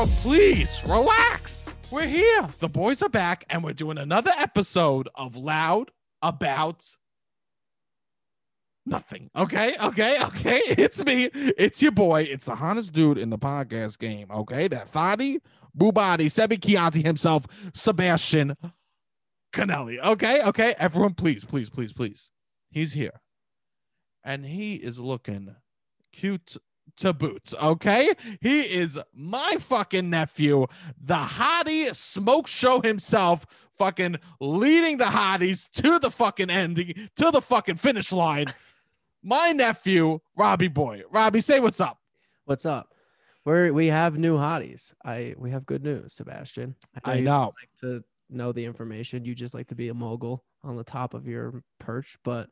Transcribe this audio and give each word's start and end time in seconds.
Everyone, 0.00 0.22
please 0.22 0.82
relax. 0.88 1.74
We're 1.90 2.06
here. 2.06 2.48
The 2.60 2.70
boys 2.70 3.02
are 3.02 3.10
back, 3.10 3.44
and 3.50 3.62
we're 3.62 3.74
doing 3.74 3.98
another 3.98 4.30
episode 4.38 5.10
of 5.14 5.36
Loud 5.36 5.90
About 6.22 6.86
Nothing. 8.86 9.28
Okay, 9.36 9.74
okay, 9.84 10.16
okay. 10.24 10.60
It's 10.68 11.04
me. 11.04 11.28
It's 11.34 11.82
your 11.82 11.92
boy. 11.92 12.22
It's 12.22 12.46
the 12.46 12.54
hottest 12.54 12.94
dude 12.94 13.18
in 13.18 13.28
the 13.28 13.36
podcast 13.36 13.98
game. 13.98 14.30
Okay, 14.30 14.68
that 14.68 14.90
Fadi 14.90 15.38
Bubadi, 15.78 16.30
Sebi 16.30 16.58
Chianti 16.58 17.02
himself, 17.02 17.44
Sebastian 17.74 18.56
Canelli. 19.52 20.02
Okay, 20.02 20.40
okay. 20.44 20.74
Everyone, 20.78 21.12
please, 21.12 21.44
please, 21.44 21.68
please, 21.68 21.92
please. 21.92 22.30
He's 22.70 22.94
here, 22.94 23.20
and 24.24 24.46
he 24.46 24.76
is 24.76 24.98
looking 24.98 25.54
cute 26.10 26.56
to 26.96 27.12
boots. 27.12 27.54
Okay, 27.60 28.12
he 28.40 28.60
is 28.60 28.98
my 29.14 29.56
fucking 29.58 30.10
nephew, 30.10 30.66
the 31.02 31.14
hottie 31.14 31.94
smoke 31.94 32.46
show 32.46 32.80
himself, 32.80 33.46
fucking 33.76 34.16
leading 34.40 34.98
the 34.98 35.04
hotties 35.04 35.70
to 35.70 35.98
the 35.98 36.10
fucking 36.10 36.50
ending, 36.50 37.08
to 37.16 37.30
the 37.30 37.40
fucking 37.40 37.76
finish 37.76 38.12
line. 38.12 38.52
My 39.22 39.52
nephew, 39.52 40.20
Robbie 40.36 40.68
Boy. 40.68 41.02
Robbie, 41.10 41.40
say 41.40 41.60
what's 41.60 41.80
up. 41.80 41.98
What's 42.44 42.66
up? 42.66 42.88
We're 43.44 43.72
we 43.72 43.86
have 43.88 44.18
new 44.18 44.36
hotties. 44.36 44.92
I 45.04 45.34
we 45.38 45.50
have 45.50 45.66
good 45.66 45.82
news, 45.82 46.14
Sebastian. 46.14 46.76
I 47.04 47.16
you 47.16 47.22
know. 47.22 47.52
like 47.60 47.70
to 47.80 48.04
know 48.28 48.52
the 48.52 48.64
information. 48.64 49.24
You 49.24 49.34
just 49.34 49.54
like 49.54 49.68
to 49.68 49.74
be 49.74 49.88
a 49.88 49.94
mogul 49.94 50.44
on 50.62 50.76
the 50.76 50.84
top 50.84 51.14
of 51.14 51.26
your 51.26 51.62
perch, 51.78 52.18
but 52.22 52.50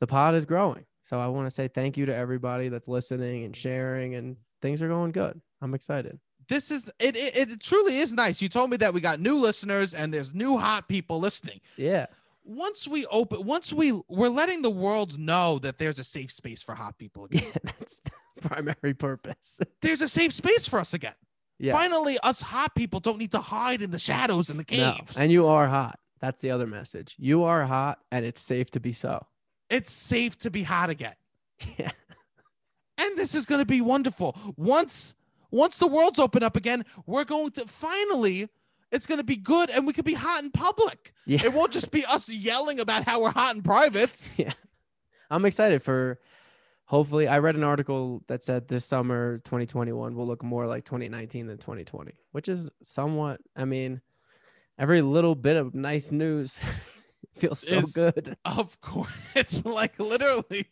the 0.00 0.06
pod 0.06 0.34
is 0.34 0.44
growing. 0.44 0.84
So 1.02 1.18
I 1.20 1.26
want 1.26 1.46
to 1.46 1.50
say 1.50 1.68
thank 1.68 1.96
you 1.96 2.06
to 2.06 2.14
everybody 2.14 2.68
that's 2.68 2.88
listening 2.88 3.44
and 3.44 3.54
sharing, 3.54 4.14
and 4.14 4.36
things 4.60 4.82
are 4.82 4.88
going 4.88 5.12
good. 5.12 5.40
I'm 5.60 5.74
excited. 5.74 6.18
This 6.48 6.70
is 6.70 6.90
it, 6.98 7.16
it. 7.16 7.36
It 7.50 7.60
truly 7.60 7.98
is 7.98 8.12
nice. 8.12 8.40
You 8.42 8.48
told 8.48 8.70
me 8.70 8.76
that 8.78 8.92
we 8.94 9.00
got 9.00 9.20
new 9.20 9.36
listeners 9.36 9.94
and 9.94 10.12
there's 10.12 10.34
new 10.34 10.56
hot 10.58 10.88
people 10.88 11.18
listening. 11.18 11.60
Yeah. 11.76 12.06
Once 12.44 12.88
we 12.88 13.06
open, 13.06 13.44
once 13.44 13.72
we 13.72 13.92
we're 14.08 14.28
letting 14.28 14.62
the 14.62 14.70
world 14.70 15.18
know 15.18 15.58
that 15.60 15.78
there's 15.78 16.00
a 16.00 16.04
safe 16.04 16.30
space 16.32 16.60
for 16.62 16.74
hot 16.74 16.98
people 16.98 17.24
again. 17.26 17.44
Yeah, 17.46 17.52
that's 17.78 18.00
the 18.00 18.10
primary 18.40 18.94
purpose. 18.94 19.60
there's 19.82 20.02
a 20.02 20.08
safe 20.08 20.32
space 20.32 20.66
for 20.66 20.80
us 20.80 20.94
again. 20.94 21.14
Yeah. 21.58 21.72
Finally, 21.76 22.18
us 22.24 22.40
hot 22.40 22.74
people 22.74 22.98
don't 22.98 23.18
need 23.18 23.30
to 23.32 23.38
hide 23.38 23.82
in 23.82 23.92
the 23.92 23.98
shadows 23.98 24.50
in 24.50 24.56
the 24.56 24.64
No. 24.76 24.94
caves. 24.94 25.16
And 25.16 25.30
you 25.30 25.46
are 25.46 25.68
hot. 25.68 25.98
That's 26.20 26.42
the 26.42 26.50
other 26.50 26.66
message. 26.66 27.14
You 27.18 27.44
are 27.44 27.64
hot 27.64 27.98
and 28.10 28.24
it's 28.24 28.40
safe 28.40 28.70
to 28.72 28.80
be 28.80 28.90
so. 28.92 29.24
It's 29.72 29.90
safe 29.90 30.38
to 30.40 30.50
be 30.50 30.62
hot 30.62 30.90
again. 30.90 31.14
Yeah. 31.78 31.90
And 32.98 33.16
this 33.16 33.34
is 33.34 33.46
going 33.46 33.60
to 33.60 33.66
be 33.66 33.80
wonderful. 33.80 34.36
Once 34.56 35.14
once 35.50 35.76
the 35.78 35.86
world's 35.86 36.18
open 36.18 36.42
up 36.42 36.56
again, 36.56 36.84
we're 37.06 37.24
going 37.24 37.50
to 37.52 37.66
finally 37.66 38.48
it's 38.90 39.06
going 39.06 39.18
to 39.18 39.24
be 39.24 39.36
good 39.36 39.70
and 39.70 39.86
we 39.86 39.92
could 39.92 40.04
be 40.04 40.14
hot 40.14 40.42
in 40.42 40.50
public. 40.50 41.14
Yeah. 41.24 41.44
It 41.44 41.52
won't 41.52 41.72
just 41.72 41.90
be 41.90 42.04
us 42.04 42.28
yelling 42.28 42.80
about 42.80 43.04
how 43.04 43.22
we're 43.22 43.32
hot 43.32 43.54
in 43.54 43.62
private. 43.62 44.28
yeah. 44.36 44.52
I'm 45.30 45.44
excited 45.44 45.82
for 45.82 46.18
hopefully 46.84 47.26
I 47.26 47.38
read 47.38 47.56
an 47.56 47.64
article 47.64 48.22
that 48.28 48.42
said 48.42 48.68
this 48.68 48.84
summer 48.84 49.38
2021 49.38 50.14
will 50.14 50.26
look 50.26 50.42
more 50.42 50.66
like 50.66 50.84
2019 50.84 51.46
than 51.46 51.58
2020, 51.58 52.12
which 52.32 52.48
is 52.48 52.70
somewhat 52.82 53.40
I 53.56 53.64
mean 53.64 54.00
every 54.78 55.00
little 55.00 55.34
bit 55.34 55.56
of 55.56 55.74
nice 55.74 56.12
news 56.12 56.60
feels 57.36 57.60
so 57.60 57.76
Is- 57.78 57.92
good. 57.92 58.36
Of 58.44 58.78
course, 58.80 59.10
it's 59.34 59.64
like 59.64 59.98
literally 59.98 60.66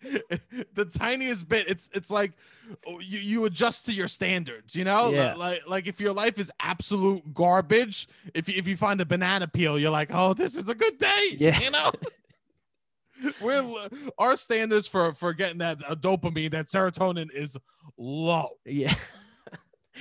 the 0.74 0.84
tiniest 0.84 1.48
bit. 1.48 1.68
It's 1.68 1.88
it's 1.94 2.10
like 2.10 2.32
oh, 2.86 2.98
you 3.00 3.18
you 3.18 3.44
adjust 3.46 3.86
to 3.86 3.92
your 3.92 4.08
standards, 4.08 4.74
you 4.76 4.84
know. 4.84 5.10
Yeah. 5.10 5.34
Like 5.34 5.68
like 5.68 5.86
if 5.86 6.00
your 6.00 6.12
life 6.12 6.38
is 6.38 6.50
absolute 6.60 7.34
garbage, 7.34 8.08
if 8.34 8.48
you, 8.48 8.54
if 8.56 8.66
you 8.68 8.76
find 8.76 9.00
a 9.00 9.06
banana 9.06 9.46
peel, 9.48 9.78
you're 9.78 9.90
like, 9.90 10.10
oh, 10.12 10.34
this 10.34 10.54
is 10.56 10.68
a 10.68 10.74
good 10.74 10.98
day. 10.98 11.26
Yeah. 11.38 11.58
you 11.60 11.70
know. 11.70 11.90
We're 13.40 13.62
our 14.18 14.36
standards 14.36 14.88
for 14.88 15.12
for 15.14 15.32
getting 15.34 15.58
that 15.58 15.78
uh, 15.86 15.94
dopamine, 15.94 16.52
that 16.52 16.68
serotonin 16.68 17.28
is 17.34 17.56
low, 17.98 18.48
Yeah. 18.64 18.94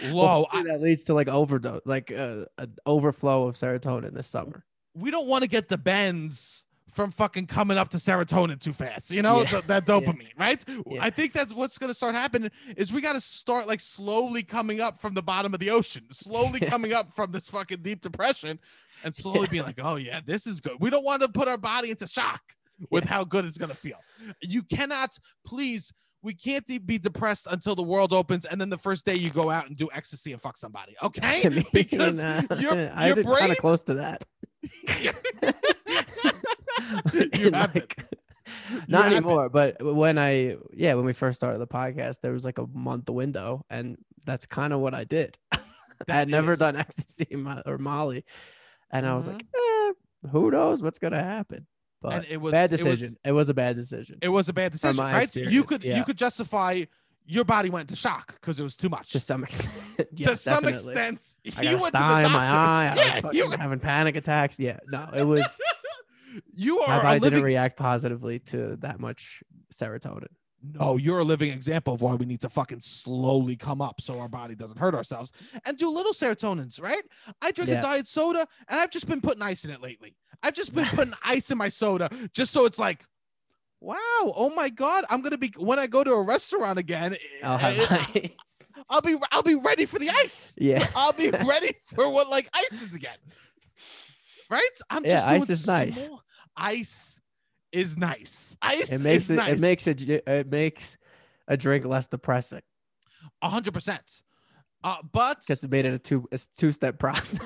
low. 0.05 0.45
Well, 0.53 0.63
that 0.63 0.81
leads 0.81 1.03
to 1.05 1.13
like 1.13 1.27
overdose, 1.27 1.81
like 1.85 2.11
uh, 2.11 2.45
an 2.57 2.75
overflow 2.85 3.47
of 3.47 3.55
serotonin 3.55 4.13
this 4.13 4.27
summer. 4.27 4.63
We 4.93 5.11
don't 5.11 5.27
want 5.27 5.43
to 5.43 5.49
get 5.49 5.67
the 5.69 5.77
bends 5.77 6.65
from 6.91 7.11
fucking 7.11 7.45
coming 7.45 7.77
up 7.77 7.89
to 7.89 7.97
serotonin 7.97 8.59
too 8.59 8.73
fast. 8.73 9.11
You 9.11 9.21
know, 9.21 9.39
Yeah. 9.41 9.51
th- 9.51 9.63
that 9.65 9.85
dopamine, 9.85 10.31
right? 10.37 10.63
Yeah. 10.87 11.03
I 11.03 11.09
think 11.11 11.33
that's 11.33 11.53
what's 11.53 11.77
going 11.77 11.89
to 11.89 11.93
start 11.93 12.15
happening 12.15 12.49
is 12.75 12.91
we 12.91 12.99
got 12.99 13.13
to 13.13 13.21
start 13.21 13.67
like 13.67 13.79
slowly 13.79 14.41
coming 14.43 14.81
up 14.81 14.99
from 14.99 15.13
the 15.13 15.21
bottom 15.21 15.53
of 15.53 15.59
the 15.59 15.69
ocean, 15.69 16.05
slowly 16.11 16.59
coming 16.73 16.93
up 16.93 17.13
from 17.13 17.31
this 17.31 17.47
fucking 17.47 17.83
deep 17.83 18.01
depression 18.01 18.59
and 19.03 19.13
slowly 19.13 19.47
being 19.47 19.63
like, 19.63 19.79
"Oh 19.81 19.95
yeah, 19.97 20.19
this 20.25 20.47
is 20.47 20.59
good." 20.59 20.73
We 20.79 20.89
don't 20.89 21.05
want 21.05 21.21
to 21.21 21.29
put 21.29 21.47
our 21.47 21.57
body 21.59 21.91
into 21.91 22.07
shock 22.07 22.41
with 22.89 23.03
how 23.05 23.23
good 23.23 23.45
it's 23.45 23.57
going 23.57 23.69
to 23.69 23.75
feel. 23.77 23.97
You 24.41 24.63
cannot 24.63 25.17
please 25.45 25.93
we 26.21 26.33
can't 26.33 26.65
be 26.85 26.97
depressed 26.97 27.47
until 27.49 27.75
the 27.75 27.83
world 27.83 28.11
opens 28.11 28.43
and 28.45 28.59
then 28.59 28.69
the 28.69 28.77
first 28.77 29.05
day 29.05 29.15
you 29.15 29.29
go 29.29 29.49
out 29.49 29.67
and 29.67 29.77
do 29.77 29.87
ecstasy 29.93 30.33
and 30.33 30.41
fuck 30.41 30.57
somebody. 30.57 30.93
Okay? 31.01 31.41
I 31.45 31.49
mean, 31.49 31.63
Because 31.71 32.21
uh, 32.21 32.41
your- 32.59 32.91
I 32.93 33.07
your 33.07 33.15
did 33.15 33.25
kind 33.25 33.51
of 33.53 33.57
close 33.59 33.83
to 33.85 33.93
that. 33.93 34.23
you 37.33 37.51
have 37.51 37.73
been. 37.73 37.81
like, 37.81 38.05
not 38.87 39.03
been. 39.05 39.13
anymore 39.17 39.49
but 39.49 39.77
when 39.81 40.17
i 40.17 40.55
yeah 40.73 40.93
when 40.95 41.05
we 41.05 41.13
first 41.13 41.37
started 41.37 41.59
the 41.59 41.67
podcast 41.67 42.19
there 42.21 42.31
was 42.31 42.45
like 42.45 42.57
a 42.57 42.65
month 42.73 43.09
window 43.09 43.63
and 43.69 43.97
that's 44.25 44.45
kind 44.45 44.73
of 44.73 44.79
what 44.79 44.93
i 44.93 45.03
did 45.03 45.37
i 45.51 45.59
had 46.07 46.29
never 46.29 46.55
done 46.55 46.75
ecstasy 46.75 47.27
or 47.65 47.77
molly 47.77 48.25
and 48.91 49.05
i 49.05 49.15
was 49.15 49.27
Mhm. 49.27 49.33
like 49.33 49.45
eh, 49.55 49.91
who 50.31 50.51
knows 50.51 50.81
what's 50.83 50.99
gonna 50.99 51.23
happen 51.23 51.65
but 52.01 52.13
and 52.13 52.25
it 52.29 52.37
was 52.41 52.51
bad 52.51 52.71
it 52.71 52.83
was- 52.83 52.99
decision 52.99 53.15
it 53.23 53.31
was, 53.31 53.49
a 53.49 53.53
bad 53.53 53.75
decision 53.75 54.17
It 54.21 54.29
was 54.29 54.49
a 54.49 54.53
bad 54.53 54.71
decision, 54.71 55.03
right? 55.03 55.33
You 55.35 55.63
could 55.63 55.83
yeah. 55.83 55.97
you 55.97 56.03
could 56.05 56.17
justify 56.17 56.83
your 57.31 57.45
body 57.45 57.69
went 57.69 57.89
into 57.89 57.95
shock 57.95 58.33
because 58.33 58.59
it 58.59 58.63
was 58.63 58.75
too 58.75 58.89
much. 58.89 59.11
to 59.11 59.19
some 59.19 59.43
extent 59.43 59.71
to 59.97 60.07
yeah, 60.15 60.33
some 60.33 60.63
definitely. 60.63 60.93
extent, 60.93 61.37
i 61.57 61.61
you 61.61 61.77
went 61.77 61.85
to 61.85 61.91
the 61.91 61.99
in 62.25 62.31
my 62.31 62.47
doctors. 62.47 62.69
eye 62.69 62.89
i 62.91 63.21
was 63.23 63.35
Yeah, 63.35 63.43
you, 63.45 63.51
having 63.51 63.79
panic 63.79 64.15
attacks 64.15 64.59
yeah 64.59 64.79
no 64.87 65.07
it 65.15 65.23
was 65.23 65.59
you 66.53 66.79
are 66.79 66.99
a 66.99 67.03
body 67.03 67.19
living. 67.19 67.37
didn't 67.37 67.45
react 67.45 67.77
positively 67.77 68.39
to 68.39 68.75
that 68.77 68.99
much 68.99 69.43
serotonin 69.73 70.27
no, 70.61 70.79
oh, 70.81 70.97
you're 70.97 71.19
a 71.19 71.23
living 71.23 71.51
example 71.53 71.93
of 71.93 72.01
why 72.01 72.15
we 72.15 72.25
need 72.25 72.41
to 72.41 72.49
fucking 72.49 72.81
slowly 72.81 73.55
come 73.55 73.81
up 73.81 74.01
so 74.01 74.19
our 74.19 74.27
body 74.27 74.55
doesn't 74.55 74.77
hurt 74.77 74.93
ourselves 74.93 75.31
and 75.65 75.77
do 75.77 75.89
little 75.89 76.11
serotonins, 76.11 76.81
right? 76.81 77.01
I 77.41 77.51
drink 77.51 77.69
a 77.71 77.81
diet 77.81 78.09
soda 78.09 78.45
and 78.67 78.77
I've 78.77 78.89
just 78.89 79.07
been 79.07 79.21
putting 79.21 79.41
ice 79.41 79.63
in 79.63 79.71
it 79.71 79.79
lately. 79.81 80.17
I've 80.43 80.53
just 80.53 80.75
been 80.75 80.83
putting 80.95 81.13
ice 81.23 81.49
in 81.49 81.57
my 81.57 81.69
soda 81.69 82.09
just 82.33 82.51
so 82.51 82.65
it's 82.65 82.77
like, 82.77 83.05
wow, 83.81 83.97
oh 84.23 84.51
my 84.55 84.69
god, 84.69 85.05
I'm 85.09 85.21
gonna 85.21 85.37
be 85.37 85.53
when 85.57 85.79
I 85.79 85.87
go 85.87 86.03
to 86.03 86.11
a 86.11 86.21
restaurant 86.23 86.79
again. 86.79 87.15
i'll 87.43 87.57
eh, 87.59 87.73
have 87.73 88.09
ice. 88.15 88.29
I'll 88.89 89.01
be 89.01 89.15
I'll 89.31 89.43
be 89.43 89.55
ready 89.55 89.85
for 89.85 89.99
the 89.99 90.09
ice. 90.09 90.55
yeah 90.59 90.87
I'll 90.95 91.13
be 91.13 91.29
ready 91.47 91.71
for 91.95 92.09
what 92.11 92.29
like 92.29 92.49
ice 92.53 92.81
is 92.81 92.95
again. 92.95 93.17
Right? 94.49 94.61
I'm 94.89 95.03
Yeah, 95.03 95.11
just 95.11 95.27
ice 95.27 95.49
is 95.49 95.67
nice. 95.67 96.09
Ice 96.57 97.19
is 97.71 97.97
nice. 97.97 98.57
Ice 98.61 98.91
it 98.91 99.03
makes 99.03 99.25
is 99.25 99.31
it 99.31 99.35
nice. 99.35 99.53
it 99.53 99.59
makes 99.59 99.87
it 99.87 100.09
it 100.09 100.49
makes 100.49 100.97
a 101.47 101.55
drink 101.57 101.85
less 101.85 102.07
depressing 102.07 102.61
a 103.41 103.49
hundred 103.49 103.73
percent. 103.73 104.21
Uh, 104.83 104.95
but 105.11 105.39
because 105.41 105.63
it 105.63 105.69
made 105.69 105.85
it 105.85 105.93
a 105.93 105.99
two 105.99 106.27
a 106.31 106.39
two 106.57 106.71
step 106.71 106.97
process. 106.99 107.39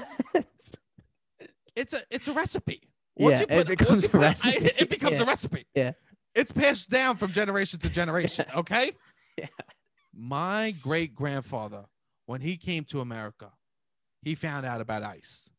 it's 1.76 1.94
a 1.94 2.00
it's 2.10 2.28
a 2.28 2.34
recipe. 2.34 2.82
Yeah, 3.16 3.42
it 3.42 3.50
once 3.50 3.66
becomes 3.66 4.04
you 4.04 4.08
a 4.08 4.12
put- 4.12 4.22
recipe. 4.22 4.66
it 4.78 4.90
becomes 4.90 5.20
a 5.20 5.26
recipe. 5.26 5.66
Yeah. 5.76 5.92
It's 6.36 6.52
passed 6.52 6.90
down 6.90 7.18
from 7.18 7.32
generation 7.32 7.80
to 7.82 7.90
generation. 7.90 8.46
Okay. 8.56 8.92
Yeah. 9.38 9.48
My 10.16 10.76
great 10.84 11.16
grandfather, 11.16 11.86
when 12.28 12.40
he 12.42 12.56
came 12.56 12.84
to 12.86 13.00
America, 13.02 13.52
he 14.22 14.36
found 14.36 14.64
out 14.64 14.80
about 14.80 15.02
ice. 15.02 15.50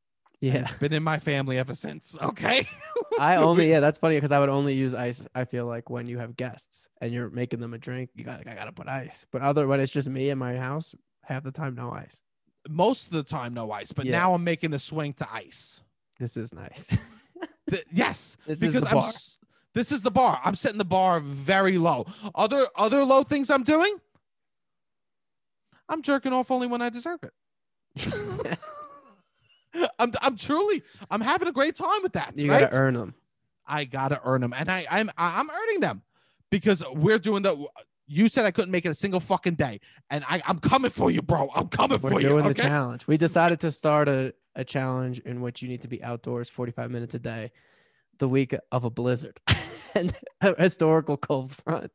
Yeah, 0.41 0.63
It's 0.65 0.75
been 0.75 0.93
in 0.93 1.03
my 1.03 1.19
family 1.19 1.59
ever 1.59 1.75
since. 1.75 2.17
Okay. 2.23 2.69
I 3.19 3.35
only 3.37 3.69
yeah 3.73 3.81
that's 3.81 3.99
funny 3.99 4.15
because 4.17 4.31
I 4.31 4.39
would 4.39 4.49
only 4.51 4.75
use 4.75 4.95
ice. 4.95 5.27
I 5.35 5.45
feel 5.45 5.67
like 5.67 5.91
when 5.91 6.07
you 6.07 6.19
have 6.19 6.37
guests 6.37 6.87
and 7.01 7.13
you're 7.13 7.31
making 7.31 7.59
them 7.59 7.75
a 7.75 7.79
drink, 7.79 8.11
you 8.15 8.23
got 8.23 8.39
like 8.39 8.47
I 8.47 8.55
gotta 8.55 8.71
put 8.71 8.87
ice. 8.87 9.27
But 9.33 9.43
other 9.43 9.67
when 9.67 9.81
it's 9.81 9.91
just 9.91 10.09
me 10.09 10.29
in 10.31 10.39
my 10.39 10.55
house, 10.55 10.95
half 11.25 11.43
the 11.43 11.51
time 11.51 11.75
no 11.75 11.91
ice. 11.91 12.21
most 12.69 13.07
of 13.09 13.15
the 13.15 13.23
time 13.25 13.55
no 13.55 13.73
ice, 13.73 13.91
but 13.91 14.05
Yeah. 14.05 14.13
now 14.13 14.35
I'm 14.35 14.45
making 14.45 14.71
the 14.71 14.79
swing 14.79 15.15
to 15.15 15.27
ice. 15.33 15.81
This 16.21 16.37
is 16.37 16.55
nice. 16.55 16.97
Th- 17.71 17.85
yes, 17.93 18.37
This 18.47 18.63
is 18.63 18.73
because 18.73 18.85
the 18.89 18.97
I'm. 18.97 19.03
This 19.75 19.91
is 19.93 20.03
the 20.03 20.11
bar. 20.11 20.41
I'm 20.45 20.55
setting 20.55 20.79
the 20.79 20.85
bar 20.85 21.21
very 21.21 21.79
low. 21.79 22.07
Other 22.35 22.67
other 22.77 23.05
low 23.05 23.23
things 23.23 23.51
I'm 23.51 23.65
doing. 23.65 23.97
I'm 25.89 26.01
jerking 26.03 26.33
off 26.33 26.51
only 26.51 26.67
when 26.67 26.81
I 26.81 26.89
deserve 26.89 27.21
it. 27.25 27.33
I'm 29.99 30.13
I'm 30.23 30.37
truly 30.37 30.83
I'm 31.11 31.21
having 31.21 31.49
a 31.49 31.53
great 31.53 31.75
time 31.75 32.03
with 32.03 32.13
that. 32.13 32.39
you 32.39 32.51
right? 32.51 32.61
gotta 32.61 32.77
earn 32.77 32.95
them. 32.95 33.15
I 33.67 33.85
gotta 33.85 34.21
earn 34.25 34.41
them, 34.41 34.53
and 34.57 34.71
I 34.71 34.87
I'm 34.91 35.11
I'm 35.19 35.51
earning 35.51 35.81
them 35.81 36.03
because 36.51 36.85
we're 36.93 37.19
doing 37.19 37.43
the 37.43 37.67
You 38.07 38.29
said 38.29 38.45
I 38.47 38.53
couldn't 38.53 38.71
make 38.71 38.87
it 38.87 38.91
a 38.91 38.95
single 38.95 39.19
fucking 39.21 39.55
day, 39.55 39.81
and 40.11 40.25
I, 40.29 40.41
I'm 40.47 40.61
coming 40.61 40.91
for 40.93 41.11
you, 41.11 41.23
bro. 41.23 41.49
I'm 41.57 41.69
coming 41.69 41.99
We're 42.01 42.11
for 42.11 42.21
you. 42.21 42.29
doing 42.29 42.45
the 42.45 42.51
Okay? 42.51 42.63
challenge. 42.63 43.07
We 43.09 43.17
decided 43.17 43.59
to 43.61 43.73
start 43.73 44.09
a, 44.09 44.33
a 44.55 44.65
challenge 44.65 45.19
in 45.21 45.41
which 45.41 45.63
you 45.63 45.69
need 45.69 45.83
to 45.83 45.89
be 45.89 46.03
outdoors 46.05 46.49
45 46.49 46.91
minutes 46.93 47.15
a 47.15 47.19
day 47.19 47.51
the 48.19 48.29
week 48.29 48.55
of 48.71 48.85
a 48.85 48.91
blizzard 48.91 49.41
and 49.95 50.15
a 50.41 50.61
historical 50.61 51.17
cold 51.17 51.55
front. 51.55 51.91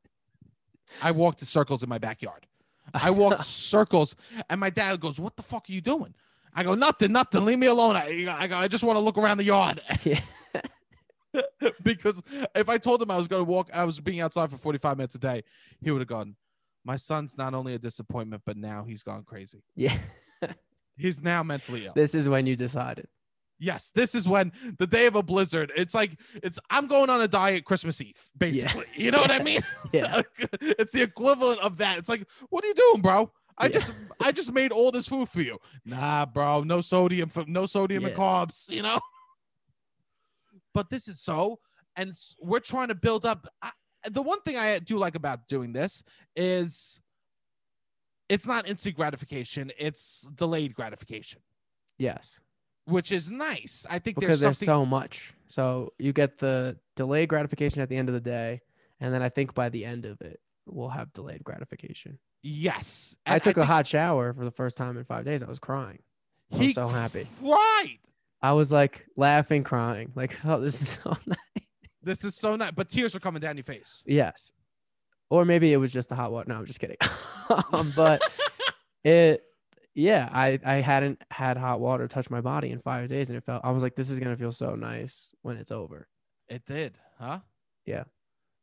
I 1.02 1.12
walked 1.12 1.42
in 1.42 1.46
circles 1.46 1.84
in 1.84 1.90
my 1.90 1.98
backyard. 1.98 2.48
I 2.94 3.12
walked 3.12 3.42
circles, 3.46 4.16
and 4.50 4.60
my 4.60 4.70
dad 4.70 5.00
goes, 5.00 5.20
"What 5.20 5.36
the 5.36 5.44
fuck 5.44 5.70
are 5.70 5.72
you 5.72 5.82
doing?" 5.82 6.14
I 6.54 6.64
go, 6.64 6.76
"Nothing, 6.76 7.12
nothing. 7.12 7.46
Leave 7.46 7.60
me 7.60 7.68
alone." 7.68 7.96
I, 7.96 8.26
I 8.40 8.48
go, 8.48 8.58
"I 8.58 8.68
just 8.68 8.84
want 8.84 8.98
to 8.98 9.04
look 9.04 9.18
around 9.18 9.38
the 9.38 9.44
yard." 9.46 9.82
Yeah. 10.04 10.22
because 11.84 12.24
if 12.56 12.70
I 12.70 12.80
told 12.80 13.04
him 13.04 13.12
I 13.12 13.18
was 13.18 13.28
going 13.28 13.46
to 13.46 13.50
walk, 13.50 13.70
I 13.72 13.84
was 13.84 14.00
being 14.00 14.20
outside 14.20 14.50
for 14.50 14.58
45 14.58 14.98
minutes 14.98 15.14
a 15.14 15.20
day, 15.20 15.44
he 15.80 15.92
would 15.92 16.02
have 16.02 16.08
gone, 16.08 16.36
My 16.84 16.96
son's 16.96 17.38
not 17.38 17.54
only 17.54 17.76
a 17.76 17.78
disappointment, 17.78 18.42
but 18.48 18.58
now 18.58 18.84
he's 18.84 19.04
gone 19.04 19.24
crazy. 19.24 19.62
Yeah. 19.76 19.96
He's 20.98 21.22
now 21.22 21.44
mentally 21.44 21.86
ill. 21.86 21.94
This 21.94 22.16
is 22.16 22.28
when 22.28 22.48
you 22.48 22.56
decided. 22.56 23.08
Yes, 23.60 23.92
this 23.94 24.16
is 24.16 24.28
when 24.28 24.52
the 24.78 24.88
day 24.88 25.06
of 25.06 25.16
a 25.16 25.22
blizzard, 25.24 25.72
it's 25.76 25.94
like, 25.94 26.18
it's, 26.36 26.58
I'm 26.70 26.88
going 26.88 27.10
on 27.10 27.22
a 27.22 27.28
diet 27.28 27.66
Christmas 27.66 28.00
Eve, 28.00 28.30
basically. 28.38 28.86
You 28.96 29.12
know 29.12 29.20
what 29.20 29.32
I 29.32 29.40
mean? 29.44 29.62
Yeah. 29.92 30.22
it's 30.62 30.94
the 30.94 31.02
equivalent 31.02 31.60
of 31.62 31.78
that. 31.80 31.98
It's 31.98 32.08
like, 32.10 32.26
What 32.50 32.64
are 32.64 32.68
you 32.68 32.74
doing, 32.74 33.02
bro? 33.02 33.32
I 33.58 33.66
Yeah. 33.66 33.72
just 33.72 33.94
I 34.22 34.32
just 34.32 34.54
made 34.54 34.72
all 34.72 34.92
this 34.92 35.08
food 35.10 35.28
for 35.28 35.42
you. 35.42 35.58
Nah, 35.84 36.26
bro, 36.26 36.64
no 36.64 36.80
sodium 36.80 37.28
for 37.28 37.44
no 37.48 37.66
sodium 37.66 38.06
and 38.06 38.16
carbs, 38.16 38.70
you 38.72 38.82
know. 38.82 39.00
But 40.74 40.90
this 40.90 41.08
is 41.08 41.20
so, 41.20 41.60
and 41.96 42.14
we're 42.42 42.60
trying 42.62 42.88
to 42.90 42.96
build 42.96 43.26
up. 43.26 43.48
I, 43.62 43.72
the 44.10 44.22
one 44.22 44.40
thing 44.42 44.56
I 44.56 44.80
do 44.80 44.98
like 44.98 45.16
about 45.16 45.48
doing 45.50 45.74
this 45.74 46.04
is 46.36 47.02
it's 48.30 48.48
not 48.48 48.68
instant 48.68 48.96
gratification; 48.96 49.72
it's 49.78 50.28
delayed 50.36 50.74
gratification, 50.74 51.42
Yes. 51.98 52.40
Which 52.90 53.12
is 53.12 53.30
nice. 53.32 53.86
I 53.90 54.00
think 54.00 54.20
Because 54.20 54.40
there's 54.40 54.60
there's 54.60 54.68
so 54.68 54.86
much. 54.86 55.34
So 55.48 55.94
you 55.98 56.14
get 56.14 56.38
the 56.38 56.78
delayed 56.96 57.30
gratification 57.30 57.82
at 57.82 57.90
the 57.90 57.96
end 57.98 58.10
of 58.10 58.14
the 58.14 58.22
day. 58.22 58.62
And 59.00 59.14
then 59.14 59.22
I 59.22 59.30
think 59.30 59.54
by 59.54 59.70
the 59.70 59.86
end 59.86 60.06
of 60.06 60.20
it, 60.22 60.40
we'll 60.66 60.90
have 60.90 61.12
delayed 61.14 61.44
gratification. 61.44 62.20
yes, 62.44 63.16
I 63.26 63.40
took 63.40 63.58
a 63.58 63.62
think 63.62 63.68
hot 63.68 63.88
shower 63.88 64.34
for 64.34 64.46
the 64.46 64.52
first 64.52 64.78
time 64.78 64.98
in 64.98 65.04
five 65.06 65.26
days. 65.26 65.42
I 65.42 65.48
was 65.48 65.60
crying. 65.60 66.00
I 66.52 66.58
was 66.58 66.66
he 66.68 66.74
so 66.74 66.88
happy. 66.88 67.28
Right. 67.42 67.98
I 68.42 68.54
was 68.54 68.72
like 68.72 69.06
laughing, 69.16 69.64
crying, 69.64 70.12
like, 70.16 70.38
oh, 70.46 70.60
this 70.60 70.82
is 70.82 70.90
so 71.04 71.18
nice. 71.26 71.66
This 72.02 72.24
is 72.24 72.36
so 72.36 72.56
nice, 72.56 72.72
but 72.72 72.90
tears 72.90 73.16
are 73.16 73.20
coming 73.20 73.42
down 73.42 73.58
your 73.58 73.64
face. 73.66 74.04
Yes. 74.06 74.52
Or 75.30 75.46
maybe 75.46 75.74
it 75.74 75.78
was 75.78 75.92
just 75.94 76.10
the 76.10 76.16
hot 76.16 76.32
water. 76.32 76.50
No, 76.50 76.56
I'm 76.56 76.66
just 76.66 76.80
kidding. 76.80 76.98
um, 77.74 77.94
but 77.96 78.22
it, 79.04 79.44
yeah, 80.00 80.30
I, 80.32 80.60
I 80.66 80.76
hadn't 80.76 81.22
had 81.30 81.58
hot 81.58 81.80
water 81.80 82.08
touch 82.08 82.30
my 82.30 82.42
body 82.42 82.72
in 82.72 82.80
five 82.80 83.10
days 83.10 83.30
and 83.30 83.38
it 83.38 83.44
felt, 83.44 83.64
I 83.64 83.72
was 83.72 83.84
like, 83.84 83.96
this 83.96 84.10
is 84.10 84.20
going 84.20 84.32
to 84.32 84.38
feel 84.38 84.52
so 84.52 84.76
nice 84.76 85.34
when 85.42 85.58
it's 85.58 85.72
over. 85.72 86.08
It 86.48 86.66
did, 86.66 86.98
huh? 87.20 87.40
Yeah. 87.86 88.04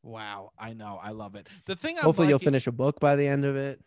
Wow, 0.02 0.52
I 0.58 0.72
know, 0.72 0.98
I 1.02 1.10
love 1.10 1.34
it. 1.34 1.48
The 1.66 1.76
thing 1.76 1.98
I'm 1.98 2.04
Hopefully 2.04 2.28
you'll 2.28 2.38
finish 2.38 2.66
a 2.66 2.72
book 2.72 3.00
by 3.00 3.16
the 3.16 3.26
end 3.26 3.44
of 3.44 3.56
it. 3.56 3.80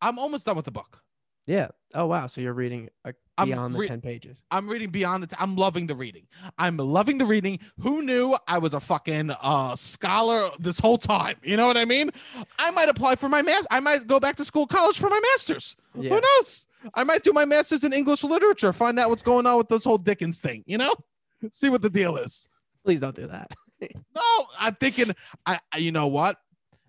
I'm 0.00 0.18
almost 0.18 0.46
done 0.46 0.56
with 0.56 0.64
the 0.64 0.72
book. 0.72 1.02
Yeah. 1.46 1.68
Oh, 1.94 2.06
wow. 2.06 2.26
So 2.26 2.40
you're 2.40 2.52
reading 2.52 2.88
uh, 3.04 3.12
I'm 3.38 3.48
beyond 3.48 3.74
the 3.74 3.86
10 3.86 4.00
pages. 4.00 4.42
I'm 4.50 4.68
reading 4.68 4.90
beyond 4.90 5.22
the. 5.22 5.26
T- 5.28 5.36
I'm 5.38 5.56
loving 5.56 5.86
the 5.86 5.94
reading. 5.94 6.26
I'm 6.58 6.76
loving 6.76 7.18
the 7.18 7.24
reading. 7.26 7.58
Who 7.80 8.02
knew 8.02 8.34
I 8.48 8.58
was 8.58 8.74
a 8.74 8.80
fucking 8.80 9.30
uh 9.42 9.76
scholar 9.76 10.48
this 10.58 10.78
whole 10.80 10.98
time? 10.98 11.36
You 11.42 11.56
know 11.56 11.66
what 11.66 11.76
I 11.76 11.84
mean? 11.84 12.10
I 12.58 12.70
might 12.72 12.88
apply 12.88 13.14
for 13.16 13.28
my 13.28 13.42
master. 13.42 13.66
I 13.70 13.80
might 13.80 14.06
go 14.06 14.18
back 14.18 14.36
to 14.36 14.44
school, 14.44 14.66
college 14.66 14.98
for 14.98 15.08
my 15.08 15.20
masters. 15.32 15.76
Yeah. 15.94 16.10
Who 16.14 16.20
knows? 16.20 16.66
I 16.94 17.04
might 17.04 17.22
do 17.22 17.32
my 17.32 17.44
masters 17.44 17.84
in 17.84 17.92
English 17.92 18.24
literature. 18.24 18.72
Find 18.72 18.98
out 18.98 19.10
what's 19.10 19.22
going 19.22 19.46
on 19.46 19.58
with 19.58 19.68
this 19.68 19.84
whole 19.84 19.98
Dickens 19.98 20.40
thing. 20.40 20.64
You 20.66 20.78
know, 20.78 20.94
see 21.52 21.68
what 21.68 21.82
the 21.82 21.90
deal 21.90 22.16
is. 22.16 22.48
Please 22.84 23.00
don't 23.00 23.14
do 23.16 23.26
that. 23.28 23.50
No, 24.14 24.22
I'm 24.58 24.74
thinking. 24.76 25.14
I- 25.44 25.58
You 25.76 25.92
know 25.92 26.06
what? 26.06 26.38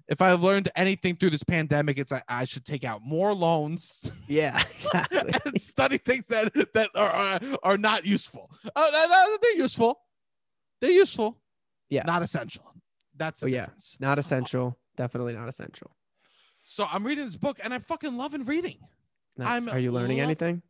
If 0.07 0.21
I've 0.21 0.41
learned 0.41 0.69
anything 0.75 1.15
through 1.17 1.31
this 1.31 1.43
pandemic, 1.43 1.97
it's 1.97 2.11
I, 2.11 2.23
I 2.29 2.45
should 2.45 2.65
take 2.65 2.83
out 2.85 3.01
more 3.03 3.33
loans 3.33 4.09
yeah, 4.27 4.63
exactly. 4.75 5.33
and 5.45 5.61
study 5.61 5.97
things 5.97 6.27
that 6.27 6.53
that 6.73 6.89
are 6.95 7.09
are, 7.09 7.39
are 7.63 7.77
not 7.77 8.05
useful. 8.05 8.49
Oh, 8.75 9.37
they're 9.41 9.57
useful. 9.57 9.99
They're 10.81 10.91
useful. 10.91 11.37
Yeah. 11.89 12.03
not 12.05 12.21
essential. 12.21 12.63
That's 13.15 13.41
oh, 13.43 13.47
the 13.47 13.51
Oh, 13.51 13.55
yeah. 13.55 13.61
difference. 13.65 13.97
not 13.99 14.19
essential. 14.19 14.77
Definitely 14.95 15.33
not 15.33 15.47
essential. 15.49 15.91
So 16.63 16.85
I'm 16.91 17.05
reading 17.05 17.25
this 17.25 17.35
book 17.35 17.59
and 17.63 17.73
I'm 17.73 17.81
fucking 17.81 18.17
loving 18.17 18.43
reading, 18.43 18.77
Nice. 19.37 19.47
I'm 19.49 19.69
Are 19.69 19.79
you 19.79 19.91
learning 19.91 20.17
love- 20.17 20.25
anything? 20.27 20.61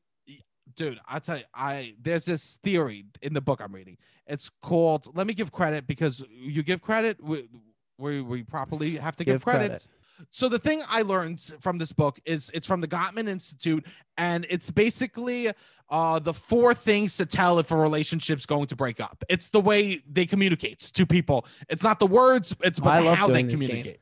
dude. 0.75 0.99
I 1.07 1.19
tell 1.19 1.37
you, 1.37 1.43
I 1.55 1.95
there's 2.01 2.25
this 2.25 2.59
theory 2.63 3.05
in 3.21 3.33
the 3.33 3.41
book 3.41 3.61
I'm 3.61 3.73
reading. 3.73 3.97
It's 4.27 4.49
called. 4.61 5.07
Let 5.15 5.25
me 5.27 5.33
give 5.33 5.51
credit 5.51 5.87
because 5.87 6.23
you 6.29 6.61
give 6.63 6.81
credit. 6.81 7.21
We 7.23 7.47
we, 7.97 8.21
we 8.21 8.43
properly 8.43 8.95
have 8.97 9.15
to 9.17 9.23
give, 9.23 9.35
Give 9.35 9.43
credit. 9.43 9.67
credit. 9.67 9.87
So 10.31 10.49
the 10.49 10.57
thing 10.59 10.81
I 10.89 11.03
learned 11.03 11.53
from 11.59 11.77
this 11.77 11.91
book 11.91 12.19
is 12.25 12.49
it's 12.53 12.65
from 12.65 12.81
the 12.81 12.87
Gottman 12.87 13.27
Institute, 13.27 13.85
and 14.17 14.47
it's 14.49 14.71
basically 14.71 15.51
uh, 15.89 16.19
the 16.19 16.33
four 16.33 16.73
things 16.73 17.15
to 17.17 17.25
tell 17.25 17.59
if 17.59 17.69
a 17.71 17.75
relationship's 17.75 18.45
going 18.45 18.65
to 18.67 18.75
break 18.75 18.99
up. 18.99 19.23
It's 19.29 19.49
the 19.49 19.61
way 19.61 20.01
they 20.11 20.25
communicate 20.25 20.79
to 20.79 21.05
people. 21.05 21.45
It's 21.69 21.83
not 21.83 21.99
the 21.99 22.07
words, 22.07 22.55
it's 22.63 22.79
but 22.79 23.05
I 23.05 23.13
how 23.13 23.27
they 23.27 23.43
this 23.43 23.59
game. 23.59 23.67
communicate. 23.69 23.99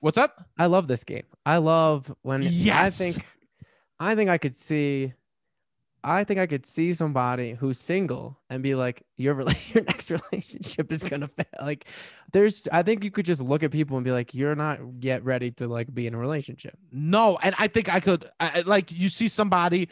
What's 0.00 0.18
up? 0.18 0.44
I 0.58 0.66
love 0.66 0.88
this 0.88 1.04
game. 1.04 1.24
I 1.46 1.56
love 1.58 2.14
when 2.22 2.42
Yes. 2.42 3.00
I 3.00 3.04
think 3.04 3.26
I 3.98 4.14
think 4.14 4.30
I 4.30 4.38
could 4.38 4.56
see 4.56 5.12
I 6.02 6.24
think 6.24 6.40
I 6.40 6.46
could 6.46 6.64
see 6.66 6.92
somebody 6.94 7.52
who's 7.54 7.78
single 7.78 8.38
and 8.48 8.62
be 8.62 8.74
like, 8.74 9.02
your 9.16 9.34
your 9.74 9.84
next 9.84 10.10
relationship 10.10 10.90
is 10.92 11.02
gonna 11.04 11.28
fail. 11.28 11.46
Like, 11.60 11.86
there's, 12.32 12.66
I 12.72 12.82
think 12.82 13.04
you 13.04 13.10
could 13.10 13.26
just 13.26 13.42
look 13.42 13.62
at 13.62 13.70
people 13.70 13.96
and 13.96 14.04
be 14.04 14.12
like, 14.12 14.34
you're 14.34 14.54
not 14.54 14.78
yet 15.00 15.24
ready 15.24 15.50
to 15.52 15.68
like 15.68 15.92
be 15.92 16.06
in 16.06 16.14
a 16.14 16.18
relationship. 16.18 16.76
No, 16.90 17.38
and 17.42 17.54
I 17.58 17.68
think 17.68 17.92
I 17.92 18.00
could 18.00 18.24
I, 18.38 18.62
like 18.66 18.90
you 18.92 19.08
see 19.08 19.28
somebody 19.28 19.88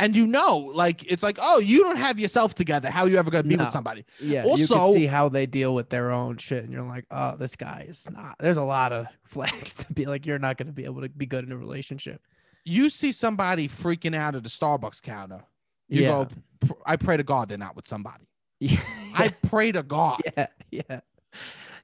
and 0.00 0.14
you 0.14 0.26
know, 0.28 0.58
like 0.74 1.10
it's 1.10 1.22
like, 1.24 1.38
oh, 1.42 1.58
you 1.58 1.82
don't 1.82 1.96
have 1.96 2.20
yourself 2.20 2.54
together. 2.54 2.88
How 2.90 3.02
are 3.02 3.08
you 3.08 3.18
ever 3.18 3.30
gonna 3.30 3.42
be 3.44 3.56
No. 3.56 3.64
with 3.64 3.72
somebody? 3.72 4.04
Yeah, 4.20 4.44
Also- 4.44 4.92
see 4.92 5.06
how 5.06 5.28
they 5.28 5.44
deal 5.46 5.74
with 5.74 5.90
their 5.90 6.10
own 6.12 6.36
shit, 6.36 6.62
and 6.64 6.72
you're 6.72 6.82
like, 6.86 7.04
oh, 7.10 7.36
this 7.36 7.56
guy 7.56 7.86
is 7.88 8.06
not. 8.10 8.36
There's 8.38 8.56
a 8.58 8.62
lot 8.62 8.92
of 8.92 9.06
flags 9.24 9.74
to 9.74 9.92
be 9.92 10.06
like, 10.06 10.24
you're 10.24 10.38
not 10.38 10.56
gonna 10.56 10.72
be 10.72 10.84
able 10.84 11.02
to 11.02 11.08
be 11.08 11.26
good 11.26 11.44
in 11.44 11.50
a 11.52 11.56
relationship. 11.56 12.22
You 12.68 12.90
see 12.90 13.12
somebody 13.12 13.68
freaking 13.68 14.14
out 14.14 14.34
at 14.34 14.42
the 14.42 14.48
Starbucks 14.50 15.02
counter. 15.02 15.42
You 15.88 16.02
yeah, 16.02 16.08
go, 16.08 16.74
I 16.84 16.96
pray 16.96 17.16
to 17.16 17.22
God 17.22 17.48
they're 17.48 17.56
not 17.58 17.74
with 17.76 17.88
somebody. 17.88 18.28
yeah, 18.60 18.80
I 19.14 19.28
pray 19.28 19.72
to 19.72 19.82
God. 19.82 20.20
yeah, 20.36 20.46
yeah. 20.70 21.00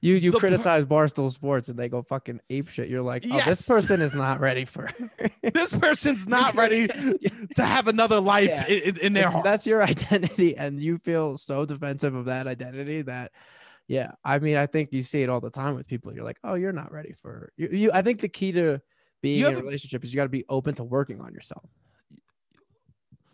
You 0.01 0.15
you 0.15 0.29
The 0.31 0.37
per- 0.37 0.39
criticize 0.41 0.85
Barstool 0.85 1.31
Sports 1.31 1.69
and 1.69 1.79
they 1.79 1.89
go 1.89 2.03
fucking 2.03 2.39
ape 2.51 2.67
shit. 2.67 2.89
You're 2.89 3.01
like, 3.01 3.23
oh, 3.25 3.35
Yes. 3.35 3.45
this 3.45 3.67
person 3.67 4.01
is 4.01 4.13
not 4.13 4.39
ready 4.39 4.65
for. 4.65 4.87
This 5.53 5.75
person's 5.77 6.27
not 6.27 6.53
ready 6.63 6.87
to 6.87 7.65
have 7.65 7.87
another 7.87 8.19
life 8.19 8.49
Yeah. 8.49 8.67
in, 8.67 8.97
in- 8.97 9.13
their 9.13 9.29
heart. 9.29 9.43
That's 9.43 9.65
your 9.65 9.81
identity, 9.83 10.55
and 10.57 10.79
you 10.81 10.97
feel 10.99 11.37
so 11.37 11.65
defensive 11.65 12.13
of 12.13 12.25
that 12.25 12.45
identity 12.47 13.03
that, 13.03 13.31
yeah. 13.87 14.11
I 14.23 14.39
mean, 14.39 14.57
I 14.57 14.65
think 14.67 14.91
you 14.91 15.01
see 15.01 15.23
it 15.23 15.29
all 15.29 15.39
the 15.39 15.49
time 15.51 15.75
with 15.75 15.87
people. 15.87 16.13
You're 16.13 16.23
like, 16.25 16.39
oh, 16.43 16.55
you're 16.55 16.73
not 16.73 16.91
ready 16.91 17.13
for 17.13 17.51
you. 17.57 17.69
you 17.71 17.91
I 17.93 18.01
think 18.01 18.19
the 18.21 18.27
key 18.27 18.51
to 18.53 18.81
being 19.25 19.39
You 19.39 19.47
in 19.47 19.55
a 19.55 19.59
relationship 19.63 20.03
is 20.03 20.13
you 20.13 20.17
got 20.17 20.23
to 20.23 20.29
be 20.29 20.45
open 20.49 20.75
to 20.75 20.83
working 20.83 21.19
on 21.19 21.33
yourself. 21.33 21.63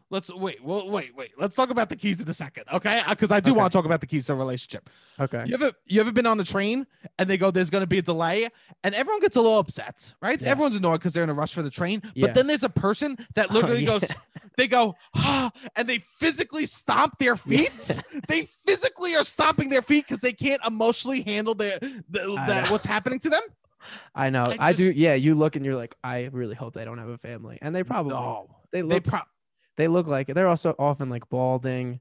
Let's 0.10 0.30
wait. 0.34 0.62
Well, 0.62 0.90
wait, 0.90 1.16
wait. 1.16 1.32
Let's 1.38 1.56
talk 1.56 1.70
about 1.70 1.88
the 1.88 1.96
keys 1.96 2.20
in 2.20 2.28
a 2.28 2.34
second, 2.34 2.66
okay? 2.74 3.02
Because 3.10 3.32
I 3.32 3.40
do 3.40 3.52
Okay. 3.52 3.58
want 3.60 3.72
to 3.72 3.78
talk 3.78 3.86
about 3.86 4.02
the 4.02 4.08
keys 4.08 4.26
to 4.28 4.34
a 4.34 4.36
relationship. 4.36 4.90
Okay. 5.18 5.44
You 5.48 5.54
ever 5.54 5.72
you 5.86 6.02
ever 6.02 6.12
been 6.12 6.26
on 6.26 6.38
the 6.38 6.44
train 6.44 6.86
and 7.18 7.30
they 7.30 7.38
go, 7.38 7.50
"There's 7.50 7.70
going 7.70 7.84
to 7.84 7.88
be 7.88 8.00
a 8.00 8.02
delay," 8.02 8.50
and 8.84 8.94
everyone 8.94 9.22
gets 9.22 9.38
a 9.38 9.42
little 9.42 9.60
upset, 9.60 10.14
right? 10.22 10.38
Yes. 10.42 10.50
Everyone's 10.50 10.76
annoyed 10.76 11.00
because 11.00 11.14
they're 11.14 11.24
in 11.24 11.30
a 11.30 11.34
rush 11.34 11.54
for 11.54 11.62
the 11.62 11.70
train. 11.70 12.02
But 12.20 12.34
then 12.34 12.46
there's 12.46 12.64
a 12.64 12.70
person 12.70 13.18
that 13.36 13.52
Oh, 13.52 13.54
literally 13.54 13.80
yeah. 13.86 14.00
goes, 14.00 14.04
they 14.58 14.68
go, 14.68 14.96
ah, 15.16 15.50
and 15.78 15.88
they 15.88 16.00
physically 16.00 16.66
stomp 16.66 17.18
their 17.18 17.38
feet. 17.38 18.02
they 18.28 18.42
physically 18.68 19.16
are 19.16 19.24
stomping 19.24 19.70
their 19.70 19.82
feet 19.82 20.06
because 20.10 20.20
they 20.20 20.34
can't 20.34 20.62
emotionally 20.68 21.22
handle 21.22 21.56
their 21.56 21.80
the, 21.80 22.26
know. 22.26 22.66
what's 22.68 22.86
happening 22.86 23.20
to 23.20 23.30
them. 23.30 23.42
I 24.16 24.30
know. 24.30 24.54
I 24.58 24.70
I, 24.70 24.74
do. 24.74 24.92
Yeah. 24.92 25.14
You 25.16 25.36
look 25.36 25.56
and 25.56 25.66
you're 25.66 25.76
like, 25.76 25.96
I 26.04 26.30
really 26.32 26.56
hope 26.56 26.74
they 26.74 26.86
don't 26.86 26.98
have 26.98 27.10
a 27.10 27.18
family, 27.18 27.58
and 27.62 27.76
they 27.76 27.84
probably 27.84 28.12
No, 28.12 28.56
they 28.72 28.80
they 28.82 28.84
look 28.84 29.04
pro- 29.06 29.20
they 29.78 29.88
look 29.88 30.08
like 30.08 30.30
it. 30.30 30.34
They're 30.34 30.48
also 30.48 30.76
often 30.78 31.10
like 31.10 31.28
balding, 31.30 32.00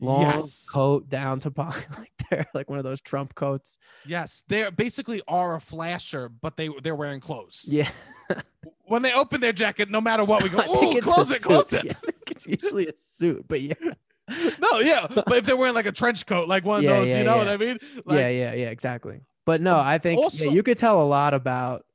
long 0.00 0.22
yes, 0.22 0.66
coat 0.70 1.08
down 1.08 1.40
to 1.40 1.50
po- 1.52 1.72
like 1.98 2.12
they're 2.30 2.46
like 2.54 2.68
one 2.70 2.78
of 2.78 2.84
those 2.84 3.00
Trump 3.00 3.34
coats. 3.34 3.78
yes, 4.06 4.42
they 4.48 4.70
basically 4.70 5.20
are 5.28 5.56
a 5.56 5.60
flasher, 5.60 6.28
but 6.28 6.56
they 6.56 6.68
they're 6.82 6.94
wearing 6.96 7.20
clothes. 7.20 7.64
Yeah. 7.68 7.90
When 8.84 9.02
they 9.02 9.12
open 9.12 9.42
their 9.42 9.52
jacket, 9.52 9.90
no 9.90 10.00
matter 10.00 10.24
what, 10.24 10.42
we 10.42 10.48
go, 10.48 10.58
oh, 10.66 10.98
close 11.02 11.30
it, 11.30 11.42
close 11.42 11.72
it. 11.74 11.84
Yeah, 11.84 11.92
I 11.92 12.10
think 12.10 12.30
it's 12.30 12.46
usually 12.46 12.86
a 12.86 12.92
suit, 12.96 13.44
but 13.46 13.60
yeah. 13.60 13.74
No, 14.58 14.80
yeah, 14.80 15.06
but 15.08 15.32
if 15.38 15.44
they're 15.46 15.56
wearing 15.58 15.74
like 15.74 15.86
a 15.86 15.92
trench 15.92 16.24
coat, 16.24 16.48
like 16.48 16.64
one 16.64 16.82
Yeah, 16.82 16.90
of 16.92 16.96
those, 17.00 17.08
yeah, 17.08 17.18
you 17.18 17.24
know 17.24 17.36
what 17.36 17.48
I 17.48 17.56
mean? 17.58 17.78
Like, 18.06 18.18
yeah, 18.18 18.28
yeah, 18.28 18.54
yeah, 18.54 18.70
exactly. 18.70 19.20
But 19.48 19.62
no, 19.62 19.76
um, 19.78 19.86
I 19.86 19.96
think 19.96 20.20
yeah, 20.34 20.50
you 20.50 20.62
could 20.62 20.76
tell 20.76 21.00
a 21.02 21.08
lot 21.08 21.32
about 21.32 21.86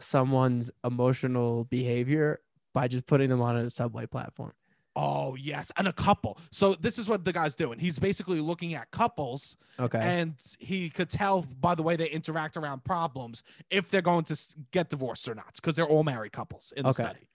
someone's 0.00 0.72
emotional 0.82 1.62
behavior 1.66 2.40
by 2.74 2.88
just 2.88 3.06
putting 3.06 3.30
them 3.30 3.40
on 3.40 3.56
a 3.56 3.70
subway 3.70 4.06
platform. 4.06 4.52
Oh 4.96 5.36
yes, 5.36 5.70
and 5.76 5.86
a 5.86 5.92
couple. 5.92 6.40
So 6.50 6.74
this 6.74 6.98
is 6.98 7.08
what 7.08 7.24
the 7.24 7.32
guy's 7.32 7.54
doing. 7.54 7.78
He's 7.78 8.00
basically 8.00 8.40
looking 8.40 8.74
at 8.74 8.90
couples, 8.90 9.56
Okay. 9.78 10.00
and 10.00 10.34
he 10.58 10.90
could 10.90 11.08
tell 11.08 11.42
by 11.60 11.76
the 11.76 11.84
way 11.84 11.94
they 11.94 12.08
interact 12.10 12.56
around 12.56 12.82
problems 12.82 13.44
if 13.70 13.90
they're 13.90 14.02
going 14.02 14.24
to 14.24 14.36
get 14.72 14.90
divorced 14.90 15.28
or 15.28 15.36
not, 15.36 15.54
because 15.54 15.76
they're 15.76 15.86
all 15.86 16.02
married 16.02 16.32
couples 16.32 16.72
in 16.76 16.82
the 16.82 16.88
Okay. 16.88 17.04
study. 17.04 17.28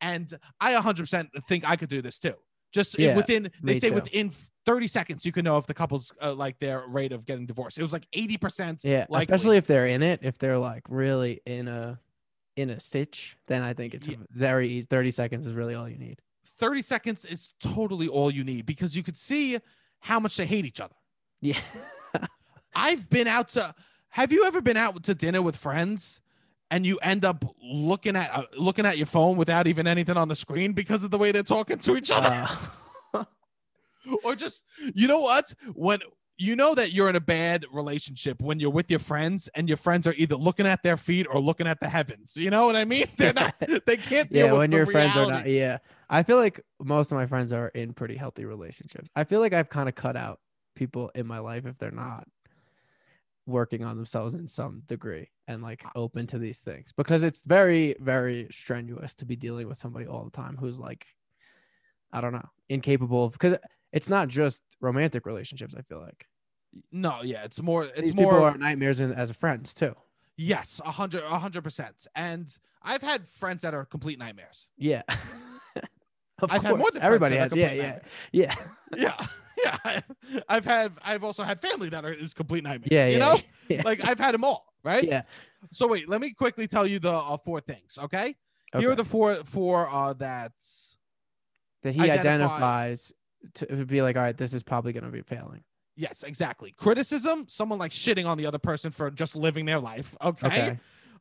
And 0.00 0.36
I 0.60 0.72
100% 0.74 1.28
think 1.46 1.68
I 1.68 1.76
could 1.76 1.90
do 1.90 2.02
this 2.02 2.18
too. 2.18 2.34
Just 2.72 2.98
Yeah, 2.98 3.16
within, 3.16 3.50
they 3.62 3.78
say 3.78 3.88
too. 3.88 3.94
within 3.96 4.30
30 4.64 4.86
seconds, 4.86 5.26
you 5.26 5.32
can 5.32 5.44
know 5.44 5.56
if 5.58 5.66
the 5.66 5.74
couple's 5.74 6.12
uh, 6.22 6.32
like 6.34 6.58
their 6.58 6.84
rate 6.86 7.12
of 7.12 7.24
getting 7.26 7.46
divorced. 7.46 7.78
It 7.78 7.82
was 7.82 7.92
like 7.92 8.06
80%. 8.12 8.84
yeah, 8.84 9.06
likely. 9.08 9.22
especially 9.34 9.56
if 9.56 9.66
they're 9.66 9.88
in 9.88 10.02
it, 10.02 10.20
if 10.22 10.38
they're 10.38 10.58
like 10.58 10.84
really 10.88 11.40
in 11.46 11.66
a 11.68 11.98
in 12.56 12.70
a 12.70 12.78
sitch, 12.80 13.36
then 13.46 13.62
I 13.62 13.72
think 13.72 13.94
it's 13.94 14.06
Yeah. 14.08 14.16
very 14.30 14.68
easy. 14.68 14.86
30 14.90 15.10
seconds 15.10 15.46
is 15.46 15.54
really 15.54 15.74
all 15.74 15.88
you 15.88 15.96
need. 15.98 16.20
30 16.58 16.82
seconds 16.82 17.24
is 17.24 17.54
totally 17.60 18.06
all 18.08 18.30
you 18.30 18.44
need 18.44 18.66
because 18.66 18.94
you 18.94 19.02
could 19.02 19.16
see 19.16 19.58
how 20.00 20.20
much 20.20 20.36
they 20.36 20.46
hate 20.46 20.66
each 20.66 20.80
other. 20.80 20.94
Yeah. 21.40 21.58
I've 22.74 23.08
been 23.10 23.26
out 23.26 23.48
to. 23.50 23.74
Have 24.10 24.32
you 24.32 24.44
ever 24.44 24.60
been 24.60 24.76
out 24.76 25.02
to 25.04 25.14
dinner 25.14 25.40
with 25.42 25.56
friends 25.56 26.20
and 26.70 26.86
you 26.86 26.98
end 26.98 27.24
up 27.24 27.44
looking 27.62 28.16
at 28.16 28.30
uh, 28.32 28.44
looking 28.56 28.86
at 28.86 28.96
your 28.96 29.06
phone 29.06 29.36
without 29.36 29.66
even 29.66 29.86
anything 29.86 30.16
on 30.16 30.28
the 30.28 30.36
screen 30.36 30.72
because 30.72 31.02
of 31.02 31.10
the 31.10 31.18
way 31.18 31.32
they're 31.32 31.42
talking 31.42 31.78
to 31.78 31.96
each 31.96 32.10
other, 32.10 32.48
Uh, 33.12 33.24
or 34.24 34.34
just 34.34 34.64
you 34.94 35.08
know 35.08 35.20
what 35.20 35.52
when 35.74 36.00
you 36.38 36.56
know 36.56 36.74
that 36.74 36.92
you're 36.92 37.10
in 37.10 37.16
a 37.16 37.20
bad 37.20 37.66
relationship 37.70 38.40
when 38.40 38.58
you're 38.58 38.70
with 38.70 38.90
your 38.90 38.98
friends 38.98 39.48
and 39.54 39.68
your 39.68 39.76
friends 39.76 40.06
are 40.06 40.14
either 40.14 40.36
looking 40.36 40.66
at 40.66 40.82
their 40.82 40.96
feet 40.96 41.26
or 41.30 41.38
looking 41.38 41.66
at 41.66 41.78
the 41.80 41.88
heavens. 41.88 42.34
You 42.34 42.48
know 42.48 42.64
what 42.64 42.76
I 42.76 42.86
mean? 42.86 43.06
They're 43.18 43.34
not. 43.34 43.54
They 43.58 43.98
can't 43.98 44.30
deal 44.30 44.46
yeah, 44.46 44.52
with 44.52 44.60
when 44.60 44.72
your 44.72 44.86
friends 44.86 45.16
are 45.16 45.30
not. 45.30 45.46
Yeah, 45.46 45.78
I 46.08 46.22
feel 46.22 46.38
like 46.38 46.60
most 46.82 47.12
of 47.12 47.16
my 47.16 47.26
friends 47.26 47.52
are 47.52 47.68
in 47.68 47.92
pretty 47.92 48.16
healthy 48.16 48.46
relationships. 48.46 49.08
I 49.14 49.24
feel 49.24 49.40
like 49.40 49.52
I've 49.52 49.68
kind 49.68 49.88
of 49.88 49.94
cut 49.94 50.16
out 50.16 50.40
people 50.74 51.10
in 51.14 51.26
my 51.26 51.40
life 51.40 51.66
if 51.66 51.78
they're 51.78 51.90
not 51.90 52.26
working 53.46 53.84
on 53.84 53.96
themselves 53.96 54.34
in 54.34 54.46
some 54.46 54.82
degree 54.86 55.28
and 55.48 55.62
like 55.62 55.82
open 55.96 56.26
to 56.26 56.38
these 56.38 56.58
things 56.58 56.92
because 56.96 57.24
it's 57.24 57.44
very 57.46 57.96
very 57.98 58.46
strenuous 58.50 59.14
to 59.14 59.24
be 59.24 59.34
dealing 59.34 59.66
with 59.66 59.76
somebody 59.78 60.06
all 60.06 60.24
the 60.24 60.30
time 60.30 60.56
who's 60.58 60.78
like 60.80 61.06
I 62.12 62.20
don't 62.20 62.32
know 62.32 62.48
incapable 62.68 63.24
of 63.24 63.32
because 63.32 63.56
it's 63.92 64.08
not 64.08 64.28
just 64.28 64.62
romantic 64.80 65.26
relationships. 65.26 65.74
I 65.76 65.82
feel 65.82 66.00
like 66.00 66.26
No, 66.92 67.22
yeah, 67.22 67.44
it's 67.44 67.60
more. 67.60 67.84
It's 67.84 68.00
these 68.00 68.14
more. 68.14 68.32
people 68.32 68.44
are 68.44 68.56
nightmares 68.56 69.00
in, 69.00 69.12
as 69.12 69.30
friends 69.32 69.74
too. 69.74 69.94
Yes, 70.36 70.80
a 70.84 70.90
hundred, 70.90 71.22
a 71.24 71.38
hundred 71.38 71.62
percent. 71.64 72.06
And 72.14 72.56
I've 72.82 73.02
had 73.02 73.28
friends 73.28 73.62
that 73.62 73.74
are 73.74 73.84
complete 73.84 74.18
nightmares. 74.18 74.68
Yeah. 74.76 75.02
of 76.42 76.52
I've 76.52 76.62
course, 76.62 76.64
had 76.64 76.78
more 76.78 76.88
everybody 77.00 77.36
has. 77.36 77.54
Yeah, 77.54 77.72
yeah, 77.72 77.98
yeah, 78.32 78.54
Yeah, 78.96 79.26
yeah. 79.84 80.00
I've 80.48 80.64
had, 80.64 80.92
I've 81.04 81.24
also 81.24 81.42
had 81.42 81.60
family 81.60 81.88
that 81.90 82.04
are 82.04 82.12
is 82.12 82.34
complete 82.34 82.64
nightmares. 82.64 82.90
yeah, 82.90 83.06
you 83.06 83.12
yeah, 83.12 83.18
know, 83.18 83.40
yeah. 83.68 83.82
like 83.84 84.04
I've 84.06 84.18
had 84.18 84.34
them 84.34 84.44
all. 84.44 84.66
Right. 84.82 85.04
yeah. 85.04 85.22
So 85.72 85.86
wait, 85.86 86.08
let 86.08 86.20
me 86.20 86.30
quickly 86.32 86.66
tell 86.66 86.86
you 86.86 86.98
the 86.98 87.12
uh, 87.12 87.36
four 87.36 87.60
things. 87.60 87.98
Okay? 87.98 88.18
okay? 88.18 88.36
Here 88.78 88.90
are 88.90 88.94
the 88.94 89.04
four, 89.04 89.34
four 89.44 89.88
uh, 89.90 90.14
that. 90.14 90.52
that 91.82 91.92
he 91.92 92.00
identify- 92.00 92.20
identifies 92.20 93.12
to 93.54 93.66
to 93.66 93.84
be 93.84 94.02
like, 94.02 94.16
all 94.16 94.22
right, 94.22 94.36
this 94.36 94.54
is 94.54 94.62
probably 94.62 94.92
going 94.92 95.04
to 95.04 95.10
be 95.10 95.22
failing. 95.22 95.62
Yes, 95.96 96.22
exactly. 96.22 96.72
Criticism, 96.72 97.44
someone 97.46 97.78
like 97.78 97.90
shitting 97.90 98.26
on 98.26 98.38
the 98.38 98.46
other 98.46 98.58
person 98.58 98.90
for 98.90 99.10
just 99.10 99.36
living 99.36 99.66
their 99.66 99.78
life. 99.78 100.16
Okay. 100.22 100.46
Okay. 100.46 100.78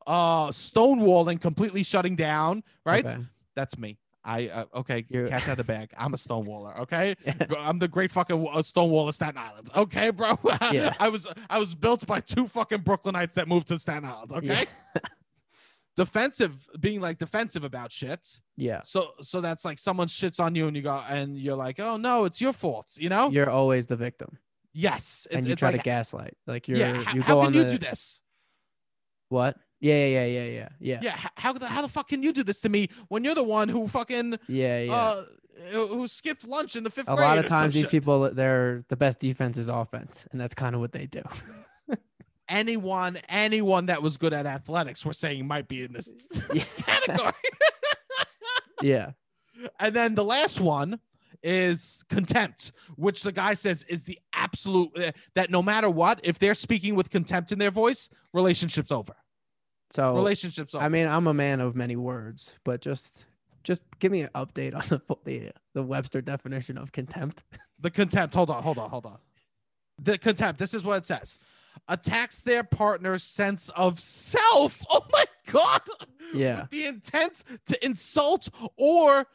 Uh, 0.08 0.48
stonewalling, 0.48 1.42
completely 1.42 1.84
shutting 1.84 2.16
down. 2.16 2.64
Right. 2.86 3.06
Okay. 3.06 3.18
That's 3.56 3.78
me. 3.78 3.98
I 4.24 4.50
uh, 4.50 4.66
okay. 4.76 5.06
You're- 5.10 5.30
Cat's 5.30 5.46
out 5.48 5.52
of 5.52 5.58
the 5.58 5.64
bag. 5.64 5.92
I'm 5.98 6.14
a 6.14 6.18
stonewaller. 6.18 6.78
Okay. 6.80 7.16
I'm 7.58 7.80
the 7.80 7.88
great 7.88 8.12
fucking 8.12 8.48
uh, 8.52 8.62
Stonewall 8.62 9.08
of 9.08 9.16
Staten 9.16 9.38
Island. 9.38 9.70
Okay, 9.76 10.10
bro. 10.12 10.38
Yeah. 10.72 10.94
I 11.00 11.10
was 11.10 11.28
I 11.50 11.58
was 11.58 11.74
built 11.74 12.06
by 12.06 12.20
two 12.20 12.46
fucking 12.48 12.80
Brooklynites 12.80 13.34
that 13.34 13.48
moved 13.48 13.68
to 13.70 13.80
Staten 13.80 14.06
Island. 14.06 14.32
Okay. 14.34 14.66
Yeah. 14.96 15.02
defensive, 15.96 16.56
being 16.80 17.02
like 17.02 17.18
defensive 17.18 17.64
about 17.64 17.92
shit. 17.92 18.40
Yeah. 18.56 18.82
So 18.84 19.12
so 19.22 19.42
that's 19.42 19.66
like 19.66 19.78
someone 19.78 20.08
shits 20.08 20.40
on 20.40 20.56
you 20.56 20.68
and 20.68 20.76
you 20.76 20.82
go 20.84 21.02
and 21.10 21.38
you're 21.38 21.56
like, 21.56 21.80
oh 21.80 21.98
no, 21.98 22.26
it's 22.26 22.40
your 22.42 22.54
fault. 22.54 22.92
You 22.98 23.10
know? 23.10 23.30
You're 23.30 23.50
always 23.50 23.88
the 23.88 23.96
victim, 23.96 24.38
yes. 24.74 25.28
It's, 25.30 25.36
and 25.36 25.48
you 25.48 25.56
try 25.56 25.70
like, 25.70 25.80
to 25.80 25.84
gaslight. 25.84 26.36
Like 26.48 26.68
you're, 26.68 26.78
yeah. 26.78 27.02
h- 27.02 27.14
you 27.16 27.22
how 27.22 27.36
go 27.36 27.42
can 27.42 27.48
on 27.48 27.54
you 27.54 27.64
the 27.64 27.72
do 27.72 27.78
this? 27.78 28.22
what? 29.30 29.58
Yeah, 29.82 30.06
yeah, 30.06 30.26
yeah, 30.26 30.44
yeah, 30.44 30.70
yeah, 30.80 31.00
yeah. 31.02 31.20
How 31.36 31.54
the 31.54 31.68
how 31.68 31.82
the 31.82 31.88
fuck 31.88 32.10
can 32.10 32.22
you 32.22 32.34
do 32.34 32.44
this 32.44 32.60
to 32.62 32.70
me 32.70 32.90
when 33.08 33.24
you're 33.24 33.36
the 33.36 33.44
one 33.44 33.70
who 33.70 33.88
fucking 33.88 34.38
yeah, 34.48 34.82
yeah. 34.82 34.94
uh 34.94 35.24
who 35.72 36.08
skipped 36.08 36.48
lunch 36.48 36.76
in 36.76 36.84
the 36.84 36.90
fifth 36.90 37.10
a 37.10 37.16
lot 37.16 37.38
of 37.38 37.46
times, 37.46 37.74
these 37.74 37.84
shit? 37.84 37.92
people, 37.92 38.30
they're 38.32 38.84
the 38.90 38.96
best 38.96 39.20
defense 39.20 39.58
is 39.58 39.70
offense, 39.70 40.26
and 40.32 40.40
that's 40.40 40.54
kind 40.54 40.76
of 40.76 40.82
what 40.82 40.92
they 40.92 41.06
do. 41.06 41.22
anyone 42.50 43.18
anyone 43.30 43.86
that 43.86 44.02
was 44.02 44.18
good 44.18 44.34
at 44.34 44.48
athletics 44.48 45.06
we're 45.06 45.14
saying 45.14 45.46
might 45.48 45.68
be 45.68 45.84
in 45.84 45.94
this 45.94 46.12
Yeah. 46.54 46.64
category. 46.80 47.34
yeah. 48.82 49.12
and 49.80 49.96
then 49.96 50.16
the 50.16 50.24
last 50.24 50.60
one 50.60 51.00
is 51.42 52.04
contempt, 52.10 52.74
which 52.98 53.22
the 53.22 53.32
guy 53.32 53.54
says 53.54 53.84
is 53.84 54.04
the 54.04 54.20
absolute 54.34 54.90
uh, 54.98 55.12
that 55.36 55.50
no 55.50 55.62
matter 55.62 55.90
what, 55.90 56.20
if 56.24 56.38
they're 56.38 56.54
speaking 56.56 56.96
with 56.96 57.10
contempt 57.10 57.52
in 57.54 57.60
their 57.60 57.72
voice, 57.72 58.10
relationship's 58.34 58.92
over. 58.92 59.16
So 59.92 60.14
Relationship's. 60.16 60.76
I 60.76 60.90
mean, 60.90 61.08
I'm 61.08 61.28
a 61.28 61.34
man 61.34 61.60
of 61.62 61.76
many 61.76 61.96
words, 61.96 62.56
but 62.64 62.82
just 62.82 63.26
just 63.64 63.84
give 64.00 64.12
me 64.12 64.22
an 64.22 64.30
update 64.36 64.76
on 64.76 64.84
the 64.90 65.02
the 65.26 65.52
the 65.74 65.84
Webster 65.84 66.22
definition 66.22 66.78
of 66.78 66.92
contempt. 66.92 67.44
the 67.80 67.90
contempt. 67.90 68.36
Hold 68.36 68.50
on, 68.50 68.62
hold 68.64 68.78
on, 68.78 68.90
hold 68.90 69.06
on. 69.06 69.18
The 70.02 70.18
contempt. 70.18 70.60
This 70.60 70.74
is 70.74 70.84
what 70.84 70.98
it 70.98 71.06
says. 71.06 71.40
Attacks 71.88 72.42
their 72.42 72.64
partner's 72.64 73.24
sense 73.24 73.70
of 73.70 74.00
self. 74.00 74.82
Oh 74.92 75.06
my 75.12 75.26
god. 75.52 75.82
Yeah. 76.34 76.62
With 76.62 76.70
the 76.70 76.86
intent 76.86 77.44
to 77.68 77.86
insult 77.86 78.50
or 78.78 79.26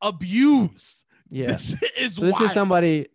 abuse. 0.00 1.04
Yeah. 1.28 1.46
This 1.48 1.82
is 1.98 2.14
So 2.14 2.24
this 2.24 2.34
wild. 2.34 2.44
is 2.44 2.52
somebody 2.52 3.08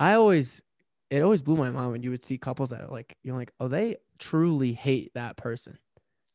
I 0.00 0.14
always 0.14 0.62
it 1.10 1.22
always 1.22 1.42
blew 1.42 1.56
my 1.56 1.70
mind 1.70 1.92
when 1.92 2.02
you 2.02 2.10
would 2.10 2.22
see 2.22 2.38
couples 2.38 2.70
that 2.70 2.80
are 2.80 2.88
like 2.88 3.16
you're 3.22 3.36
like, 3.36 3.52
oh, 3.60 3.68
they 3.68 3.96
truly 4.18 4.72
hate 4.72 5.12
that 5.14 5.36
person. 5.36 5.78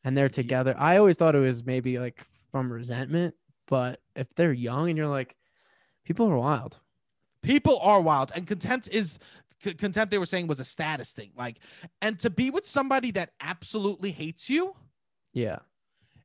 And 0.07 0.17
they're 0.17 0.29
together. 0.29 0.73
I 0.79 0.97
always 0.97 1.17
thought 1.17 1.35
it 1.35 1.39
was 1.39 1.65
maybe 1.65 1.99
like 1.99 2.25
from 2.51 2.71
resentment, 2.71 3.35
but 3.67 3.99
if 4.15 4.33
they're 4.35 4.53
young 4.53 4.87
and 4.87 4.97
you're 4.97 5.05
like, 5.07 5.35
people 6.05 6.27
are 6.31 6.37
wild. 6.37 6.79
people 7.43 7.77
are 7.81 8.01
wild 8.01 8.31
and 8.33 8.47
contempt 8.47 8.87
is 8.93 9.19
c- 9.61 9.73
contempt 9.73 10.09
they 10.11 10.17
were 10.17 10.25
saying 10.25 10.47
was 10.47 10.61
a 10.61 10.65
status 10.65 11.11
thing 11.13 11.31
like 11.35 11.57
and 12.01 12.17
to 12.19 12.29
be 12.29 12.49
with 12.49 12.65
somebody 12.65 13.11
that 13.11 13.31
absolutely 13.41 14.11
hates 14.11 14.49
you 14.49 14.73
Yeah. 15.33 15.59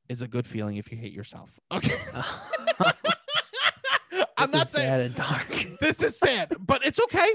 is 0.08 0.20
a 0.22 0.28
good 0.28 0.46
feeling 0.46 0.76
if 0.76 0.90
you 0.92 0.96
hate 0.98 1.12
yourself 1.12 1.58
okay 1.72 1.96
i'm 4.38 4.50
This 4.50 4.52
not 4.52 4.62
is 4.66 4.68
saying 4.70 4.86
sad 4.88 5.00
and 5.00 5.14
dark. 5.14 5.66
this 5.80 6.02
is 6.02 6.16
sad 6.16 6.52
but 6.60 6.84
it's 6.86 7.00
okay 7.00 7.30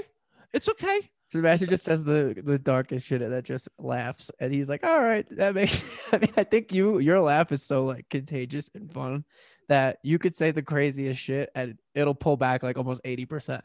it's 0.54 0.68
okay 0.70 1.10
Sebastian 1.30 1.68
just 1.68 1.84
says 1.84 2.04
the 2.04 2.40
the 2.42 2.58
darkest 2.58 3.06
shit 3.06 3.20
and 3.20 3.32
that 3.32 3.44
just 3.44 3.68
laughs, 3.78 4.30
and 4.40 4.52
he's 4.52 4.68
like, 4.68 4.84
"All 4.84 5.00
right, 5.00 5.26
that 5.36 5.54
makes." 5.54 5.84
I 6.12 6.18
mean, 6.18 6.32
I 6.36 6.44
think 6.44 6.72
you 6.72 6.98
your 6.98 7.20
laugh 7.20 7.52
is 7.52 7.66
so 7.66 7.84
like 7.84 8.08
contagious 8.08 8.70
and 8.74 8.92
fun 8.92 9.24
that 9.68 9.98
you 10.02 10.18
could 10.18 10.34
say 10.34 10.50
the 10.50 10.62
craziest 10.62 11.20
shit 11.20 11.50
and 11.54 11.76
it'll 11.94 12.14
pull 12.14 12.36
back 12.38 12.62
like 12.62 12.78
almost 12.78 13.02
eighty 13.04 13.26
percent. 13.26 13.64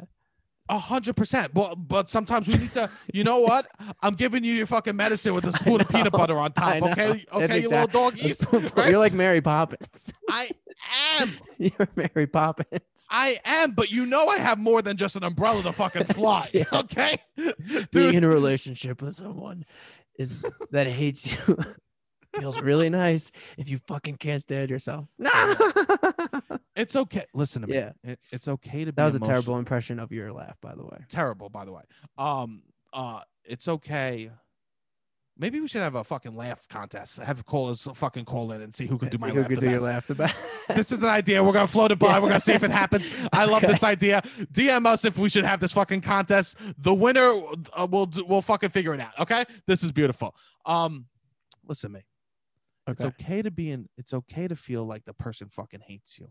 A 0.69 0.77
hundred 0.77 1.15
percent. 1.15 1.53
But 1.53 1.75
but 1.75 2.09
sometimes 2.09 2.47
we 2.47 2.55
need 2.55 2.71
to. 2.73 2.89
You 3.13 3.23
know 3.23 3.39
what? 3.39 3.67
I'm 4.01 4.13
giving 4.15 4.43
you 4.43 4.53
your 4.53 4.65
fucking 4.65 4.95
medicine 4.95 5.33
with 5.33 5.45
a 5.45 5.51
spoon 5.51 5.81
of 5.81 5.89
peanut 5.89 6.13
butter 6.13 6.37
on 6.37 6.53
top. 6.53 6.81
Okay, 6.81 7.25
okay, 7.33 7.61
you 7.61 7.69
little 7.69 7.87
doggies. 7.87 8.45
You're 8.51 8.97
like 8.97 9.13
Mary 9.13 9.41
Poppins. 9.41 10.13
I 10.29 10.49
am. 11.19 11.31
You're 11.57 11.89
Mary 11.95 12.27
Poppins. 12.27 12.79
I 13.09 13.39
am. 13.43 13.71
But 13.71 13.91
you 13.91 14.05
know, 14.05 14.27
I 14.27 14.37
have 14.37 14.57
more 14.57 14.81
than 14.81 14.97
just 14.97 15.15
an 15.15 15.23
umbrella 15.23 15.61
to 15.63 15.71
fucking 15.71 16.05
fly. 16.13 16.49
Yeah. 16.53 16.63
Okay, 16.73 17.17
Being 17.91 18.15
in 18.15 18.23
a 18.23 18.29
relationship 18.29 19.01
with 19.01 19.13
someone 19.13 19.65
is 20.17 20.45
that 20.71 20.87
hates 20.87 21.31
you 21.47 21.57
feels 22.35 22.61
really 22.61 22.89
nice 22.89 23.31
if 23.57 23.69
you 23.69 23.77
fucking 23.87 24.17
can't 24.17 24.41
stand 24.41 24.69
yourself. 24.69 25.05
It's 26.75 26.95
okay. 26.95 27.23
Listen 27.35 27.61
to 27.61 27.67
me. 27.67 27.75
Yeah. 27.75 27.91
It- 28.03 28.19
it's 28.31 28.47
okay 28.47 28.83
to 28.83 28.91
be. 28.91 28.95
That 28.95 29.05
was 29.05 29.13
a 29.15 29.19
terrible 29.19 29.59
impression 29.59 29.99
of 29.99 30.11
your 30.11 30.33
laugh, 30.33 30.57
by 30.59 30.73
the 30.73 30.83
way. 30.83 30.97
Terrible, 31.09 31.47
by 31.49 31.65
the 31.65 31.71
way. 31.71 31.83
Um. 32.17 32.63
Uh. 32.91 33.19
It's 33.45 33.67
okay. 33.67 34.31
Maybe 35.37 35.59
we 35.59 35.67
should 35.67 35.81
have 35.81 35.95
a 35.95 36.03
fucking 36.03 36.35
laugh 36.35 36.67
contest. 36.69 37.17
Have 37.19 37.45
callers 37.45 37.87
fucking 37.93 38.25
call 38.25 38.51
in 38.53 38.61
and 38.61 38.73
see 38.73 38.85
who 38.87 38.97
could 38.97 39.09
do 39.11 39.17
my 39.19 39.29
who 39.29 39.41
laugh 39.41 39.49
the 39.49 39.55
do 39.57 39.69
your 39.69 39.79
laugh 39.81 40.07
the 40.07 40.15
best. 40.15 40.35
This 40.69 40.91
is 40.91 41.03
an 41.03 41.09
idea. 41.09 41.43
We're 41.43 41.53
gonna 41.53 41.67
float 41.67 41.91
it 41.91 41.99
by. 41.99 42.19
We're 42.19 42.29
gonna 42.29 42.39
see 42.39 42.53
if 42.53 42.63
it 42.63 42.71
happens. 42.71 43.09
I 43.31 43.45
love 43.45 43.63
Okay. 43.63 43.71
this 43.73 43.83
idea. 43.83 44.21
DM 44.53 44.85
us 44.87 45.05
if 45.05 45.17
we 45.19 45.29
should 45.29 45.45
have 45.45 45.59
this 45.59 45.73
fucking 45.73 46.01
contest. 46.01 46.57
The 46.79 46.93
winner, 46.93 47.29
uh, 47.75 47.87
we'll 47.89 48.09
we'll 48.27 48.41
fucking 48.41 48.69
figure 48.69 48.93
it 48.95 48.99
out. 48.99 49.11
Okay. 49.19 49.45
This 49.67 49.83
is 49.83 49.91
beautiful. 49.91 50.35
Um, 50.65 51.05
listen 51.67 51.91
to 51.91 51.97
me. 51.99 52.03
It's 52.87 53.01
Okay. 53.01 53.07
okay 53.19 53.41
to 53.41 53.51
be 53.51 53.71
in. 53.71 53.87
It's 53.97 54.13
okay 54.13 54.47
to 54.47 54.55
feel 54.55 54.83
like 54.85 55.05
the 55.05 55.13
person 55.13 55.49
fucking 55.49 55.79
hates 55.81 56.19
you, 56.19 56.29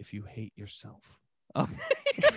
if 0.00 0.12
you 0.14 0.22
hate 0.22 0.52
yourself. 0.56 1.18
Okay. 1.56 1.74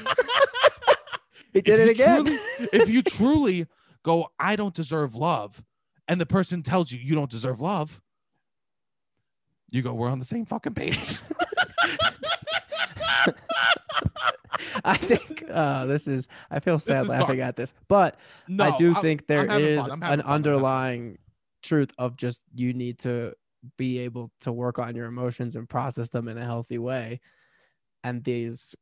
He 1.52 1.60
If 1.60 1.66
did 1.66 1.80
it 1.80 1.86
you 1.86 1.92
again. 1.92 2.26
truly- 2.26 2.40
if 2.74 2.90
you 2.90 3.02
truly 3.02 3.68
go, 4.04 4.28
I 4.38 4.56
don't 4.58 4.74
deserve 4.74 5.16
love, 5.16 5.64
and 6.10 6.20
the 6.20 6.26
person 6.26 6.62
tells 6.64 6.92
you 6.92 7.00
you 7.00 7.16
don't 7.16 7.32
deserve 7.32 7.62
love, 7.62 8.02
you 9.72 9.82
go, 9.82 9.94
we're 9.94 10.10
on 10.10 10.20
the 10.20 10.26
same 10.26 10.44
fucking 10.46 10.74
page. 10.74 11.16
I 14.84 14.98
think 14.98 15.44
uh, 15.50 15.86
this 15.86 16.08
is. 16.08 16.28
I 16.52 16.60
feel 16.60 16.80
sad 16.80 17.08
laughing 17.08 17.38
dark. 17.38 17.40
at 17.50 17.56
this, 17.56 17.74
but 17.88 18.18
no, 18.48 18.64
I 18.66 18.78
do 18.78 18.92
I'm- 18.94 19.02
think 19.02 19.28
there 19.28 19.46
is 19.46 19.48
fun, 19.48 19.52
I'm 19.52 19.60
having 19.62 19.74
an 19.78 19.80
fun, 19.82 19.92
I'm 19.92 20.02
having 20.02 20.24
fun. 20.26 20.32
underlying 20.34 21.18
truth 21.64 21.92
of 21.98 22.16
just 22.18 22.44
you 22.54 22.74
need 22.74 23.00
to 23.00 23.34
be 23.78 24.00
able 24.00 24.32
to 24.42 24.52
work 24.52 24.80
on 24.80 24.96
your 24.96 25.06
emotions 25.06 25.56
and 25.56 25.68
process 25.70 26.10
them 26.10 26.28
in 26.28 26.38
a 26.38 26.44
healthy 26.46 26.78
way. 26.78 27.20
And 28.04 28.24
these, 28.24 28.76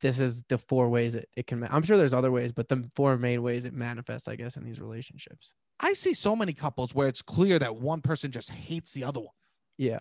this 0.00 0.18
is 0.18 0.42
the 0.48 0.58
four 0.58 0.88
ways 0.88 1.14
it, 1.14 1.28
it 1.36 1.46
can. 1.46 1.60
ma- 1.60 1.68
I'm 1.70 1.82
sure 1.82 1.96
there's 1.96 2.14
other 2.14 2.30
ways, 2.32 2.52
but 2.52 2.68
the 2.68 2.88
four 2.94 3.16
main 3.16 3.42
ways 3.42 3.64
it 3.64 3.72
manifests, 3.74 4.28
I 4.28 4.36
guess, 4.36 4.56
in 4.56 4.64
these 4.64 4.80
relationships. 4.80 5.52
I 5.80 5.92
see 5.94 6.14
so 6.14 6.36
many 6.36 6.52
couples 6.52 6.94
where 6.94 7.08
it's 7.08 7.22
clear 7.22 7.58
that 7.58 7.76
one 7.76 8.00
person 8.02 8.30
just 8.30 8.50
hates 8.50 8.92
the 8.92 9.04
other 9.04 9.20
one, 9.20 9.34
Yeah. 9.78 10.00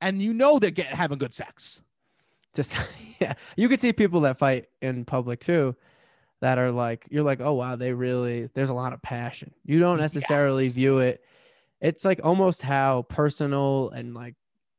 and 0.00 0.20
you 0.20 0.34
know 0.34 0.58
they're 0.58 0.70
getting 0.70 0.96
having 0.96 1.18
good 1.18 1.32
sex. 1.34 1.80
Just 2.54 2.76
yeah. 3.20 3.34
You 3.56 3.68
could 3.68 3.80
see 3.80 3.92
people 3.92 4.20
that 4.22 4.38
fight 4.38 4.66
in 4.82 5.04
public 5.04 5.40
too 5.40 5.76
that 6.40 6.58
are 6.58 6.70
like 6.70 7.06
you're 7.10 7.22
like, 7.24 7.40
oh 7.40 7.54
wow, 7.54 7.76
they 7.76 7.92
really 7.92 8.48
there's 8.54 8.70
a 8.70 8.74
lot 8.74 8.92
of 8.92 9.00
passion. 9.02 9.52
You 9.64 9.78
don't 9.80 9.98
necessarily 9.98 10.64
Yes. 10.66 10.72
view 10.74 10.98
it. 10.98 11.24
It's 11.80 12.04
like 12.04 12.20
almost 12.24 12.62
how 12.62 13.02
personal 13.02 13.90
and 13.90 14.14
like 14.14 14.34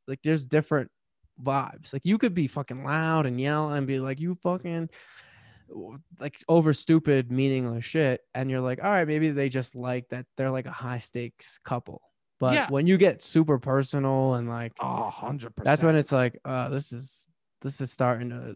like 0.06 0.20
there's 0.22 0.46
different 0.46 0.90
vibes. 1.42 1.92
Like 1.92 2.04
you 2.04 2.18
could 2.18 2.34
be 2.34 2.46
fucking 2.46 2.84
loud 2.84 3.26
and 3.26 3.40
yell 3.40 3.70
and 3.70 3.86
be 3.86 4.00
like, 4.00 4.20
you 4.20 4.34
fucking 4.42 4.90
like 6.18 6.38
over 6.48 6.72
stupid, 6.72 7.30
meaningless 7.30 7.84
shit. 7.84 8.20
And 8.34 8.50
you're 8.50 8.60
like, 8.60 8.82
all 8.82 8.90
right, 8.90 9.06
maybe 9.06 9.30
they 9.30 9.48
just 9.48 9.74
like 9.74 10.08
that 10.10 10.26
they're 10.36 10.50
like 10.50 10.66
a 10.66 10.70
high 10.72 10.98
stakes 10.98 11.58
couple. 11.64 12.02
But 12.38 12.54
Yeah. 12.54 12.68
when 12.68 12.86
you 12.86 12.96
get 12.98 13.22
super 13.22 13.58
personal 13.58 14.34
and 14.34 14.48
like 14.48 14.72
Oh, 14.80 15.02
100 15.04 15.54
percent. 15.54 15.64
that's 15.64 15.82
when 15.82 15.96
it's 15.96 16.12
like, 16.12 16.38
uh, 16.44 16.68
this 16.70 16.92
is 16.92 17.28
this 17.62 17.80
is 17.80 17.92
starting 17.92 18.30
to 18.30 18.54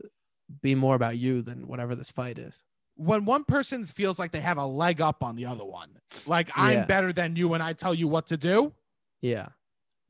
be 0.62 0.74
more 0.74 0.94
about 0.94 1.16
you 1.18 1.42
than 1.42 1.66
whatever 1.66 1.94
this 1.94 2.10
fight 2.10 2.38
is. 2.38 2.62
When 2.96 3.24
one 3.24 3.44
person 3.44 3.84
feels 3.84 4.18
like 4.18 4.30
they 4.32 4.40
have 4.40 4.58
a 4.58 4.66
leg 4.66 5.00
up 5.00 5.22
on 5.22 5.36
the 5.36 5.46
other 5.46 5.64
one, 5.64 5.90
like 6.26 6.50
I'm 6.54 6.86
better 6.86 7.12
than 7.12 7.36
you 7.36 7.54
and 7.54 7.62
I 7.62 7.72
tell 7.72 7.94
you 7.94 8.08
what 8.08 8.26
to 8.28 8.36
do, 8.36 8.72
Yeah. 9.20 9.48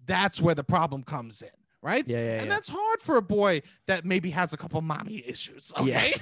that's 0.04 0.40
where 0.40 0.54
the 0.54 0.64
problem 0.64 1.02
comes 1.02 1.40
in, 1.40 1.48
right? 1.82 2.06
Yeah. 2.06 2.18
Yeah. 2.18 2.32
And 2.40 2.42
yeah. 2.46 2.48
that's 2.48 2.68
hard 2.68 3.00
for 3.00 3.16
a 3.16 3.22
boy 3.22 3.62
that 3.86 4.04
maybe 4.04 4.28
has 4.30 4.52
a 4.52 4.56
couple 4.58 4.80
mommy 4.82 5.22
issues. 5.26 5.72
Yeah. 5.76 5.82
Okay. 5.82 6.14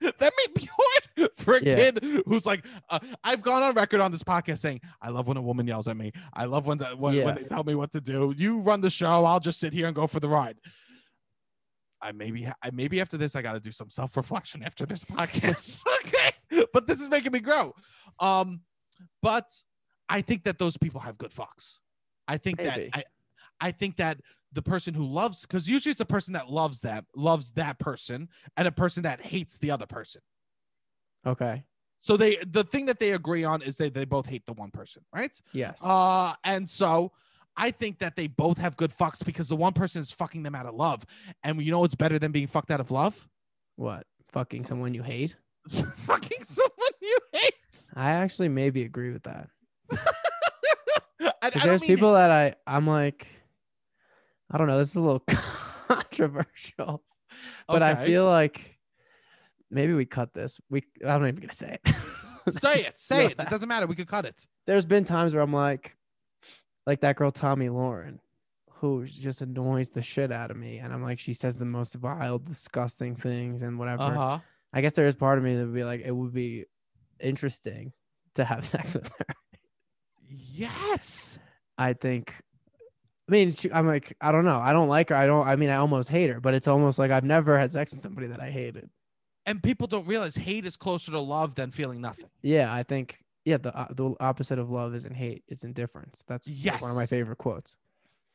that 0.00 0.20
may 0.20 0.60
be 0.60 0.68
hard 0.70 1.30
for 1.36 1.54
a 1.54 1.64
Yeah. 1.64 1.74
kid 1.74 2.22
who's 2.26 2.46
like, 2.46 2.64
uh, 2.90 3.00
I've 3.24 3.42
gone 3.42 3.62
on 3.62 3.74
record 3.74 4.00
on 4.00 4.12
this 4.12 4.22
podcast 4.22 4.58
saying, 4.58 4.82
I 5.02 5.08
love 5.10 5.26
when 5.26 5.36
a 5.36 5.42
woman 5.42 5.66
yells 5.66 5.88
at 5.88 5.96
me. 5.96 6.12
I 6.32 6.44
love 6.44 6.66
when, 6.66 6.78
the, 6.78 6.86
when, 6.90 7.14
Yeah. 7.14 7.24
when 7.24 7.34
they 7.34 7.42
tell 7.44 7.64
me 7.64 7.74
what 7.74 7.90
to 7.92 8.00
do. 8.00 8.32
You 8.36 8.60
run 8.60 8.80
the 8.80 8.90
show. 8.90 9.24
I'll 9.24 9.40
just 9.40 9.58
sit 9.58 9.72
here 9.72 9.86
and 9.86 9.96
go 9.96 10.06
for 10.06 10.20
the 10.20 10.28
ride. 10.28 10.58
I 12.04 12.12
maybe, 12.12 12.46
I 12.46 12.70
maybe 12.70 13.00
after 13.00 13.16
this, 13.16 13.34
I 13.34 13.42
got 13.42 13.54
to 13.54 13.60
do 13.60 13.72
some 13.72 13.90
self 13.90 14.16
reflection 14.16 14.62
after 14.62 14.84
this 14.86 15.04
podcast. 15.10 15.82
okay. 16.06 16.66
But 16.72 16.86
this 16.86 17.00
is 17.00 17.08
making 17.08 17.32
me 17.32 17.40
grow. 17.40 17.72
Um, 18.20 18.60
but 19.22 19.50
I 20.08 20.20
think 20.20 20.44
that 20.44 20.58
those 20.58 20.76
people 20.76 21.00
have 21.00 21.16
good 21.18 21.30
fucks. 21.30 21.78
I 22.28 22.36
think 22.36 22.58
Maybe. 22.58 22.90
that 22.92 22.98
I, 22.98 23.04
I 23.60 23.70
think 23.70 23.96
that 23.96 24.18
the 24.52 24.62
person 24.62 24.94
who 24.94 25.04
loves 25.04 25.42
because 25.42 25.68
usually 25.68 25.90
it's 25.90 26.00
a 26.00 26.06
person 26.06 26.32
that 26.34 26.48
loves 26.50 26.80
that 26.80 27.04
loves 27.16 27.50
that 27.52 27.78
person 27.78 28.28
and 28.56 28.68
a 28.68 28.72
person 28.72 29.02
that 29.02 29.20
hates 29.20 29.58
the 29.58 29.70
other 29.70 29.86
person 29.86 30.22
okay. 31.26 31.64
so 32.00 32.16
they 32.16 32.36
the 32.46 32.62
thing 32.64 32.86
that 32.86 33.00
they 33.00 33.12
agree 33.12 33.42
on 33.44 33.60
is 33.62 33.76
they, 33.76 33.90
they 33.90 34.04
both 34.04 34.26
hate 34.26 34.46
the 34.46 34.52
one 34.52 34.70
person 34.70 35.02
right 35.12 35.40
Yes. 35.52 35.82
uh 35.84 36.34
and 36.44 36.68
so 36.70 37.10
i 37.56 37.70
think 37.70 37.98
that 37.98 38.16
they 38.16 38.26
both 38.26 38.58
have 38.58 38.76
good 38.76 38.90
fucks 38.90 39.24
because 39.24 39.48
the 39.48 39.56
one 39.56 39.72
person 39.72 40.00
is 40.02 40.10
fucking 40.12 40.42
them 40.42 40.54
out 40.54 40.66
of 40.66 40.74
love 40.74 41.04
and 41.42 41.60
you 41.62 41.70
know 41.70 41.80
what's 41.80 41.94
better 41.94 42.18
than 42.18 42.32
being 42.32 42.46
fucked 42.46 42.70
out 42.70 42.80
of 42.80 42.90
love 42.90 43.28
what? 43.76 44.06
Fucking 44.32 44.64
someone 44.66 44.94
you 44.94 45.02
hate? 45.02 45.36
fucking 45.68 46.42
someone 46.44 46.92
you 47.02 47.18
hate 47.32 47.54
I 47.94 48.10
actually 48.12 48.48
maybe 48.48 48.82
agree 48.84 49.10
with 49.12 49.24
that. 49.24 49.48
I 51.42 51.50
Because 51.50 51.62
there's 51.62 51.80
mean- 51.82 51.88
people 51.90 52.12
that 52.14 52.30
I 52.30 52.54
I'm 52.66 52.86
like, 52.86 53.26
I 54.50 54.58
don't 54.58 54.66
know. 54.68 54.78
This 54.78 54.90
is 54.90 54.96
a 54.96 55.00
little 55.00 55.20
controversial, 55.88 57.02
but 57.66 57.82
I 57.82 57.94
feel 58.06 58.24
like 58.26 58.78
maybe 59.70 59.92
we 59.92 60.04
cut 60.04 60.32
this. 60.34 60.60
We 60.70 60.84
I'm 61.04 61.20
not 61.22 61.28
even 61.28 61.40
gonna 61.40 61.52
say 61.52 61.78
it. 61.84 61.94
say 62.62 62.82
it 62.82 62.98
say 63.00 63.26
it 63.26 63.34
it 63.38 63.48
doesn't 63.50 63.68
matter 63.68 63.86
we 63.86 63.94
could 63.96 64.06
cut 64.08 64.24
it 64.26 64.46
there's 64.66 64.84
been 64.84 65.04
times 65.04 65.34
where 65.34 65.42
I'm 65.42 65.52
like, 65.52 65.96
like 66.86 67.00
that 67.00 67.16
girl 67.16 67.30
Tomi 67.30 67.68
Lahren, 67.68 68.18
who 68.70 69.06
just 69.06 69.40
annoys 69.40 69.90
the 69.90 70.02
shit 70.02 70.30
out 70.32 70.50
of 70.50 70.56
me, 70.56 70.78
and 70.78 70.92
I'm 70.92 71.02
like, 71.02 71.18
she 71.18 71.32
says 71.34 71.56
the 71.56 71.64
most 71.64 71.94
vile, 71.94 72.38
disgusting 72.38 73.16
things 73.16 73.62
and 73.62 73.78
whatever. 73.78 74.02
uh-huh 74.04 74.38
I 74.76 74.80
guess 74.80 74.94
there 74.94 75.06
is 75.06 75.14
part 75.14 75.38
of 75.38 75.44
me 75.44 75.54
that 75.54 75.66
would 75.66 75.74
be 75.74 75.84
like, 75.84 76.00
it 76.04 76.10
would 76.10 76.32
be 76.34 76.64
interesting 77.20 77.92
to 78.34 78.44
have 78.44 78.66
sex 78.74 78.94
with 78.94 79.06
her. 79.06 79.34
yes 80.28 81.38
I 81.78 81.92
think. 81.92 82.32
I 83.28 83.32
mean, 83.32 83.50
she, 83.52 83.72
I'm 83.72 83.86
like, 83.86 84.16
I 84.20 84.32
don't 84.32 84.44
know. 84.44 84.60
I 84.60 84.72
don't 84.72 84.88
like 84.88 85.08
her. 85.08 85.14
I 85.14 85.26
don't. 85.26 85.46
I 85.46 85.56
mean, 85.56 85.70
I 85.70 85.76
almost 85.76 86.08
hate 86.10 86.28
her, 86.28 86.40
but 86.40 86.54
it's 86.54 86.68
almost 86.68 86.98
like 86.98 87.10
I've 87.10 87.24
never 87.24 87.58
had 87.58 87.72
sex 87.72 87.92
with 87.92 88.00
somebody 88.02 88.26
that 88.28 88.40
I 88.40 88.50
hated. 88.50 88.90
and 89.46 89.62
people 89.62 89.86
don't 89.86 90.06
realize 90.06 90.36
hate 90.36 90.66
is 90.66 90.76
closer 90.76 91.10
to 91.12 91.20
love 91.20 91.54
than 91.54 91.70
feeling 91.70 92.00
nothing 92.00 92.28
Yeah, 92.42 92.72
I 92.72 92.82
think. 92.82 93.18
Yeah, 93.44 93.58
the 93.58 93.76
uh, 93.76 93.88
the 93.90 94.14
opposite 94.20 94.58
of 94.58 94.70
love 94.70 94.94
isn't 94.94 95.14
hate; 95.14 95.44
it's 95.48 95.64
indifference. 95.64 96.24
That's 96.26 96.46
yes. 96.48 96.80
one 96.80 96.90
of 96.90 96.96
my 96.96 97.06
favorite 97.06 97.36
quotes. 97.38 97.76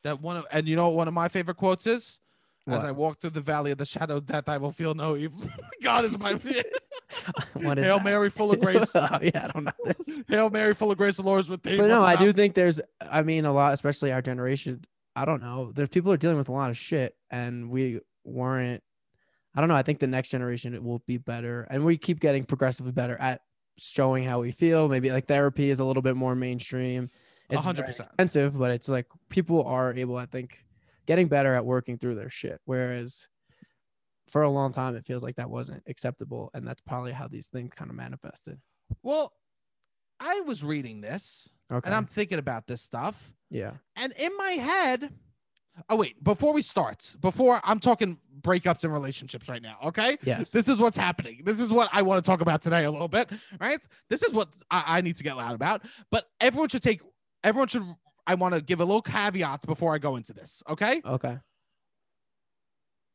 that 0.04 0.20
one 0.20 0.36
of 0.36 0.46
and 0.52 0.68
you 0.68 0.76
know 0.76 0.88
what 0.88 0.96
one 0.96 1.08
of 1.08 1.14
my 1.14 1.28
favorite 1.28 1.56
quotes 1.56 1.86
is 1.86 2.20
as 2.68 2.84
i 2.84 2.90
walk 2.92 3.18
through 3.18 3.30
the 3.30 3.40
valley 3.40 3.72
of 3.72 3.78
the 3.78 3.86
shadow 3.86 4.18
of 4.18 4.26
death 4.26 4.48
i 4.48 4.56
will 4.56 4.70
feel 4.70 4.94
no 4.94 5.16
evil 5.16 5.40
god 5.82 6.04
is 6.04 6.16
my 6.18 6.32
what 7.54 7.78
is 7.78 7.84
hail 7.84 7.96
that? 7.96 8.04
mary 8.04 8.30
full 8.30 8.52
of 8.52 8.60
grace 8.64 8.92
oh, 8.94 9.18
yeah, 9.22 9.46
I 9.46 9.48
don't 9.48 9.64
know 9.64 9.72
this. 9.84 10.22
hail 10.28 10.50
mary 10.50 10.74
full 10.74 10.90
of 10.92 10.98
grace 10.98 11.16
the 11.16 11.22
lord 11.22 11.40
is 11.40 11.48
with 11.48 11.62
thee 11.62 11.76
But 11.76 11.88
no, 11.88 12.04
I 12.04 12.14
do 12.16 12.32
think 12.32 12.54
there's. 12.54 12.80
I 13.00 13.22
mean, 13.22 13.44
a 13.44 13.52
lot, 13.52 13.72
especially 13.74 14.12
our 14.12 14.22
generation. 14.22 14.82
I 15.16 15.24
don't 15.24 15.42
know. 15.42 15.72
There's 15.74 15.88
people 15.88 16.12
are 16.12 16.16
dealing 16.16 16.36
with 16.36 16.48
a 16.48 16.52
lot 16.52 16.70
of 16.70 16.76
shit, 16.78 17.16
and 17.30 17.70
we 17.70 18.00
weren't. 18.24 18.82
I 19.54 19.60
don't 19.60 19.68
know. 19.68 19.74
I 19.74 19.82
think 19.82 19.98
the 19.98 20.06
next 20.06 20.28
generation 20.28 20.74
it 20.74 20.82
will 20.82 21.02
be 21.06 21.16
better, 21.18 21.66
and 21.70 21.84
we 21.84 21.98
keep 21.98 22.20
getting 22.20 22.44
progressively 22.44 22.92
better 22.92 23.16
at 23.18 23.40
showing 23.80 24.24
how 24.24 24.40
we 24.40 24.52
feel. 24.52 24.88
Maybe 24.88 25.10
like 25.10 25.26
therapy 25.26 25.70
is 25.70 25.80
a 25.80 25.84
little 25.84 26.02
bit 26.02 26.16
more 26.16 26.34
mainstream. 26.34 27.10
It's 27.48 27.66
100%. 27.66 27.88
expensive, 27.88 28.58
but 28.58 28.70
it's 28.70 28.88
like 28.88 29.06
people 29.28 29.64
are 29.64 29.92
able, 29.94 30.16
I 30.16 30.26
think, 30.26 30.58
getting 31.06 31.26
better 31.28 31.54
at 31.54 31.64
working 31.64 31.98
through 31.98 32.14
their 32.14 32.30
shit. 32.30 32.60
Whereas 32.64 33.26
for 34.28 34.42
a 34.42 34.48
long 34.50 34.72
time, 34.72 34.94
it 34.94 35.04
feels 35.04 35.24
like 35.24 35.36
that 35.36 35.50
wasn't 35.50 35.82
acceptable, 35.88 36.50
and 36.54 36.64
that's 36.66 36.80
probably 36.82 37.10
how 37.12 37.26
these 37.26 37.48
things 37.48 37.72
kind 37.74 37.90
of 37.90 37.96
manifested. 37.96 38.60
well 39.02 39.32
i 40.22 40.40
was 40.42 40.62
reading 40.62 41.00
this 41.00 41.48
Okay. 41.72 41.86
and 41.86 41.94
i'm 41.94 42.04
thinking 42.04 42.38
about 42.38 42.66
this 42.66 42.82
stuff 42.82 43.32
yeah. 43.48 43.72
and 43.96 44.12
in 44.18 44.30
my 44.36 44.50
head 44.50 45.10
oh 45.88 45.96
wait 45.96 46.22
before 46.22 46.52
we 46.52 46.62
start 46.62 47.14
before 47.20 47.60
i'm 47.64 47.78
talking 47.80 48.18
breakups 48.42 48.84
and 48.84 48.92
relationships 48.92 49.48
right 49.48 49.62
now 49.62 49.76
okay 49.84 50.16
Yes. 50.22 50.50
this 50.50 50.66
is 50.68 50.78
what's 50.78 50.96
happening. 50.96 51.42
This 51.44 51.60
is 51.60 51.70
what 51.70 51.90
I 51.92 52.00
want 52.00 52.24
to 52.24 52.28
talk 52.30 52.40
about 52.40 52.62
today 52.62 52.84
a 52.84 52.90
little 52.90 53.06
bit, 53.08 53.28
right? 53.60 53.78
This 54.08 54.22
is 54.22 54.32
what 54.32 54.48
I, 54.70 54.82
I 54.86 55.00
need 55.02 55.16
to 55.16 55.22
get 55.22 55.36
loud 55.36 55.54
about. 55.54 55.82
But 56.10 56.24
everyone 56.40 56.70
should 56.70 56.82
take, 56.82 57.02
everyone 57.44 57.68
should, 57.68 57.82
I 58.26 58.34
want 58.36 58.54
to 58.54 58.62
give 58.62 58.80
a 58.80 58.84
little 58.84 59.02
caveat 59.02 59.66
before 59.66 59.94
I 59.94 59.98
go 59.98 60.16
into 60.16 60.32
this, 60.32 60.62
okay? 60.70 61.02
Okay. 61.04 61.36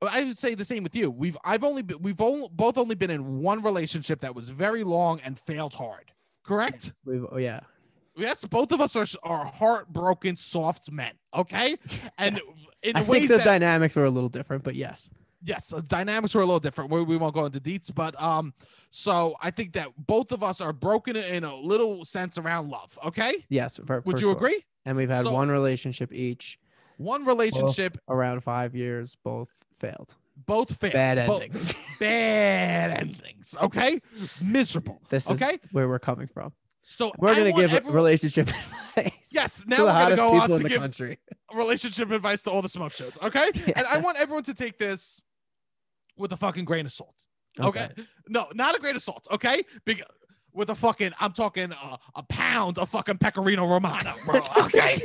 I 0.07 0.23
would 0.25 0.37
say 0.37 0.53
the 0.53 0.65
same 0.65 0.83
with 0.83 0.95
you. 0.95 1.09
We've, 1.09 1.37
I've 1.43 1.63
only, 1.63 1.81
been, 1.81 2.01
we've 2.03 2.21
only, 2.21 2.47
both 2.51 2.77
only 2.77 2.93
been 2.93 3.09
in 3.09 3.39
one 3.39 3.63
relationship 3.63 4.21
that 4.21 4.35
was 4.35 4.49
very 4.49 4.83
long 4.83 5.19
and 5.25 5.39
failed 5.39 5.73
hard, 5.73 6.11
correct? 6.43 6.85
Yes, 6.85 6.99
we've, 7.03 7.25
oh, 7.31 7.37
yeah. 7.37 7.61
Yes, 8.17 8.45
both 8.45 8.71
of 8.71 8.79
us 8.81 8.95
are, 8.95 9.05
are 9.23 9.45
heartbroken, 9.45 10.35
soft 10.37 10.91
men, 10.91 11.11
okay? 11.33 11.77
And 12.17 12.39
in 12.81 12.95
I 12.95 13.01
think 13.03 13.27
the 13.27 13.37
that, 13.37 13.43
dynamics 13.45 13.95
were 13.95 14.05
a 14.05 14.09
little 14.09 14.29
different, 14.29 14.63
but 14.63 14.75
yes. 14.75 15.09
yes, 15.43 15.67
the 15.69 15.81
dynamics 15.81 16.33
were 16.35 16.41
a 16.41 16.45
little 16.45 16.59
different. 16.59 16.91
We, 16.91 17.03
we 17.03 17.17
won't 17.17 17.33
go 17.33 17.45
into 17.45 17.59
deets, 17.59 17.93
but 17.93 18.19
um, 18.21 18.53
so 18.91 19.35
I 19.41 19.51
think 19.51 19.73
that 19.73 19.89
both 19.97 20.31
of 20.31 20.43
us 20.43 20.61
are 20.61 20.71
broken 20.71 21.15
in 21.15 21.43
a 21.43 21.55
little 21.55 22.05
sense 22.05 22.37
around 22.37 22.69
love. 22.69 22.97
Okay, 23.05 23.43
Yes. 23.49 23.79
For, 23.85 24.01
would 24.01 24.03
for 24.03 24.11
you 24.11 24.27
sure. 24.27 24.31
agree? 24.35 24.63
And 24.85 24.95
we've 24.95 25.09
had 25.09 25.23
So- 25.23 25.31
one 25.33 25.49
relationship 25.49 26.13
each 26.13 26.59
One 26.97 27.25
relationship, 27.25 27.97
around 28.07 28.41
five 28.41 28.75
years, 28.75 29.17
both 29.23 29.49
failed. 29.79 30.15
both 30.45 30.77
failed, 30.77 30.93
Bad 30.93 31.27
both- 31.27 31.41
endings. 31.41 31.73
bad 31.99 32.91
endings. 33.01 33.55
Okay, 33.61 33.99
miserable. 34.41 35.01
this 35.09 35.25
is 35.29 35.41
Okay. 35.41 35.59
where 35.71 35.87
we're 35.89 35.99
coming 35.99 36.27
from. 36.27 36.53
So 36.87 37.11
We're 37.17 37.29
I 37.31 37.35
gonna 37.35 37.51
give 37.51 37.73
everyone- 37.73 37.95
relationship 37.95 38.47
advice. 38.95 39.11
Yes, 39.31 39.63
now 39.65 39.79
we're 39.79 39.85
gonna 39.93 40.15
go 40.15 40.33
on 40.39 40.49
to 40.49 40.57
the 40.59 40.69
give 40.69 40.79
country. 40.81 41.17
relationship 41.53 42.11
advice 42.11 42.43
to 42.43 42.51
all 42.51 42.61
the 42.61 42.69
smoke 42.69 42.91
shows. 42.93 43.17
Okay, 43.23 43.49
and 43.75 43.87
I 43.87 43.97
want 43.97 44.17
everyone 44.19 44.43
to 44.43 44.53
take 44.53 44.77
this 44.77 45.19
with 46.15 46.31
a 46.31 46.37
fucking 46.37 46.63
grain 46.63 46.85
of 46.85 46.91
salt. 46.91 47.25
Okay, 47.59 47.87
no, 48.29 48.47
not 48.53 48.75
a 48.75 48.79
grain 48.79 48.95
of 48.95 49.01
salt. 49.01 49.27
Okay, 49.31 49.63
Big, 49.85 50.03
with 50.53 50.69
a 50.69 50.75
fucking, 50.75 51.11
I'm 51.19 51.33
talking 51.33 51.71
uh, 51.73 51.97
a 52.15 52.23
pound 52.23 52.77
of 52.77 52.87
fucking 52.89 53.17
pecorino 53.17 53.65
romano, 53.67 54.13
bro. 54.25 54.41
Okay, 54.65 55.01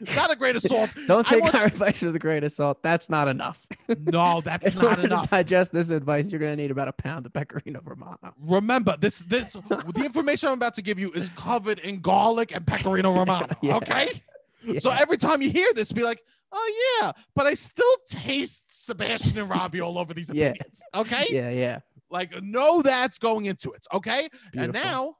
not 0.00 0.30
a 0.32 0.36
great 0.36 0.56
assault. 0.56 0.90
Don't 1.06 1.26
take 1.26 1.42
want 1.42 1.54
our 1.54 1.66
advice 1.66 2.02
with 2.02 2.14
a 2.16 2.18
great 2.18 2.44
assault. 2.44 2.82
That's 2.82 3.08
not 3.08 3.28
enough. 3.28 3.66
No, 3.88 4.40
that's 4.40 4.74
not 4.74 4.98
to 4.98 5.04
enough. 5.04 5.30
digest 5.30 5.72
this 5.72 5.90
advice, 5.90 6.30
you're 6.32 6.40
gonna 6.40 6.56
need 6.56 6.70
about 6.70 6.88
a 6.88 6.92
pound 6.92 7.26
of 7.26 7.32
pecorino 7.32 7.80
romano. 7.84 8.34
Remember, 8.40 8.96
this 8.98 9.20
this 9.20 9.52
the 9.54 10.02
information 10.04 10.48
I'm 10.48 10.54
about 10.54 10.74
to 10.74 10.82
give 10.82 10.98
you 10.98 11.10
is 11.12 11.28
covered 11.30 11.78
in 11.80 12.00
garlic 12.00 12.54
and 12.54 12.66
pecorino 12.66 13.12
romano. 13.16 13.54
Yeah. 13.62 13.76
Okay. 13.76 14.08
So 14.78 14.90
every 14.90 15.18
time 15.18 15.42
you 15.42 15.50
hear 15.50 15.72
this, 15.74 15.92
be 15.92 16.02
like, 16.02 16.22
oh 16.50 16.98
yeah, 17.02 17.12
but 17.34 17.46
I 17.46 17.52
still 17.54 17.84
taste 18.08 18.64
Sebastian 18.86 19.38
and 19.38 19.50
Robbie 19.50 19.80
all 19.80 19.98
over 19.98 20.14
these 20.14 20.30
Yeah. 20.32 20.46
opinions. 20.48 20.82
Okay. 20.94 21.24
yeah, 21.30 21.50
yeah. 21.50 21.78
Like, 22.10 22.42
know 22.42 22.80
that's 22.80 23.18
going 23.18 23.44
into 23.46 23.72
it. 23.72 23.86
Okay. 23.92 24.28
Beautiful. 24.52 24.62
And 24.62 24.72
now 24.72 25.16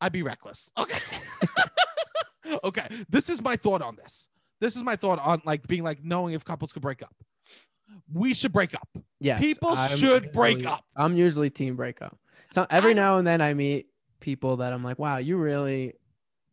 I'd 0.00 0.12
be 0.12 0.22
reckless. 0.22 0.70
Okay. 0.78 0.98
okay. 2.64 2.86
This 3.08 3.28
is 3.28 3.42
my 3.42 3.56
thought 3.56 3.82
on 3.82 3.96
this. 3.96 4.28
This 4.60 4.76
is 4.76 4.82
my 4.82 4.96
thought 4.96 5.18
on 5.18 5.42
like 5.44 5.66
being 5.66 5.82
like 5.82 6.04
knowing 6.04 6.34
if 6.34 6.44
couples 6.44 6.72
could 6.72 6.82
break 6.82 7.02
up. 7.02 7.14
We 8.12 8.32
should 8.34 8.52
break 8.52 8.74
up. 8.74 8.88
Yes, 9.20 9.40
People 9.40 9.76
should 9.76 10.32
break 10.32 10.64
up. 10.66 10.84
I'm 10.96 11.16
usually 11.16 11.50
team 11.50 11.76
breakup. 11.76 12.16
So 12.50 12.66
every 12.70 12.92
I- 12.92 12.94
now 12.94 13.18
and 13.18 13.26
then 13.26 13.40
I 13.40 13.54
meet 13.54 13.86
people 14.20 14.58
that 14.58 14.72
I'm 14.72 14.84
like, 14.84 14.98
wow, 14.98 15.18
you 15.18 15.36
really 15.36 15.94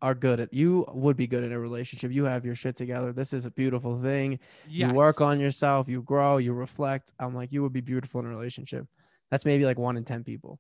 are 0.02 0.16
good 0.16 0.40
at 0.40 0.54
you 0.54 0.86
would 0.94 1.18
be 1.18 1.28
good 1.28 1.44
in 1.44 1.52
a 1.52 1.60
relationship. 1.60 2.12
You 2.12 2.24
have 2.24 2.46
your 2.46 2.56
shit 2.56 2.76
together. 2.76 3.12
This 3.12 3.34
is 3.34 3.46
a 3.46 3.52
beautiful 3.52 4.02
thing. 4.02 4.40
Yes. 4.68 4.90
You 4.90 4.96
work 4.96 5.20
on 5.22 5.40
yourself, 5.40 5.90
you 5.90 6.02
grow, 6.02 6.38
you 6.38 6.54
reflect. 6.54 7.12
I'm 7.20 7.36
like, 7.36 7.52
you 7.52 7.62
would 7.64 7.74
be 7.74 7.82
beautiful 7.82 8.22
in 8.22 8.26
a 8.26 8.30
relationship. 8.30 8.88
That's 9.30 9.46
maybe 9.46 9.66
like 9.66 9.78
one 9.78 9.98
in 9.98 10.06
10 10.06 10.24
people. 10.24 10.60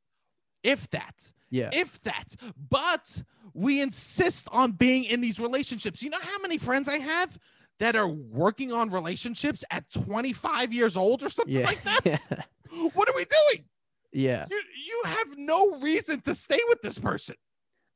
If 0.63 0.89
that. 0.91 1.31
Yeah. 1.49 1.69
if 1.73 2.01
that. 2.03 2.35
But 2.69 3.23
we 3.53 3.81
insist 3.81 4.47
on 4.51 4.73
being 4.73 5.03
in 5.05 5.21
these 5.21 5.39
relationships. 5.39 6.03
You 6.03 6.09
know 6.11 6.19
how 6.21 6.37
many 6.41 6.57
friends 6.57 6.87
I 6.87 6.99
have 6.99 7.37
that 7.79 7.95
are 7.95 8.07
working 8.07 8.71
on 8.71 8.89
relationships 8.89 9.63
at 9.71 9.89
25 9.91 10.73
years 10.73 10.95
old 10.95 11.23
or 11.23 11.29
something 11.29 11.55
Yeah. 11.55 11.65
like 11.65 11.81
that? 11.83 12.01
yeah. 12.05 12.43
What 12.93 13.09
are 13.09 13.15
we 13.15 13.25
doing? 13.25 13.65
Yeah. 14.11 14.45
You, 14.51 14.61
you 14.85 15.01
have 15.05 15.37
no 15.37 15.77
reason 15.79 16.21
to 16.21 16.35
stay 16.35 16.59
with 16.69 16.81
this 16.81 16.99
person. 16.99 17.35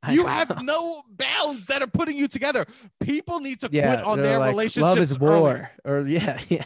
I 0.02 0.14
You 0.14 0.24
know. 0.24 0.28
have 0.30 0.62
no 0.64 1.04
bounds 1.10 1.68
that 1.68 1.82
are 1.84 1.88
putting 1.88 2.18
you 2.18 2.28
together. 2.28 2.66
People 3.00 3.40
need 3.40 3.60
to 3.62 3.70
yeah, 3.72 3.94
quit 3.96 4.06
on 4.06 4.22
their 4.22 4.40
like, 4.40 4.50
relationships. 4.50 4.82
Love 4.82 4.98
is 4.98 5.20
war. 5.20 5.70
Or 5.86 6.08
yeah, 6.08 6.40
yeah. 6.50 6.66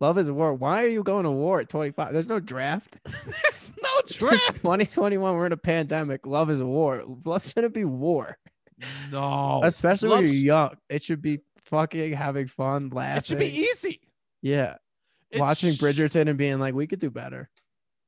Love 0.00 0.18
is 0.18 0.30
war. 0.30 0.52
Why 0.54 0.82
are 0.82 0.88
you 0.88 1.02
going 1.02 1.24
to 1.24 1.30
war 1.30 1.60
at 1.60 1.68
25? 1.68 2.12
There's 2.12 2.28
no 2.28 2.40
draft. 2.40 2.98
There's 3.04 3.72
no 3.82 3.88
It's 4.00 4.14
draft. 4.16 4.56
2021. 4.56 5.34
We're 5.36 5.46
in 5.46 5.52
a 5.52 5.56
pandemic. 5.56 6.26
Love 6.26 6.50
is 6.50 6.60
war. 6.62 7.02
Love 7.24 7.46
shouldn't 7.46 7.74
be 7.74 7.84
war. 7.84 8.36
No. 9.10 9.60
Especially 9.62 10.08
when 10.10 10.24
you're 10.24 10.32
young. 10.32 10.76
It 10.88 11.02
should 11.02 11.22
be 11.22 11.40
fucking 11.64 12.12
having 12.12 12.48
fun, 12.48 12.90
laughing. 12.90 13.18
It 13.18 13.26
should 13.26 13.38
be 13.38 13.60
easy. 13.60 14.00
Yeah. 14.42 14.76
It 15.30 15.40
Watching 15.40 15.72
sh- 15.72 15.80
Bridgerton 15.80 16.28
and 16.28 16.36
being 16.36 16.58
like, 16.58 16.74
we 16.74 16.86
could 16.86 16.98
do 16.98 17.10
better. 17.10 17.48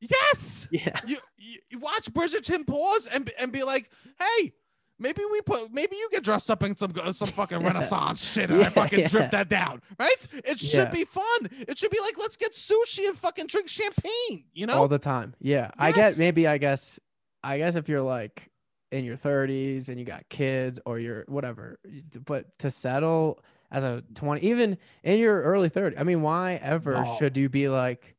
Yes. 0.01 0.69
Yeah. 0.71 1.01
you, 1.07 1.17
you, 1.39 1.59
you 1.71 1.79
watch 1.79 2.13
Bridgerton 2.13 2.67
pause 2.67 3.07
and 3.07 3.31
and 3.39 3.51
be 3.53 3.63
like, 3.63 3.91
hey, 4.21 4.53
maybe 4.99 5.23
we 5.31 5.41
put 5.43 5.73
maybe 5.73 5.97
you 5.97 6.09
get 6.13 6.23
dressed 6.25 6.51
up 6.51 6.63
in 6.63 6.77
some 6.77 6.93
uh, 7.03 7.13
some 7.13 7.29
fucking 7.29 7.61
Yeah. 7.61 7.67
Renaissance 7.67 8.23
shit 8.33 8.51
and 8.51 8.61
Yeah, 8.61 8.67
I 8.67 8.71
fucking 8.71 8.99
yeah. 9.01 9.09
drip 9.09 9.31
that 9.33 9.49
down, 9.49 9.83
right? 9.99 10.27
It 10.33 10.59
should 10.59 10.91
be 10.91 11.05
fun. 11.05 11.25
It 11.53 11.79
should 11.79 11.91
be 11.91 12.01
like 12.01 12.15
let's 12.19 12.37
get 12.37 12.53
sushi 12.53 13.07
and 13.09 13.17
fucking 13.17 13.47
drink 13.47 13.69
champagne. 13.69 14.45
You 14.53 14.67
know? 14.67 14.75
All 14.75 14.89
the 14.89 14.99
time. 14.99 15.35
Yeah. 15.41 15.71
I 15.79 15.89
Yes. 15.89 15.97
get 15.97 16.19
maybe 16.19 16.47
I 16.47 16.59
guess 16.59 16.99
I 17.45 17.59
guess 17.59 17.77
if 17.77 17.89
you're 17.89 18.03
like 18.03 18.51
in 18.93 19.05
your 19.05 19.17
30s 19.17 19.89
and 19.89 19.99
you 19.99 20.05
got 20.07 20.29
kids 20.29 20.79
or 20.87 20.99
you're 20.99 21.25
whatever, 21.29 21.79
but 22.25 22.57
to 22.61 22.71
settle 22.71 23.41
as 23.73 23.83
a 23.83 24.03
20 24.15 24.41
even 24.47 24.79
in 25.03 25.19
your 25.19 25.43
early 25.43 25.69
30s. 25.69 26.01
I 26.01 26.05
mean, 26.05 26.23
why 26.23 26.55
ever 26.63 26.93
No. 26.93 27.17
should 27.19 27.37
you 27.37 27.49
be 27.49 27.69
like 27.69 28.15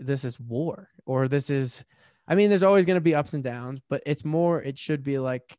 this 0.00 0.24
is 0.24 0.38
war 0.38 0.88
or 1.06 1.28
this 1.28 1.48
is 1.50 1.84
I 2.30 2.34
mean, 2.34 2.50
there's 2.50 2.62
always 2.62 2.84
going 2.84 2.96
to 2.96 3.00
be 3.00 3.14
ups 3.14 3.32
and 3.32 3.42
downs, 3.42 3.80
but 3.88 4.02
it's 4.04 4.22
more 4.24 4.60
it 4.62 4.76
should 4.76 5.02
be 5.02 5.18
like 5.18 5.56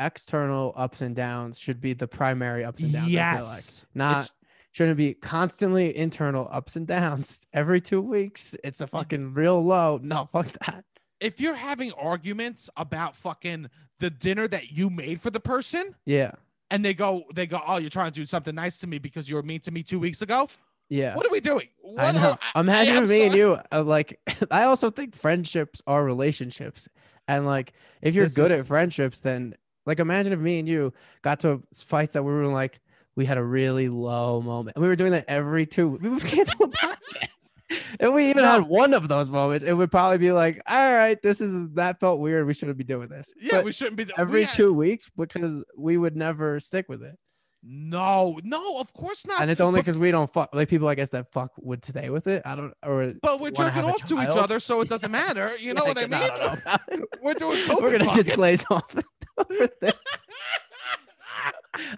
external 0.00 0.72
ups 0.76 1.00
and 1.02 1.14
downs 1.14 1.58
should 1.58 1.80
be 1.80 1.92
the 1.92 2.08
primary 2.08 2.64
ups 2.64 2.82
and 2.82 2.92
downs. 2.92 3.04
I 3.06 3.08
feel 3.10 3.16
like. 3.18 3.36
yes. 3.46 3.86
not 3.94 4.10
It's- 4.24 4.30
shouldn't 4.72 4.96
be 4.96 5.14
constantly 5.14 5.96
internal 5.96 6.48
ups 6.52 6.76
and 6.76 6.86
downs 6.86 7.46
every 7.52 7.80
two 7.80 8.00
weeks. 8.00 8.56
It's 8.64 8.80
a 8.80 8.86
fucking 8.86 9.34
real 9.34 9.62
low. 9.64 9.98
No, 10.02 10.28
fuck 10.32 10.46
that. 10.64 10.84
if 11.20 11.40
you're 11.40 11.54
having 11.54 11.92
arguments 11.92 12.70
about 12.76 13.14
fucking 13.16 13.68
the 13.98 14.10
dinner 14.10 14.48
that 14.48 14.70
you 14.72 14.88
made 14.88 15.20
for 15.20 15.30
the 15.30 15.40
person 15.40 15.94
Yeah, 16.06 16.32
and 16.70 16.84
they 16.84 16.94
go 16.94 17.24
they 17.34 17.46
go 17.46 17.60
oh 17.66 17.76
you're 17.78 17.90
trying 17.90 18.12
to 18.12 18.20
do 18.20 18.24
something 18.24 18.54
nice 18.54 18.78
to 18.80 18.86
me 18.86 18.98
because 18.98 19.28
you 19.28 19.36
were 19.36 19.42
mean 19.42 19.60
to 19.60 19.70
me 19.70 19.82
two 19.82 19.98
weeks 19.98 20.22
ago 20.22 20.48
yeah. 20.88 21.14
what 21.14 21.26
are 21.26 21.30
we 21.30 21.40
doing 21.40 21.68
what 21.82 22.04
I 22.06 22.12
know. 22.12 22.38
are- 22.54 22.60
Imagine 22.62 22.96
I'm 22.96 23.04
if 23.04 23.10
me 23.10 23.22
and 23.26 23.34
you, 23.34 23.58
uh, 23.72 23.82
like, 23.82 24.18
I 24.50 24.62
also 24.62 24.90
think 24.90 25.14
friendships 25.16 25.82
are 25.86 26.02
relationships, 26.04 26.88
and 27.28 27.44
like, 27.44 27.72
if 28.00 28.14
you're 28.14 28.24
This 28.26 28.34
good 28.34 28.50
is- 28.52 28.60
at 28.60 28.66
friendships, 28.68 29.20
then 29.20 29.54
like, 29.86 29.98
imagine 30.00 30.32
if 30.32 30.38
me 30.38 30.58
and 30.58 30.68
you 30.68 30.92
got 31.22 31.40
to 31.40 31.62
fights 31.74 32.14
that 32.14 32.22
we 32.22 32.32
were 32.32 32.46
like, 32.46 32.80
we 33.16 33.24
had 33.26 33.38
a 33.38 33.44
really 33.44 33.88
low 33.88 34.40
moment, 34.40 34.76
and 34.76 34.82
we 34.82 34.88
were 34.88 34.96
doing 34.96 35.12
that 35.12 35.24
every 35.28 35.66
two. 35.66 35.88
We 36.00 36.08
would 36.08 36.24
cancel 36.24 36.66
the 36.68 36.76
podcast. 36.76 37.52
And 38.00 38.14
we 38.14 38.30
even 38.30 38.42
No. 38.42 38.50
had 38.52 38.62
one 38.62 38.94
of 38.94 39.08
those 39.08 39.28
moments, 39.30 39.62
it 39.64 39.72
would 39.74 39.90
probably 39.90 40.18
be 40.18 40.32
like, 40.32 40.60
all 40.68 40.92
right, 40.94 41.20
this 41.22 41.40
is 41.40 41.70
that 41.74 42.00
felt 42.00 42.18
weird. 42.20 42.46
We 42.46 42.54
shouldn't 42.54 42.78
be 42.78 42.84
doing 42.84 43.08
this. 43.08 43.32
yeah 43.40 43.56
But 43.58 43.64
we 43.64 43.72
shouldn't 43.72 43.96
be 43.96 44.06
every 44.18 44.40
we 44.40 44.44
had- 44.44 44.54
two 44.54 44.72
weeks 44.72 45.10
because 45.16 45.64
we 45.76 45.96
would 45.96 46.16
never 46.16 46.58
stick 46.60 46.86
with 46.88 47.02
it. 47.02 47.16
No 47.62 48.38
no 48.42 48.78
of 48.80 48.92
course 48.94 49.26
not 49.26 49.42
And 49.42 49.50
it's 49.50 49.60
only 49.60 49.80
because 49.80 49.98
we 49.98 50.10
don't 50.10 50.32
fuck 50.32 50.54
like 50.54 50.68
people 50.68 50.88
I 50.88 50.94
guess 50.94 51.10
that 51.10 51.30
fuck 51.30 51.52
would 51.60 51.84
stay 51.84 52.08
with 52.08 52.26
it. 52.26 52.40
I 52.46 52.56
don't 52.56 52.72
or 52.84 53.12
But 53.20 53.38
we're 53.40 53.50
jerking 53.50 53.84
off 53.84 54.02
to 54.06 54.14
each 54.22 54.28
other, 54.28 54.60
so 54.60 54.80
it 54.80 54.88
doesn't 54.94 55.10
matter. 55.10 55.50
You 55.58 55.74
know 55.74 55.82
Yeah, 55.84 55.88
what 55.88 55.98
I 55.98 56.06
mean? 56.06 56.10
no, 56.10 56.54
no, 56.56 56.96
no. 56.96 57.04
We're 57.22 57.34
doing 57.34 57.58
COVID 57.66 57.82
We're 57.82 57.98
gonna 57.98 58.14
just 58.14 58.32
glaze 58.34 58.64
off. 58.70 58.94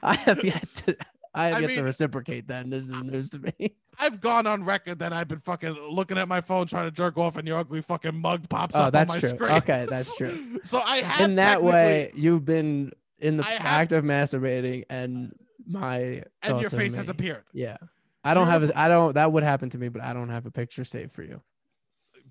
I 0.03 0.15
have 0.15 0.45
yet 0.45 0.67
to 0.87 0.97
I 1.35 1.47
have 1.47 1.57
I 1.57 1.61
yet 1.61 1.75
to 1.77 1.83
reciprocate 1.83 2.49
that. 2.49 2.65
and 2.65 2.73
This 2.73 2.87
is 2.89 3.03
news 3.03 3.31
to 3.31 3.39
me. 3.39 3.75
I've 3.99 4.21
gone 4.21 4.47
on 4.47 4.65
record 4.65 4.99
that 4.99 5.13
I've 5.15 5.29
been 5.29 5.41
fucking 5.41 5.73
looking 5.73 6.19
at 6.19 6.29
my 6.29 6.41
phone 6.43 6.67
trying 6.67 6.85
to 6.87 6.91
jerk 6.91 7.17
off, 7.17 7.37
and 7.39 7.49
your 7.49 7.59
ugly 7.59 7.81
fucking 7.83 8.15
mug 8.21 8.49
pops 8.51 8.75
Oh, 8.77 8.85
up 8.85 8.93
that's 8.93 9.11
on 9.11 9.17
my 9.17 9.21
true. 9.21 9.29
screen. 9.31 9.51
Okay, 9.53 9.87
that's 9.89 10.15
true. 10.17 10.59
So 10.63 10.81
I 10.81 10.99
have 10.99 11.29
In 11.31 11.37
that 11.37 11.63
way, 11.63 12.13
you've 12.15 12.45
been 12.45 12.93
in 13.19 13.39
the 13.39 13.45
I 13.47 13.51
have- 13.53 13.81
act 13.81 13.93
of 13.93 14.05
masturbating 14.05 14.85
and 14.91 15.33
my 15.67 16.23
and 16.43 16.61
your 16.61 16.71
face 16.71 16.95
has 16.97 17.09
appeared. 17.09 17.45
Yeah. 17.53 17.77
I 18.25 18.35
don't 18.35 18.45
You're 18.47 18.53
have 18.53 18.71
a, 18.71 18.79
I 18.79 18.89
don't 18.89 19.15
that 19.15 19.33
would 19.33 19.43
happen 19.43 19.71
to 19.71 19.79
me, 19.79 19.89
but 19.89 20.03
I 20.03 20.13
don't 20.13 20.29
have 20.29 20.47
a 20.47 20.51
picture 20.51 20.85
saved 20.85 21.13
for 21.13 21.23
you. 21.23 21.41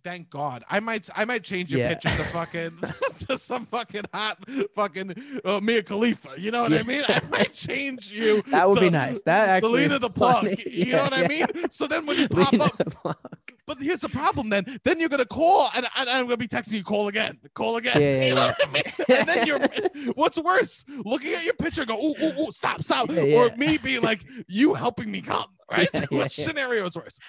Thank 0.04 0.30
God. 0.32 0.63
I 0.70 0.80
might 0.80 1.10
I 1.15 1.26
might 1.26 1.44
change 1.44 1.72
your 1.72 1.82
Yeah. 1.82 1.89
picture 1.89 2.10
to 2.10 2.24
fucking 2.24 2.72
to 3.28 3.38
some 3.38 3.65
fucking 3.67 4.06
hot 4.13 4.38
fucking 4.76 5.13
uh, 5.46 5.60
Mia 5.62 5.84
Khalifa. 5.84 6.39
You 6.41 6.50
know 6.52 6.63
what 6.63 6.74
I 6.74 6.82
mean? 6.84 7.04
I 7.08 7.22
might 7.30 7.54
change 7.67 8.12
you. 8.12 8.41
That 8.48 8.67
would 8.70 8.80
be 8.80 8.89
nice. 8.89 9.22
That 9.24 9.50
actually 9.50 9.72
The 9.72 9.78
Lena 9.78 9.96
of 9.96 10.02
the 10.02 10.10
plug. 10.10 10.44
funny. 10.44 10.63
You 10.65 10.86
Yeah, 10.86 10.96
know 10.98 11.04
what 11.04 11.13
I 11.13 11.28
mean? 11.28 11.46
So 11.72 11.86
then 11.88 12.06
when 12.08 12.17
you 12.17 12.28
pop 12.30 12.52
Lena 12.52 12.63
up, 12.63 12.78
the 12.78 12.86
plug. 12.86 13.17
But 13.22 13.39
here's 13.82 14.02
the 14.02 14.10
problem 14.10 14.50
then. 14.50 14.65
Then 14.84 15.00
you're 15.00 15.10
gonna 15.10 15.26
call 15.26 15.70
and, 15.76 15.88
and 15.96 16.10
I'm 16.10 16.26
gonna 16.26 16.38
be 16.38 16.48
texting 16.48 16.74
you, 16.74 16.84
call 16.84 17.08
again, 17.08 17.38
call 17.54 17.78
again. 17.78 18.00
Yeah, 18.00 18.26
you 18.28 18.36
know 18.36 18.46
yeah. 18.46 18.65
I 18.67 18.72
mean? 18.72 18.84
And 19.20 19.28
then 19.28 19.48
you're 19.48 19.60
what's 20.15 20.38
worse? 20.39 20.86
Looking 21.06 21.34
at 21.34 21.44
your 21.44 21.54
picture, 21.54 21.86
go, 21.86 21.98
ooh, 21.98 22.15
ooh, 22.22 22.41
ooh, 22.41 22.52
stop, 22.52 22.84
stop. 22.84 23.12
Yeah, 23.12 23.36
Or 23.36 23.56
me 23.58 23.78
being 23.78 24.02
like, 24.02 24.24
you 24.48 24.74
helping 24.74 25.12
me 25.12 25.22
come, 25.22 25.46
right? 25.72 25.89
Which 26.12 26.34
scenario 26.34 26.86
is 26.86 26.96
worse? 26.96 27.20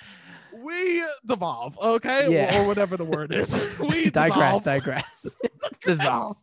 We 0.54 1.02
devolve, 1.26 1.78
okay? 1.80 2.30
Yeah. 2.30 2.60
Or 2.60 2.66
whatever 2.66 2.96
the 2.96 3.04
word 3.04 3.32
is. 3.32 3.58
we 3.80 4.10
digress, 4.10 4.62
digress. 4.62 5.36
Dissolve. 5.82 6.36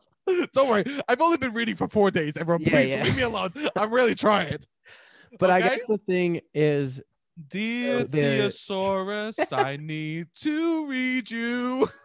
Don't 0.53 0.69
worry. 0.69 0.85
I've 1.07 1.21
only 1.21 1.37
been 1.37 1.53
reading 1.53 1.75
for 1.75 1.87
four 1.87 2.11
days. 2.11 2.37
Everyone, 2.37 2.63
please 2.63 2.97
leave 2.97 3.15
me 3.15 3.21
alone. 3.23 3.53
I'm 3.75 3.91
really 3.91 4.15
trying. 4.15 4.57
But 5.37 5.49
I 5.51 5.61
guess 5.61 5.81
the 5.87 5.97
thing 5.99 6.41
is, 6.53 7.01
Dear 7.47 8.03
the- 8.03 8.07
Thesaurus, 8.51 9.51
I 9.53 9.77
need 9.77 10.27
to 10.41 10.85
read 10.87 11.29
you. 11.31 11.87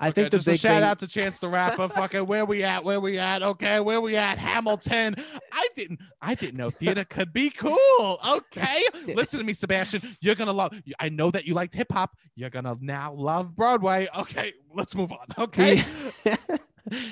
I 0.00 0.10
Okay, 0.10 0.22
think 0.22 0.30
the 0.30 0.36
just 0.38 0.46
a 0.46 0.56
shout 0.56 0.74
thing, 0.76 0.82
out 0.84 0.98
to 1.00 1.08
Chance 1.08 1.40
the 1.40 1.48
Rapper. 1.48 1.88
fucking 1.94 2.24
where 2.26 2.44
we 2.44 2.62
at? 2.62 2.84
Where 2.84 3.00
we 3.00 3.18
at? 3.18 3.42
Okay, 3.42 3.80
where 3.80 4.00
we 4.00 4.16
at? 4.16 4.38
Hamilton. 4.38 5.16
I 5.52 5.66
didn't. 5.74 5.98
I 6.22 6.36
didn't 6.36 6.56
know 6.56 6.70
theater 6.70 7.04
could 7.04 7.32
be 7.32 7.50
cool. 7.50 8.18
Okay, 8.28 8.84
listen 9.08 9.40
to 9.40 9.44
me, 9.44 9.52
Sebastian. 9.54 10.16
You're 10.20 10.36
gonna 10.36 10.52
love. 10.52 10.72
I 11.00 11.08
know 11.08 11.32
that 11.32 11.46
you 11.46 11.54
liked 11.54 11.74
hip 11.74 11.90
hop. 11.90 12.14
You're 12.36 12.50
gonna 12.50 12.76
now 12.80 13.12
love 13.12 13.56
Broadway. 13.56 14.06
Okay, 14.16 14.52
let's 14.72 14.94
move 14.94 15.10
on. 15.10 15.26
Okay, 15.36 15.82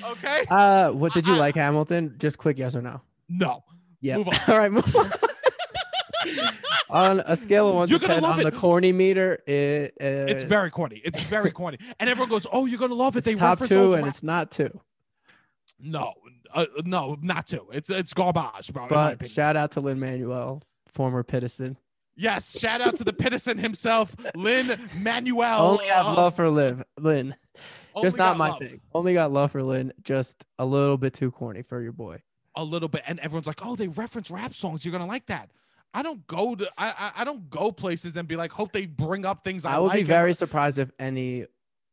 okay. 0.09 0.45
uh, 0.49 0.91
what 0.91 1.11
did 1.13 1.27
you 1.27 1.33
I- 1.33 1.39
like, 1.39 1.55
Hamilton? 1.55 2.15
Just 2.19 2.37
quick, 2.37 2.57
yes 2.57 2.73
or 2.73 2.81
no? 2.81 3.01
No, 3.27 3.65
Yeah. 3.99 4.15
All 4.47 4.57
right, 4.57 4.71
move 4.71 4.95
on. 4.95 5.11
On 6.89 7.19
a 7.25 7.35
scale 7.35 7.67
of 7.69 7.75
one 7.75 7.89
You're 7.89 7.99
to 7.99 8.07
ten, 8.07 8.23
on 8.23 8.39
it. 8.39 8.43
the 8.45 8.51
corny 8.51 8.91
meter, 8.93 9.39
it, 9.45 9.91
uh, 10.01 10.31
it's 10.31 10.43
very 10.43 10.69
corny. 10.71 11.01
It's 11.03 11.19
very 11.21 11.51
corny, 11.51 11.77
and 11.99 12.09
everyone 12.09 12.29
goes, 12.29 12.47
"Oh, 12.51 12.65
you're 12.65 12.79
gonna 12.79 12.93
love 12.93 13.15
it." 13.15 13.19
it's 13.19 13.27
They 13.27 13.35
top 13.35 13.59
two, 13.59 13.93
and 13.93 14.07
it's 14.07 14.23
not 14.23 14.51
two. 14.51 14.79
no, 15.79 16.13
uh, 16.53 16.65
no, 16.85 17.17
not 17.21 17.47
two. 17.47 17.67
It's 17.73 17.89
it's 17.89 18.13
garbage, 18.13 18.71
bro. 18.73 18.87
But 18.89 19.27
shout 19.29 19.55
out 19.57 19.71
to 19.71 19.81
Lin 19.81 19.99
Manuel, 19.99 20.61
former 20.87 21.23
Pitison. 21.23 21.75
Yes, 22.15 22.57
shout 22.57 22.81
out 22.81 22.95
to 22.97 23.03
the 23.03 23.13
Pitison 23.13 23.59
himself, 23.59 24.15
Lin 24.35 24.79
Manuel. 24.97 25.71
Only 25.71 25.85
have 25.87 26.05
love 26.17 26.35
for 26.35 26.49
Liv, 26.49 26.83
Lin. 26.97 27.35
only 27.93 28.07
Just 28.07 28.17
not 28.17 28.37
my 28.37 28.49
love. 28.49 28.59
thing. 28.59 28.81
Only 28.95 29.13
got 29.13 29.31
love 29.31 29.51
for 29.51 29.61
Lin. 29.61 29.91
Just 30.03 30.45
a 30.57 30.65
little 30.65 30.97
bit 30.97 31.13
too 31.13 31.31
corny 31.31 31.61
for 31.61 31.81
your 31.81 31.91
boy. 31.91 32.21
A 32.55 32.63
little 32.63 32.89
bit, 32.89 33.03
and 33.07 33.19
everyone's 33.19 33.45
like, 33.45 33.63
"Oh, 33.63 33.75
they 33.75 33.87
reference 33.89 34.31
rap 34.31 34.55
songs. 34.55 34.83
You're 34.85 34.93
gonna 34.93 35.05
like 35.05 35.25
that." 35.27 35.51
I 35.93 36.01
don't 36.03 36.25
go 36.27 36.55
to 36.55 36.69
I 36.77 36.89
I, 36.89 37.11
I 37.21 37.23
don't 37.23 37.49
go 37.49 37.71
places 37.71 38.15
and 38.17 38.27
be 38.27 38.35
like, 38.35 38.51
hope 38.51 38.71
they 38.71 38.85
bring 38.85 39.25
up 39.25 39.43
things 39.43 39.65
I, 39.65 39.73
I 39.75 39.79
would 39.79 39.87
like 39.87 39.95
be 39.95 39.99
and- 40.01 40.07
very 40.07 40.33
surprised 40.33 40.79
if 40.79 40.91
any 40.99 41.45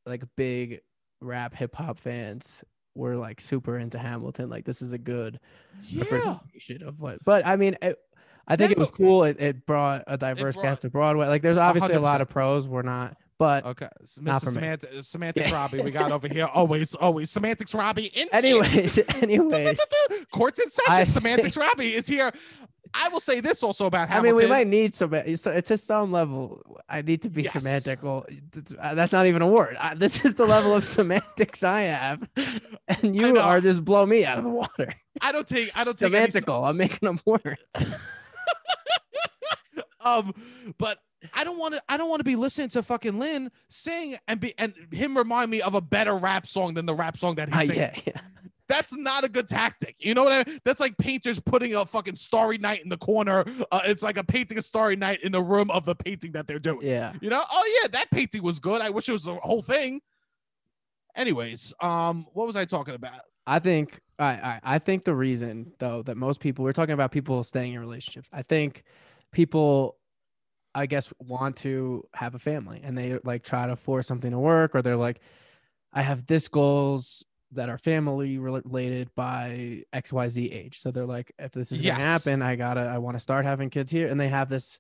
like 0.07 0.23
big 0.37 0.81
rap 1.21 1.55
hip 1.55 1.75
hop 1.75 1.99
fans 1.99 2.63
were 2.95 3.17
like 3.17 3.41
super 3.41 3.79
into 3.79 3.99
Hamilton. 3.99 4.49
Like 4.51 4.65
this 4.65 4.83
is 4.83 4.93
a 4.93 4.99
good 4.99 5.41
yeah. 5.85 6.03
representation 6.03 6.83
of 6.83 7.01
what. 7.01 7.19
But 7.25 7.47
I 7.47 7.57
mean, 7.57 7.77
it, 7.83 7.97
I 8.47 8.57
think 8.57 8.71
Yeah, 8.71 8.73
it 8.73 8.79
was 8.79 8.91
cool. 8.91 9.25
It, 9.25 9.41
it 9.41 9.67
brought 9.67 10.05
a 10.07 10.17
diverse 10.19 10.55
brought- 10.55 10.65
cast 10.65 10.83
to 10.83 10.91
Broadway. 10.91 11.27
Like 11.29 11.43
there's 11.43 11.57
obviously 11.59 11.95
a 11.95 12.01
lot 12.01 12.21
of 12.21 12.29
pros. 12.29 12.69
We're 12.69 12.83
not, 12.83 13.17
but 13.39 13.65
Okay, 13.65 13.89
s- 14.03 14.19
Not 14.21 14.43
Mr. 14.43 14.45
for 14.45 14.51
me. 14.51 14.55
Samantha, 14.55 14.99
uh, 14.99 15.03
Semantics 15.03 15.49
Yeah. 15.49 15.55
Robbie, 15.57 15.81
we 15.81 15.91
got 15.91 16.13
over 16.13 16.29
here. 16.29 16.45
Always, 16.55 16.95
always 16.95 17.31
Semantics 17.31 17.75
Robbie. 17.75 18.07
In 18.15 18.29
anyways, 18.33 18.99
anyways. 19.23 19.79
courts 20.31 20.59
in 20.61 20.69
session. 20.71 20.93
I 20.93 21.05
Semantics 21.07 21.57
Robbie 21.57 21.95
is 21.95 22.07
here. 22.07 22.31
I 22.97 23.09
will 23.09 23.21
say 23.21 23.41
this 23.41 23.63
also 23.65 23.87
about 23.87 24.11
I 24.11 24.21
mean, 24.21 24.35
we 24.37 24.47
might 24.47 24.69
need 24.69 24.95
some. 24.95 25.13
So 25.37 25.61
to 25.61 25.77
some 25.77 26.13
level, 26.13 26.63
I 26.89 27.03
need 27.03 27.23
to 27.23 27.31
be 27.31 27.43
Yes. 27.43 27.57
semantical. 27.57 28.25
That's- 28.53 29.11
uh, 29.13 29.17
not 29.17 29.27
even 29.27 29.43
a 29.43 29.49
word. 29.49 29.77
I, 29.81 29.95
this 29.95 30.25
is 30.25 30.37
the 30.37 30.47
level 30.47 30.75
of 30.75 30.85
semantics 30.97 31.65
I 31.65 31.83
have, 31.83 32.29
and 32.89 33.17
you 33.17 33.39
are 33.39 33.61
just 33.61 33.85
blow 33.85 34.07
me 34.07 34.25
out 34.25 34.39
of 34.39 34.45
the 34.45 34.51
water. 34.51 34.93
I 35.21 35.33
don't 35.33 35.47
take. 35.47 35.77
I 35.77 35.83
don't 35.85 35.99
take 35.99 36.15
any 36.15 36.27
Semantical. 36.29 36.65
I'm 36.69 36.77
making 36.77 37.01
them 37.03 37.19
words. 37.27 37.61
um 40.01 40.33
but 40.79 40.99
i 41.33 41.43
don't 41.45 41.59
want 41.59 41.73
to 41.75 41.83
i 41.89 41.97
don't 41.97 42.11
want 42.11 42.21
to 42.21 42.25
be 42.25 42.37
listening 42.37 42.69
to 42.69 42.83
fucking 42.83 43.19
lin 43.19 43.51
sing 43.71 44.15
and 44.29 44.39
be 44.39 44.53
and 44.59 44.75
him 44.93 45.17
remind 45.17 45.51
me 45.51 45.63
of 45.63 45.75
a 45.75 45.81
better 45.81 46.15
rap 46.15 46.47
song 46.47 46.75
than 46.75 46.85
the 46.87 46.95
rap 46.95 47.17
song 47.17 47.35
that 47.37 47.51
Uh, 47.53 47.59
he's 47.61 47.69
singing 47.69 47.83
yeah, 47.83 48.01
yeah. 48.07 48.21
That's 48.69 48.97
not 48.97 49.25
a 49.25 49.29
good 49.29 49.49
tactic. 49.49 49.97
You 49.99 50.15
know 50.15 50.25
what 50.25 50.33
i 50.33 50.51
mean? 50.51 50.59
That's 50.65 50.81
like 50.81 50.97
painters 50.99 51.39
putting 51.41 51.75
a 51.75 51.85
fucking 51.85 52.17
starry 52.17 52.59
night 52.59 52.83
in 52.83 52.89
the 52.89 52.97
corner. 52.97 53.45
Uh, 53.71 53.81
it's 53.85 54.03
like 54.03 54.17
a 54.17 54.25
painting 54.25 54.59
a 54.59 54.63
starry 54.63 54.97
night 54.97 55.23
in 55.23 55.33
the 55.33 55.43
room 55.43 55.71
of 55.71 55.85
the 55.85 55.95
painting 55.95 56.33
that 56.33 56.47
they're 56.47 56.59
doing. 56.59 56.87
Yeah. 56.87 57.13
you 57.21 57.31
know? 57.31 57.43
Oh 57.51 57.81
yeah 57.83 57.89
that 57.89 58.11
painting 58.11 58.43
was 58.43 58.59
good. 58.59 58.81
I 58.81 58.91
wish 58.91 59.09
it 59.09 59.13
was 59.13 59.25
the 59.25 59.35
whole 59.35 59.63
thing. 59.63 60.01
Anyways 61.17 61.73
um 61.81 62.27
what 62.33 62.47
was 62.47 62.57
i 62.57 62.65
talking 62.65 62.95
about? 62.95 63.21
I 63.47 63.59
think 63.59 64.01
I, 64.19 64.25
I 64.25 64.61
I 64.63 64.79
think 64.79 65.05
the 65.05 65.15
reason 65.15 65.73
though 65.79 66.03
that 66.03 66.17
most 66.17 66.41
people 66.41 66.65
we're 66.65 66.73
talking 66.73 66.95
about 66.95 67.13
people 67.13 67.45
staying 67.45 67.75
in 67.75 67.81
relationships. 67.81 68.29
I 68.33 68.43
think 68.43 68.85
people 69.33 69.97
I 70.75 70.87
guess 70.87 71.13
want 71.19 71.57
to 71.59 72.05
have 72.15 72.35
a 72.35 72.39
family 72.39 72.81
and 72.83 72.97
they 72.97 73.19
like 73.23 73.45
try 73.45 73.67
to 73.67 73.77
force 73.77 74.07
something 74.07 74.31
to 74.31 74.39
work 74.39 74.75
or 74.75 74.83
they're 74.83 74.97
like 74.97 75.21
I 75.93 76.03
have 76.03 76.27
this 76.27 76.49
goals 76.49 77.25
that 77.55 77.69
are 77.69 77.79
family 77.79 78.39
related 78.39 79.15
by 79.15 79.85
XYZ 79.93 80.53
age. 80.55 80.81
So 80.81 80.91
they're 80.91 81.07
like 81.07 81.33
if 81.39 81.53
this 81.53 81.73
is 81.73 81.81
gonna 81.81 82.03
happen, 82.03 82.43
I 82.43 82.57
got 82.57 82.75
to 82.75 82.81
I 82.81 82.99
want 82.99 83.17
to 83.17 83.21
start 83.21 83.45
having 83.45 83.71
kids 83.71 83.91
here 83.91 84.09
and 84.09 84.21
they 84.21 84.29
have 84.29 84.49
this 84.49 84.79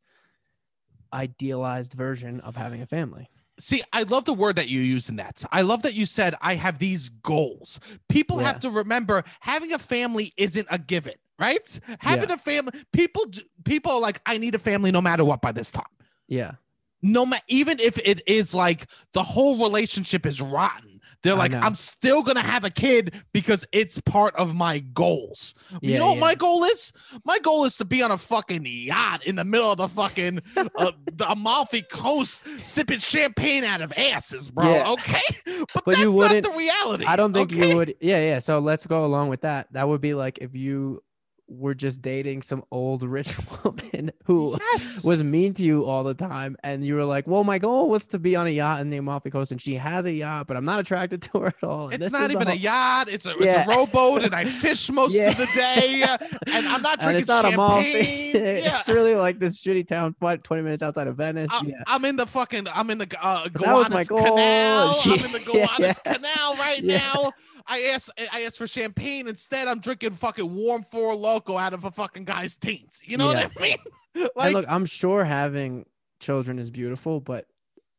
idealized 1.12 1.92
version 1.94 2.40
of 2.40 2.56
having 2.56 2.82
a 2.82 2.86
family. 2.86 3.28
See, 3.58 3.82
I 3.92 4.02
love 4.02 4.24
the 4.24 4.34
word 4.34 4.56
that 4.56 4.68
you 4.68 4.80
use 4.80 5.08
in 5.08 5.16
that. 5.16 5.44
I 5.52 5.62
love 5.62 5.82
that 5.82 5.94
you 5.94 6.06
said, 6.06 6.34
I 6.40 6.56
have 6.56 6.78
these 6.78 7.08
goals. 7.08 7.78
People 8.08 8.40
Yeah. 8.40 8.46
have 8.48 8.60
to 8.60 8.70
remember 8.70 9.22
having 9.40 9.72
a 9.72 9.78
family 9.78 10.32
isn't 10.36 10.66
a 10.70 10.78
given, 10.78 11.14
right? 11.38 11.78
Having 12.00 12.32
a 12.32 12.38
family, 12.38 12.72
people, 12.92 13.22
people 13.64 13.92
are 13.92 14.00
like, 14.00 14.20
I 14.26 14.38
need 14.38 14.56
a 14.56 14.58
family 14.58 14.90
no 14.90 15.00
matter 15.00 15.24
what 15.24 15.40
by 15.40 15.52
this 15.52 15.70
time. 15.70 15.84
Yeah. 16.26 16.52
No 17.00 17.24
matter, 17.24 17.44
even 17.46 17.78
if 17.78 17.96
it 17.98 18.22
is 18.26 18.54
like 18.56 18.88
the 19.12 19.22
whole 19.22 19.58
relationship 19.58 20.26
is 20.26 20.40
rotten, 20.40 20.93
they're 21.24 21.34
like. 21.34 21.54
I'm 21.54 21.74
still 21.74 22.22
gonna 22.22 22.42
have 22.42 22.64
a 22.64 22.70
kid 22.70 23.22
because 23.32 23.66
it's 23.72 24.00
part 24.02 24.36
of 24.36 24.54
my 24.54 24.78
goals. 24.78 25.54
you 25.82 25.92
Yeah, 25.92 25.98
know 25.98 26.10
what 26.10 26.18
my 26.18 26.34
goal 26.34 26.62
is? 26.64 26.92
My 27.24 27.38
goal 27.40 27.64
is 27.64 27.76
to 27.78 27.84
be 27.84 28.02
on 28.02 28.10
a 28.12 28.18
fucking 28.18 28.64
yacht 28.66 29.24
in 29.26 29.36
the 29.36 29.44
middle 29.44 29.72
of 29.72 29.78
the 29.78 29.88
fucking 29.88 30.40
uh, 30.56 30.92
the 31.12 31.30
Amalfi 31.30 31.82
Coast, 31.82 32.44
sipping 32.62 32.98
champagne 33.00 33.64
out 33.64 33.80
of 33.80 33.92
asses, 33.96 34.50
bro. 34.50 34.74
Yeah. 34.74 34.90
Okay, 34.92 35.20
but, 35.74 35.84
But 35.84 35.98
you 35.98 36.20
that's 36.20 36.34
not 36.34 36.52
the 36.52 36.58
reality. 36.58 37.04
I 37.06 37.16
don't 37.16 37.32
think 37.32 37.52
okay? 37.52 37.70
you 37.70 37.76
would. 37.76 37.94
Yeah, 38.00 38.18
yeah. 38.20 38.38
So 38.38 38.58
let's 38.58 38.86
go 38.86 39.04
along 39.04 39.30
with 39.30 39.40
that. 39.42 39.72
That 39.72 39.88
would 39.88 40.00
be 40.00 40.14
like 40.14 40.38
if 40.38 40.54
you 40.54 41.02
were 41.46 41.74
just 41.74 42.00
dating 42.00 42.40
some 42.42 42.64
old 42.70 43.02
rich 43.02 43.36
woman 43.64 44.10
who 44.24 44.56
Yes. 44.72 45.04
was 45.04 45.22
mean 45.22 45.52
to 45.54 45.62
you 45.62 45.84
all 45.84 46.02
the 46.02 46.14
time, 46.14 46.56
and 46.64 46.84
you 46.86 46.94
were 46.94 47.04
like, 47.04 47.26
"Well, 47.26 47.44
my 47.44 47.58
goal 47.58 47.88
was 47.90 48.06
to 48.08 48.18
be 48.18 48.34
on 48.34 48.46
a 48.46 48.50
yacht 48.50 48.80
in 48.80 48.88
the 48.90 48.96
Amalfi 48.96 49.30
Coast, 49.30 49.52
and 49.52 49.60
she 49.60 49.74
has 49.74 50.06
a 50.06 50.12
yacht, 50.12 50.46
but 50.46 50.56
I'm 50.56 50.64
not 50.64 50.80
attracted 50.80 51.20
to 51.32 51.40
her 51.40 51.46
at 51.48 51.62
all." 51.62 51.88
and 51.90 52.02
It's 52.02 52.12
not 52.12 52.30
even 52.30 52.46
a 52.48 52.50
whole- 52.52 52.58
yacht. 52.58 53.08
It's 53.10 53.26
a 53.26 53.30
it's 53.36 53.44
Yeah. 53.44 53.64
a 53.64 53.68
rowboat, 53.68 54.22
and 54.24 54.34
I 54.34 54.44
fish 54.64 54.90
most 54.90 55.14
Yeah. 55.14 55.30
of 55.30 55.36
the 55.36 55.46
day. 55.54 56.02
And 56.46 56.66
I'm 56.66 56.80
not 56.82 57.00
drinking 57.00 57.20
it's 57.20 57.28
not 57.28 57.44
champagne. 57.44 58.32
yeah, 58.34 58.78
it's 58.78 58.88
really 58.88 59.14
like 59.14 59.38
this 59.38 59.62
shitty 59.62 59.86
town, 59.86 60.14
20 60.20 60.62
minutes 60.62 60.82
outside 60.82 61.06
of 61.08 61.16
Venice. 61.16 61.50
I'm, 61.52 61.68
yeah. 61.68 61.74
I'm 61.86 62.04
in 62.06 62.16
the 62.16 62.26
fucking. 62.26 62.66
I'm 62.74 62.88
in 62.90 62.98
the 62.98 63.08
uh, 63.22 63.48
But 63.52 63.62
that 63.62 63.74
was 63.74 63.90
my 63.90 64.04
Gowanus 64.04 64.08
Canal. 64.34 64.94
she- 64.94 65.12
I'm 65.18 65.24
in 65.26 65.32
the 65.32 65.40
Gowanus. 65.40 65.98
Canal 66.00 66.56
right 66.58 66.82
now. 66.82 67.32
I 67.66 67.90
asked. 67.94 68.10
I 68.32 68.42
asked 68.42 68.58
for 68.58 68.66
champagne. 68.66 69.26
Instead, 69.26 69.68
I'm 69.68 69.80
drinking 69.80 70.12
fucking 70.12 70.54
warm 70.54 70.82
four 70.82 71.14
loko 71.14 71.60
out 71.60 71.72
of 71.72 71.84
a 71.84 71.90
fucking 71.90 72.24
guy's 72.24 72.56
taints. 72.56 73.02
You 73.06 73.16
know 73.16 73.26
what 73.26 73.36
I 73.36 73.50
mean? 73.60 73.78
and 74.38 74.54
look, 74.54 74.66
I'm 74.68 74.86
sure 74.86 75.24
having 75.24 75.86
children 76.20 76.58
is 76.58 76.70
beautiful, 76.70 77.20
but 77.20 77.46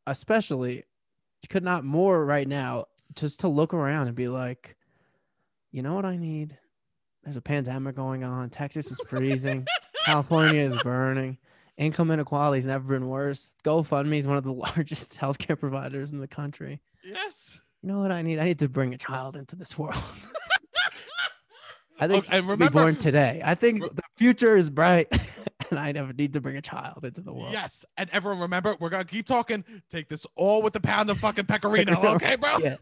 especially 0.06 0.76
you 1.42 1.48
could 1.48 1.64
not 1.64 1.84
more 1.84 2.24
right 2.24 2.46
now 2.46 2.86
just 3.14 3.40
to 3.40 3.48
look 3.48 3.74
around 3.74 4.06
and 4.06 4.16
be 4.16 4.28
like, 4.28 4.76
you 5.72 5.82
know 5.82 5.94
what 5.94 6.04
I 6.04 6.16
need? 6.16 6.56
There's 7.24 7.36
a 7.36 7.42
pandemic 7.42 7.96
going 7.96 8.22
on. 8.22 8.50
Texas 8.50 8.90
is 8.90 9.00
freezing. 9.08 9.66
California 10.04 10.62
is 10.62 10.76
burning. 10.82 11.38
Income 11.76 12.12
inequality 12.12 12.58
has 12.58 12.66
never 12.66 12.84
been 12.84 13.08
worse. 13.08 13.54
GoFundMe 13.64 14.18
is 14.18 14.26
one 14.26 14.36
of 14.36 14.44
the 14.44 14.52
largest 14.52 15.18
healthcare 15.18 15.58
providers 15.58 16.12
in 16.12 16.20
the 16.20 16.28
country. 16.28 16.80
yes. 17.02 17.60
You 17.86 17.92
know 17.92 18.00
what 18.00 18.10
I 18.10 18.22
need? 18.22 18.40
I 18.40 18.46
need 18.46 18.58
to 18.58 18.68
bring 18.68 18.94
a 18.94 18.98
child 18.98 19.36
into 19.36 19.54
this 19.54 19.78
world. 19.78 19.94
I 22.00 22.08
think 22.08 22.26
Okay, 22.26 22.36
and 22.36 22.58
be 22.58 22.68
born 22.68 22.96
today. 22.96 23.40
I 23.44 23.54
think 23.54 23.80
the 23.80 24.02
future 24.16 24.56
is 24.56 24.70
bright, 24.70 25.06
and 25.70 25.78
I 25.78 25.92
never 25.92 26.12
need 26.12 26.32
to 26.34 26.40
bring 26.40 26.56
a 26.56 26.62
child 26.62 27.04
into 27.04 27.20
the 27.20 27.32
world. 27.32 27.52
Yes, 27.52 27.84
and 27.96 28.08
everyone 28.12 28.40
remember, 28.40 28.76
we're 28.80 28.90
gonna 28.90 29.04
keep 29.04 29.26
talking. 29.26 29.64
Take 29.90 30.08
this 30.08 30.26
all 30.36 30.62
with 30.62 30.72
the 30.72 30.80
pound 30.80 31.10
of 31.10 31.18
fucking 31.18 31.46
pecorino, 31.46 32.00
okay, 32.14 32.36
bro? 32.36 32.58
Yeah. 32.58 32.76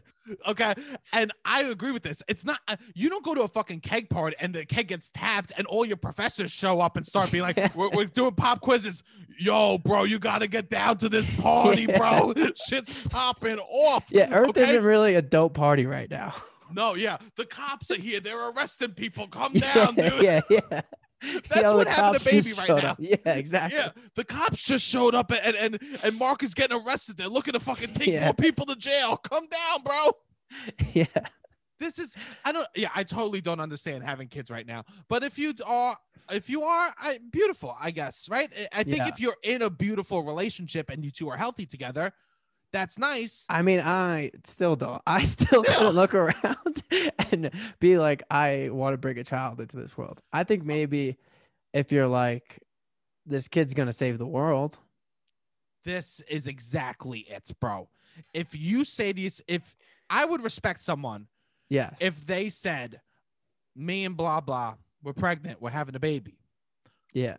Okay, 0.47 0.73
and 1.13 1.31
I 1.45 1.61
agree 1.63 1.91
with 1.91 2.01
this. 2.01 2.23
It's 2.27 2.45
not 2.45 2.59
uh, 2.67 2.75
you 2.95 3.09
don't 3.09 3.23
go 3.23 3.35
to 3.35 3.43
a 3.43 3.47
fucking 3.47 3.81
keg 3.81 4.09
party 4.09 4.35
and 4.39 4.55
the 4.55 4.65
keg 4.65 4.87
gets 4.87 5.09
tapped, 5.11 5.51
and 5.57 5.67
all 5.67 5.85
your 5.85 5.97
professors 5.97 6.51
show 6.51 6.79
up 6.81 6.97
and 6.97 7.05
start 7.05 7.31
being 7.31 7.43
like, 7.43 7.57
we're, 7.75 7.89
"We're 7.91 8.05
doing 8.05 8.33
pop 8.33 8.61
quizzes." 8.61 9.03
Yo, 9.37 9.77
bro, 9.79 10.05
you 10.05 10.17
gotta 10.17 10.47
get 10.47 10.69
down 10.69 10.97
to 10.97 11.09
this 11.09 11.29
party, 11.31 11.83
Yeah. 11.89 11.97
bro. 11.97 12.33
Shit's 12.67 13.05
popping 13.07 13.59
off. 13.59 14.05
Yeah, 14.09 14.33
Earth 14.33 14.49
okay? 14.51 14.63
isn't 14.63 14.83
really 14.83 15.15
a 15.15 15.21
dope 15.21 15.53
party 15.53 15.85
right 15.85 16.09
now. 16.09 16.33
No, 16.75 16.95
yeah, 16.95 17.17
the 17.35 17.45
cops 17.45 17.89
are 17.91 17.95
here. 17.99 18.19
They're 18.19 18.49
arresting 18.49 18.91
people. 18.91 19.27
Come 19.27 19.53
down, 19.53 19.95
yeah, 19.95 20.09
dude. 20.09 20.21
yeah, 20.23 20.41
yeah. 20.49 20.81
That's 21.49 21.73
what 21.73 21.87
happened 21.87 22.19
to 22.21 22.29
baby 22.29 22.53
right 22.53 22.69
now. 22.69 22.89
up. 22.91 22.97
Yeah, 22.99 23.15
exactly. 23.25 23.79
Yeah, 23.79 23.89
the 24.15 24.23
cops 24.25 24.61
just 24.61 24.85
showed 24.85 25.15
up 25.15 25.31
and 25.31 25.55
and 25.55 25.79
and 26.03 26.19
Mark 26.19 26.43
is 26.43 26.53
getting 26.53 26.79
arrested. 26.85 27.17
They're 27.17 27.27
looking 27.29 27.53
to 27.53 27.59
fucking 27.59 27.93
take 27.93 28.07
Yeah. 28.09 28.25
more 28.25 28.33
people 28.33 28.65
to 28.67 28.75
jail. 28.75 29.17
Come 29.17 29.45
down, 29.47 29.81
bro. 29.83 30.11
Yeah. 30.93 31.05
This 31.79 31.99
is 31.99 32.15
I 32.43 32.51
don't 32.51 32.67
yeah, 32.75 32.89
I 32.93 33.03
totally 33.03 33.41
don't 33.41 33.59
understand 33.59 34.03
having 34.03 34.27
kids 34.27 34.51
right 34.51 34.67
now. 34.67 34.83
But 35.09 35.23
if 35.23 35.39
you 35.39 35.53
are 35.65 35.97
if 36.31 36.49
you 36.49 36.63
are 36.63 36.93
I, 36.99 37.19
beautiful, 37.31 37.75
I 37.79 37.91
guess, 37.91 38.27
right? 38.29 38.49
I- 38.73 38.79
I 38.79 38.83
think 38.83 38.97
Yeah. 38.97 39.07
if 39.07 39.19
you're 39.19 39.35
in 39.43 39.61
a 39.63 39.69
beautiful 39.69 40.23
relationship 40.23 40.89
and 40.89 41.03
you 41.03 41.11
two 41.11 41.29
are 41.29 41.37
healthy 41.37 41.65
together, 41.65 42.11
That's 42.75 42.99
nice. 42.99 43.45
I 43.49 43.61
mean, 43.61 43.79
I 43.79 44.31
still 44.43 44.75
don't. 44.75 45.01
I 45.07 45.23
still 45.35 45.63
couldn't 45.63 45.93
look 45.95 46.13
around 46.13 46.83
and 47.31 47.49
be 47.79 47.97
like, 47.97 48.21
I 48.29 48.67
want 48.69 48.93
to 48.93 48.97
bring 48.97 49.17
a 49.17 49.23
child 49.23 49.61
into 49.61 49.77
this 49.77 49.97
world. 49.97 50.19
I 50.33 50.43
think 50.43 50.65
maybe 50.65 51.15
if 51.73 51.93
you're 51.93 52.07
like, 52.07 52.59
this 53.25 53.47
kid's 53.47 53.73
gonna 53.73 53.93
save 53.93 54.17
the 54.17 54.27
world. 54.27 54.77
This 55.85 56.19
is 56.27 56.47
exactly 56.47 57.19
it, 57.29 57.49
bro. 57.61 57.87
If 58.33 58.53
you 58.59 58.83
say 58.83 59.13
these, 59.13 59.41
if 59.47 59.73
I 60.09 60.25
would 60.25 60.43
respect 60.43 60.81
someone 60.81 61.27
Yes. 61.69 61.95
if 62.01 62.25
they 62.25 62.49
said, 62.49 62.99
me 63.73 64.03
and 64.03 64.17
blah 64.17 64.41
blah, 64.41 64.75
we're 65.01 65.13
pregnant, 65.13 65.61
we're 65.61 65.69
having 65.69 65.95
a 65.95 65.99
baby. 65.99 66.39
yeah. 67.13 67.37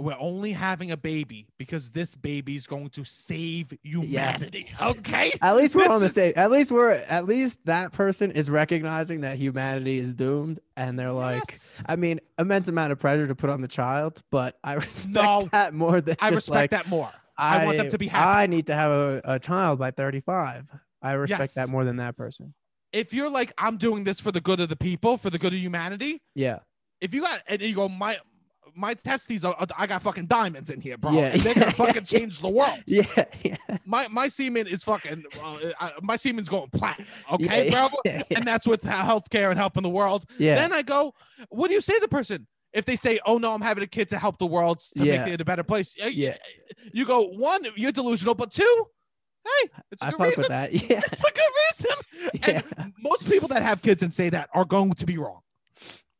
We're 0.00 0.16
only 0.20 0.52
having 0.52 0.92
a 0.92 0.96
baby 0.96 1.48
because 1.58 1.90
this 1.90 2.14
baby's 2.14 2.68
going 2.68 2.90
to 2.90 3.04
save 3.04 3.72
humanity. 3.82 4.68
Okay. 4.80 5.32
At 5.42 5.56
least 5.56 5.74
we're 5.74 5.82
This 5.82 5.90
on 5.90 6.00
the 6.00 6.06
is- 6.06 6.14
same. 6.14 6.32
At 6.36 6.50
least 6.52 6.70
we're. 6.70 6.92
At 6.92 7.26
least 7.26 7.58
that 7.64 7.92
person 7.92 8.30
is 8.30 8.48
recognizing 8.48 9.22
that 9.22 9.38
humanity 9.38 9.98
is 9.98 10.14
doomed, 10.14 10.60
and 10.76 10.96
they're 10.96 11.10
like, 11.10 11.42
Yes. 11.48 11.82
I 11.86 11.96
mean, 11.96 12.20
immense 12.38 12.68
amount 12.68 12.92
of 12.92 13.00
pressure 13.00 13.26
to 13.26 13.34
put 13.34 13.50
on 13.50 13.60
the 13.60 13.66
child, 13.68 14.22
but 14.30 14.56
I 14.62 14.74
respect 14.84 15.14
No. 15.14 15.48
that 15.50 15.74
more 15.74 16.00
than 16.00 16.14
I 16.20 16.28
respect 16.30 16.54
like, 16.54 16.70
that 16.70 16.86
more. 16.88 17.10
I 17.36 17.64
want 17.64 17.78
them 17.78 17.88
to 17.90 17.98
be 17.98 18.06
happy. 18.06 18.40
I 18.42 18.46
need 18.46 18.66
to 18.68 18.74
have 18.74 18.90
a, 18.92 19.20
a 19.24 19.38
child 19.40 19.78
by 19.80 19.90
35. 19.90 20.66
I 21.02 21.12
respect 21.12 21.40
Yes. 21.40 21.54
that 21.54 21.68
more 21.68 21.84
than 21.84 21.96
that 21.96 22.16
person. 22.16 22.54
If 22.92 23.12
you're 23.12 23.30
like, 23.30 23.52
I'm 23.58 23.76
doing 23.78 24.04
this 24.04 24.18
for 24.20 24.32
the 24.32 24.40
good 24.40 24.60
of 24.60 24.68
the 24.68 24.76
people, 24.76 25.16
for 25.18 25.30
the 25.30 25.38
good 25.38 25.52
of 25.52 25.58
humanity, 25.58 26.20
Yeah. 26.34 26.60
if 27.00 27.12
you 27.14 27.22
got 27.22 27.40
and 27.48 27.60
you 27.60 27.74
go, 27.74 27.88
my 27.88 28.16
my 28.78 28.94
testes 28.94 29.44
are 29.44 29.56
I 29.76 29.86
got 29.86 30.02
fucking 30.02 30.26
diamonds 30.26 30.70
in 30.70 30.80
here, 30.80 30.96
bro. 30.96 31.12
Yeah, 31.12 31.26
and 31.26 31.40
they're 31.42 31.54
gonna 31.54 31.70
fucking 31.84 32.04
change 32.04 32.40
the 32.40 32.48
world. 32.48 32.78
Yeah. 32.86 33.24
Yeah. 33.42 33.56
My 33.84 34.06
my 34.08 34.28
semen 34.28 34.66
is 34.66 34.84
fucking 34.84 35.24
uh, 35.42 35.58
I, 35.80 35.92
my 36.02 36.16
semen's 36.16 36.48
going 36.48 36.70
platinum. 36.70 37.08
Okay, 37.32 37.66
yeah, 37.70 37.88
bro. 37.88 37.88
Yeah. 38.04 38.22
And 38.36 38.46
that's 38.46 38.66
with 38.66 38.82
healthcare 38.82 39.50
and 39.50 39.58
helping 39.58 39.82
the 39.82 39.88
world. 39.88 40.24
yeah. 40.38 40.54
Then 40.54 40.72
I 40.72 40.82
go, 40.82 41.12
what 41.50 41.68
do 41.68 41.74
you 41.74 41.80
say 41.80 41.94
to 41.94 42.00
the 42.00 42.08
person? 42.08 42.46
If 42.72 42.84
they 42.84 42.96
say, 42.96 43.18
"Oh 43.24 43.38
no, 43.38 43.54
I'm 43.54 43.62
having 43.62 43.82
a 43.82 43.86
kid 43.86 44.08
to 44.10 44.18
help 44.18 44.36
the 44.38 44.46
world 44.46 44.78
to 44.96 45.02
make 45.04 45.26
it 45.26 45.40
a 45.40 45.44
better 45.44 45.62
place," 45.64 45.94
Yeah. 45.98 46.36
you 46.92 47.04
go 47.06 47.24
one, 47.28 47.64
you're 47.76 47.92
delusional, 47.92 48.34
but 48.34 48.52
two, 48.52 48.86
hey, 49.44 49.68
it's 49.90 50.02
a 50.02 50.06
I 50.06 50.10
good 50.10 50.20
reason. 50.20 50.40
with 50.42 50.48
that. 50.48 50.72
Yeah. 50.72 51.00
It's 51.10 51.20
a 51.20 51.32
good 51.32 51.52
reason. 51.62 52.40
Yeah. 52.46 52.62
And 52.76 52.92
most 53.00 53.28
people 53.28 53.48
that 53.48 53.62
have 53.62 53.80
kids 53.80 54.02
and 54.02 54.12
say 54.12 54.28
that 54.30 54.50
are 54.52 54.66
going 54.66 54.92
to 54.92 55.06
be 55.06 55.16
wrong. 55.16 55.40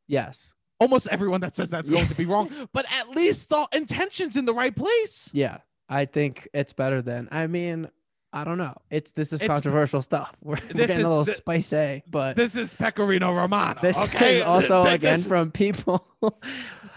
Yes. 0.06 0.54
Almost 0.80 1.08
everyone 1.08 1.40
that 1.40 1.54
says 1.54 1.70
that's 1.70 1.90
going 1.90 2.06
to 2.06 2.14
be 2.14 2.24
wrong, 2.24 2.50
but 2.72 2.86
at 2.92 3.10
least 3.10 3.50
the 3.50 3.66
intention's 3.72 4.36
in 4.36 4.44
the 4.44 4.54
right 4.54 4.74
place. 4.74 5.28
Yeah. 5.32 5.58
I 5.88 6.04
think 6.04 6.46
it's 6.54 6.72
better 6.72 7.02
than. 7.02 7.28
I 7.32 7.46
mean, 7.46 7.88
I 8.32 8.44
don't 8.44 8.58
know. 8.58 8.74
It's 8.90 9.12
this 9.12 9.32
is 9.32 9.40
It's- 9.42 9.52
controversial 9.56 10.02
stuff. 10.02 10.32
We're, 10.42 10.56
we're 10.74 10.74
getting 10.86 10.96
a 11.04 11.08
little 11.08 11.24
the- 11.24 11.32
spicy, 11.32 12.02
but 12.06 12.36
This 12.36 12.54
is 12.56 12.74
Pecorino 12.74 13.34
Romano. 13.34 13.80
this 13.80 13.96
okay, 13.96 14.36
is 14.36 14.42
also 14.42 14.84
Take 14.84 14.96
again 14.96 15.16
this- 15.16 15.26
from 15.26 15.50
people. 15.50 16.06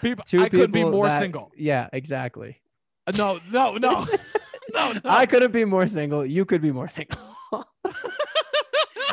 people. 0.01 0.23
two 0.27 0.43
I 0.43 0.49
couldn't 0.49 0.71
be 0.71 0.83
more 0.83 1.07
that- 1.07 1.19
single. 1.21 1.51
Yeah, 1.55 1.87
exactly. 1.93 2.61
Uh, 3.07 3.13
No, 3.17 3.39
no, 3.51 3.77
no, 3.77 4.05
no, 4.73 4.91
no. 4.91 4.99
I 5.05 5.25
couldn't 5.25 5.53
be 5.53 5.63
more 5.65 5.87
single. 5.87 6.25
You 6.25 6.43
could 6.43 6.61
be 6.61 6.71
more 6.73 6.89
single. 6.89 7.17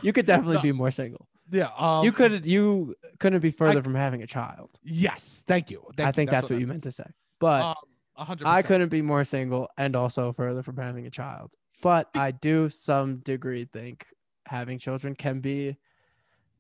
you 0.03 0.13
could 0.13 0.27
definitely 0.27 0.57
No. 0.57 0.63
be 0.63 0.73
more 0.73 0.91
single. 0.91 1.28
Yeah, 1.51 1.71
um, 1.77 2.05
you 2.05 2.13
could 2.13 2.45
you 2.47 2.95
couldn't 3.19 3.41
be 3.41 3.51
further 3.51 3.83
from 3.83 3.95
having 3.95 4.23
a 4.23 4.27
child. 4.27 4.71
Yes, 4.83 5.45
thank 5.47 5.71
you. 5.71 5.83
Thank 5.97 6.07
I 6.07 6.09
you. 6.09 6.13
think 6.13 6.31
that's, 6.31 6.51
what 6.51 6.57
I 6.57 6.61
you 6.61 6.67
meant 6.67 6.83
to 6.85 6.93
say. 6.93 7.07
But 7.39 7.63
Um. 7.63 7.75
I 8.45 8.63
couldn't 8.63 8.89
be 8.89 9.01
more 9.01 9.23
single 9.23 9.71
and 9.79 9.95
also 9.95 10.33
further 10.33 10.65
from 10.65 10.77
having 10.77 11.07
a 11.07 11.11
child. 11.11 11.55
But 11.83 12.09
I 12.17 12.33
do 12.33 12.69
some 12.69 13.19
degree 13.19 13.65
think 13.65 14.07
having 14.45 14.81
children 14.81 15.15
can 15.15 15.39
be 15.39 15.77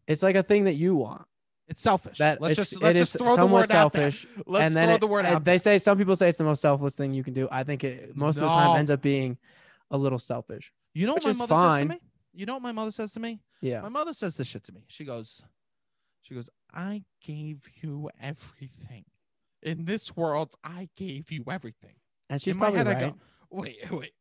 it's 0.06 0.22
like 0.22 0.36
a 0.36 0.42
thing 0.42 0.64
that 0.64 0.74
you 0.74 0.94
want. 0.94 1.22
It's 1.66 1.82
selfish. 1.82 2.18
That 2.18 2.40
let's 2.40 2.56
just 2.56 2.80
let's 2.80 2.98
just 2.98 3.18
throw 3.18 3.34
the 3.36 3.46
word 3.46 3.70
out 3.72 3.92
there. 3.92 4.10
selfish. 4.10 4.26
Let's 4.46 4.68
and 4.68 4.76
then 4.76 4.86
throw 4.86 4.94
it- 4.94 5.00
the 5.00 5.06
word 5.08 5.26
out. 5.26 5.44
They 5.44 5.58
say 5.58 5.78
some 5.78 5.98
people 5.98 6.14
say 6.16 6.28
it's 6.28 6.38
the 6.38 6.44
most 6.44 6.62
selfless 6.62 6.96
thing 6.96 7.12
you 7.12 7.24
can 7.24 7.34
do. 7.34 7.48
I 7.50 7.64
think 7.64 7.82
it 7.84 8.16
most 8.16 8.36
of 8.36 8.42
the 8.42 8.48
time 8.48 8.78
ends 8.78 8.90
up 8.90 9.02
being 9.02 9.36
a 9.90 9.98
little 9.98 10.18
selfish. 10.18 10.72
You 10.94 11.06
know 11.06 11.14
what 11.14 11.24
my 11.24 11.32
mother 11.32 11.54
fine. 11.54 11.88
says 11.88 11.88
to 11.88 11.94
me? 11.94 12.10
You 12.34 12.46
know 12.46 12.54
what 12.54 12.62
my 12.62 12.72
mother 12.72 12.92
says 12.92 13.12
to 13.14 13.20
me? 13.20 13.40
Yeah. 13.60 13.80
My 13.80 13.88
mother 13.88 14.14
says 14.14 14.36
this 14.36 14.46
shit 14.46 14.64
to 14.64 14.72
me. 14.72 14.84
She 14.88 15.04
goes, 15.04 15.42
she 16.22 16.34
goes, 16.34 16.48
I 16.72 17.04
gave 17.24 17.68
you 17.82 18.10
everything. 18.20 19.04
In 19.62 19.84
this 19.84 20.16
world, 20.16 20.54
I 20.62 20.88
gave 20.96 21.32
you 21.32 21.44
everything. 21.50 21.94
And 22.30 22.40
she's 22.40 22.54
In 22.54 22.60
my 22.60 22.66
probably 22.70 22.78
head, 22.78 22.86
I 22.86 22.92
right. 23.06 23.12
go, 23.12 23.18
wait, 23.50 23.90
wait. 23.90 24.12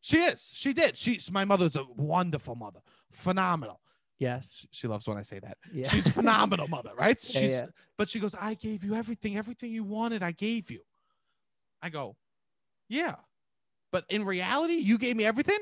She 0.00 0.18
is. 0.18 0.52
She 0.54 0.72
did. 0.72 0.96
She's 0.96 1.30
my 1.30 1.44
mother's 1.44 1.76
a 1.76 1.84
wonderful 1.96 2.54
mother. 2.54 2.80
Phenomenal. 3.10 3.80
Yes. 4.18 4.66
She, 4.70 4.88
loves 4.88 5.06
when 5.06 5.18
I 5.18 5.22
say 5.22 5.38
that. 5.40 5.58
Yeah. 5.72 5.88
She's 5.88 6.08
phenomenal 6.08 6.66
mother, 6.76 6.90
right? 6.96 7.20
Yeah, 7.28 7.40
She's 7.40 7.50
yeah. 7.50 7.66
but 7.96 8.08
she 8.08 8.18
goes, 8.20 8.34
I 8.34 8.54
gave 8.54 8.84
you 8.84 8.94
everything, 8.94 9.36
everything 9.36 9.70
you 9.70 9.84
wanted, 9.84 10.22
I 10.22 10.32
gave 10.32 10.70
you. 10.70 10.80
I 11.82 11.90
go, 11.90 12.16
Yeah. 12.88 13.16
But 13.92 14.04
in 14.08 14.24
reality, 14.24 14.74
you 14.74 14.98
gave 14.98 15.16
me 15.16 15.24
everything. 15.24 15.58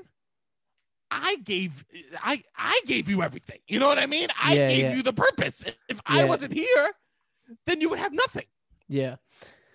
I 1.11 1.37
gave 1.45 1.85
I 2.23 2.43
I 2.57 2.81
gave 2.87 3.09
you 3.09 3.23
everything. 3.23 3.59
You 3.69 3.79
know 3.79 3.87
what 3.87 3.99
I 3.99 4.07
mean? 4.07 4.29
I 4.43 4.55
Yeah, 4.55 4.67
gave 4.67 4.79
yeah. 4.81 4.95
you 4.97 5.03
the 5.03 5.13
purpose. 5.13 5.65
If 5.89 6.01
I 6.07 6.25
wasn't 6.25 6.53
here, 6.53 6.93
then 7.67 7.81
you 7.81 7.89
would 7.91 7.99
have 7.99 8.13
nothing. 8.13 8.47
yeah. 8.89 9.17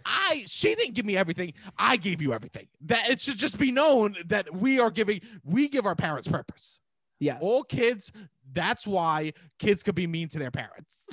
I 0.03 0.43
she 0.47 0.73
didn't 0.73 0.95
give 0.95 1.05
me 1.05 1.15
everything. 1.15 1.53
I 1.77 1.95
gave 1.95 2.23
you 2.23 2.33
everything. 2.33 2.67
That 2.85 3.07
it 3.09 3.21
should 3.21 3.37
just 3.37 3.59
be 3.59 3.71
known 3.71 4.15
that 4.25 4.51
we 4.53 4.79
are 4.79 4.89
giving 4.89 5.21
we 5.43 5.69
give 5.69 5.85
our 5.85 5.95
parents 5.95 6.27
purpose. 6.27 6.79
Yes. 7.19 7.37
All 7.41 7.63
kids, 7.63 8.11
that's 8.51 8.87
why 8.87 9.33
kids 9.59 9.83
could 9.83 9.93
be 9.93 10.07
mean 10.07 10.27
to 10.29 10.39
their 10.39 10.49
parents. 10.49 11.05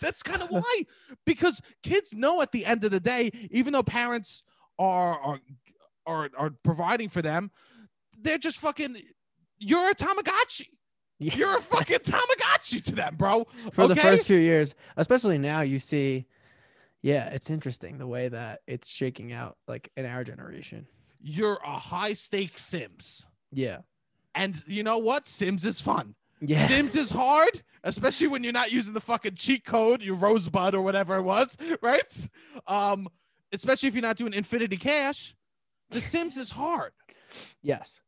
that's 0.01 0.21
kind 0.23 0.41
of 0.41 0.49
why 0.49 0.81
because 1.25 1.61
kids 1.81 2.13
know 2.13 2.41
at 2.41 2.51
the 2.51 2.65
end 2.65 2.83
of 2.83 2.91
the 2.91 2.99
day 2.99 3.31
even 3.51 3.73
though 3.73 3.83
parents 3.83 4.43
are 4.79 5.17
are 5.19 5.39
are, 6.05 6.29
are 6.37 6.51
providing 6.63 7.09
for 7.09 7.21
them 7.21 7.51
they're 8.21 8.37
just 8.37 8.59
fucking 8.59 8.95
you're 9.59 9.89
a 9.89 9.95
tamagotchi 9.95 10.67
Yeah. 11.19 11.35
you're 11.35 11.57
a 11.57 11.61
fucking 11.61 11.99
tamagotchi 11.99 12.81
to 12.83 12.95
them 12.95 13.15
bro 13.15 13.47
for 13.73 13.87
the 13.87 13.95
first 13.95 14.25
few 14.27 14.37
years, 14.39 14.75
especially 14.97 15.37
now, 15.37 15.61
you 15.61 15.79
see, 15.79 16.25
yeah, 17.01 17.27
it's 17.29 17.49
interesting 17.49 17.97
the 17.97 18.07
way 18.07 18.29
that 18.29 18.61
it's 18.67 18.89
shaking 18.89 19.33
out, 19.33 19.57
like 19.67 19.89
in 19.97 20.05
our 20.05 20.23
generation. 20.23 20.87
you're 21.21 21.59
a 21.65 21.77
high 21.77 22.13
stake 22.13 22.57
sims 22.57 23.25
Yeah, 23.51 23.79
and 24.35 24.61
you 24.67 24.83
know 24.83 24.97
what 24.97 25.27
sims 25.27 25.65
is 25.65 25.81
fun 25.81 26.15
yeah, 26.45 26.67
Sims 26.67 26.95
is 26.97 27.09
hard, 27.09 27.63
especially 27.85 28.27
when 28.27 28.43
you're 28.43 28.51
not 28.51 28.69
using 28.69 28.93
the 28.93 28.99
fucking 28.99 29.35
cheat 29.35 29.63
code, 29.63 30.01
your 30.03 30.15
rosebud 30.15 30.75
or 30.75 30.81
whatever 30.81 31.15
it 31.15 31.21
was, 31.21 31.57
right? 31.81 32.27
Um, 32.67 33.07
especially 33.53 33.87
if 33.87 33.95
you're 33.95 34.01
not 34.01 34.17
doing 34.17 34.33
infinity 34.33 34.75
cash. 34.75 35.35
The 35.93 36.01
Sims 36.01 36.37
is 36.37 36.51
hard. 36.51 36.91
yes, 37.61 38.01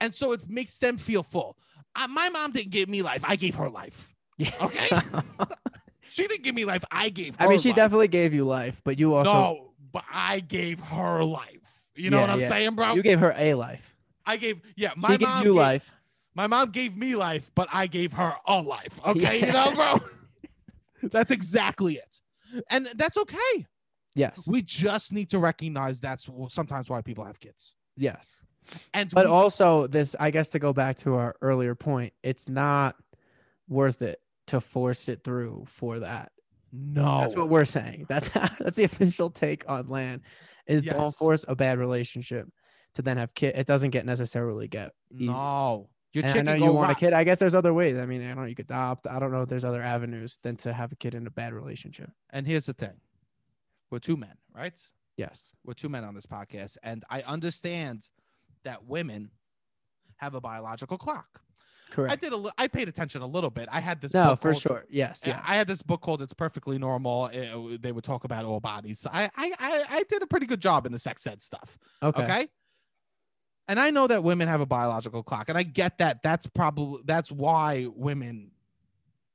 And 0.00 0.14
so 0.14 0.32
it 0.32 0.48
makes 0.48 0.78
them 0.78 0.96
feel 0.98 1.22
full. 1.22 1.56
Uh, 1.96 2.06
my 2.08 2.28
mom 2.30 2.52
didn't 2.52 2.70
give 2.70 2.88
me 2.88 3.02
life. 3.02 3.22
I 3.26 3.36
gave 3.36 3.54
her 3.56 3.68
life. 3.68 4.14
yeah. 4.38 4.50
Okay. 4.62 4.88
She 6.08 6.26
didn't 6.26 6.42
give 6.44 6.54
me 6.54 6.66
life. 6.66 6.84
I 6.90 7.08
gave 7.08 7.36
her 7.36 7.42
I 7.46 7.48
mean, 7.48 7.58
she 7.58 7.70
life. 7.70 7.76
definitely 7.76 8.08
gave 8.08 8.34
you 8.34 8.44
life, 8.44 8.78
but 8.84 8.98
you 8.98 9.14
also 9.14 9.32
No, 9.32 9.72
but 9.92 10.04
I 10.12 10.40
gave 10.40 10.78
her 10.80 11.24
life. 11.24 11.86
You 11.94 12.10
know 12.10 12.18
Yeah, 12.18 12.20
what 12.22 12.30
I'm 12.30 12.40
yeah. 12.40 12.48
saying, 12.48 12.74
bro? 12.74 12.94
you 12.94 13.02
gave 13.02 13.18
her 13.20 13.34
a 13.34 13.54
life. 13.54 13.96
I 14.26 14.36
gave, 14.36 14.60
yeah, 14.76 14.92
my 14.94 15.12
she 15.12 15.18
gave 15.18 15.28
mom 15.28 15.38
you 15.46 15.52
gave- 15.54 15.56
life. 15.56 15.90
My 16.34 16.46
mom 16.48 16.70
gave 16.70 16.94
me 16.98 17.14
life, 17.16 17.50
but 17.54 17.68
I 17.72 17.86
gave 17.86 18.12
her 18.12 18.34
a 18.46 18.60
life. 18.60 19.00
Okay, 19.06 19.46
you 19.46 19.52
know, 19.52 19.72
bro. 19.72 20.00
that's 21.10 21.30
exactly 21.30 21.96
it, 21.96 22.20
and 22.70 22.90
that's 22.96 23.16
okay. 23.16 23.66
Yes, 24.14 24.46
We 24.46 24.62
just 24.62 25.12
need 25.12 25.30
to 25.30 25.38
recognize 25.38 26.00
that's 26.00 26.28
sometimes 26.48 26.90
why 26.90 27.00
people 27.02 27.24
have 27.24 27.40
kids. 27.40 27.74
yes. 27.96 28.40
And 28.94 29.10
But 29.10 29.26
we- 29.26 29.32
also, 29.32 29.86
this, 29.88 30.14
I 30.20 30.30
guess, 30.30 30.50
to 30.50 30.58
go 30.60 30.72
back 30.72 30.96
to 30.98 31.14
our 31.14 31.34
earlier 31.42 31.74
point, 31.74 32.12
it's 32.22 32.48
not 32.48 32.94
worth 33.68 34.02
it 34.02 34.20
to 34.48 34.60
force 34.60 35.08
it 35.08 35.24
through 35.24 35.64
for 35.66 35.98
that. 35.98 36.30
no, 36.72 37.20
That's 37.20 37.34
what 37.34 37.48
we're 37.48 37.64
saying. 37.64 38.06
That's 38.08 38.28
that's 38.60 38.76
the 38.76 38.84
official 38.84 39.30
take 39.30 39.64
on 39.68 39.88
land. 39.88 40.20
Is 40.66 40.82
don't 40.82 41.12
force 41.14 41.44
a 41.48 41.56
bad 41.56 41.78
relationship 41.78 42.48
to 42.94 43.02
then 43.02 43.16
have 43.16 43.34
kid. 43.34 43.54
It 43.56 43.66
doesn't 43.66 43.90
get 43.90 44.06
necessarily 44.06 44.68
get 44.68 44.92
easy. 45.10 45.26
no. 45.26 45.88
Your 46.12 46.24
And 46.26 46.48
I 46.48 46.56
know 46.58 46.66
you 46.66 46.72
want 46.72 46.92
a 46.92 46.94
kid. 46.94 47.14
I 47.14 47.24
guess 47.24 47.38
there's 47.40 47.54
other 47.54 47.72
ways. 47.74 47.96
I 47.96 48.04
mean, 48.06 48.22
I 48.22 48.28
don't 48.28 48.36
know. 48.36 48.44
You 48.44 48.54
could 48.54 48.66
adopt. 48.66 49.06
I 49.06 49.18
don't 49.18 49.32
know 49.32 49.40
if 49.42 49.48
there's 49.48 49.64
other 49.64 49.80
avenues 49.82 50.38
than 50.42 50.56
to 50.58 50.72
have 50.72 50.92
a 50.92 50.96
kid 50.96 51.14
in 51.14 51.26
a 51.26 51.30
bad 51.30 51.52
relationship. 51.54 52.10
And 52.30 52.46
here's 52.46 52.66
the 52.66 52.74
thing: 52.74 52.92
we're 53.92 54.00
two 54.00 54.16
men, 54.16 54.34
right? 54.52 54.80
Yes. 55.16 55.50
We're 55.64 55.74
two 55.74 55.88
men 55.88 56.02
on 56.04 56.14
this 56.14 56.26
podcast, 56.26 56.78
and 56.82 57.04
I 57.10 57.20
understand 57.22 58.08
that 58.64 58.84
women 58.86 59.30
have 60.16 60.34
a 60.34 60.40
biological 60.40 60.98
clock. 60.98 61.40
Correct. 61.90 62.10
I 62.12 62.16
did 62.16 62.32
a 62.32 62.36
li- 62.36 62.50
I 62.56 62.68
paid 62.68 62.88
attention 62.88 63.20
a 63.20 63.26
little 63.26 63.50
bit. 63.50 63.68
I 63.70 63.80
had 63.80 64.00
this. 64.00 64.14
no, 64.14 64.30
book 64.30 64.40
for 64.40 64.52
called- 64.52 64.62
sure. 64.62 64.84
Yes. 64.88 65.22
Yeah. 65.26 65.42
I 65.46 65.56
had 65.56 65.68
this 65.68 65.82
book 65.82 66.00
called 66.00 66.22
"It's 66.22 66.32
Perfectly 66.32 66.78
Normal." 66.78 67.24
Uh, 67.24 67.76
they 67.78 67.92
would 67.92 68.02
talk 68.04 68.24
about 68.24 68.46
all 68.46 68.60
bodies. 68.60 69.06
I, 69.12 69.24
I, 69.36 69.52
I, 69.58 69.84
I 69.90 70.02
did 70.08 70.22
a 70.22 70.26
pretty 70.26 70.46
good 70.46 70.60
job 70.60 70.86
in 70.86 70.92
the 70.92 70.98
sex 70.98 71.26
ed 71.26 71.42
stuff. 71.42 71.76
Okay. 72.02 72.22
Okay. 72.24 72.46
and 73.68 73.78
I 73.78 73.90
know 73.90 74.06
that 74.06 74.24
women 74.24 74.48
have 74.48 74.62
a 74.62 74.66
biological 74.66 75.22
clock, 75.22 75.50
and 75.50 75.58
I 75.58 75.64
get 75.64 75.98
that. 75.98 76.22
That's 76.22 76.46
probably 76.46 77.02
that's 77.04 77.30
why 77.30 77.88
women, 77.94 78.51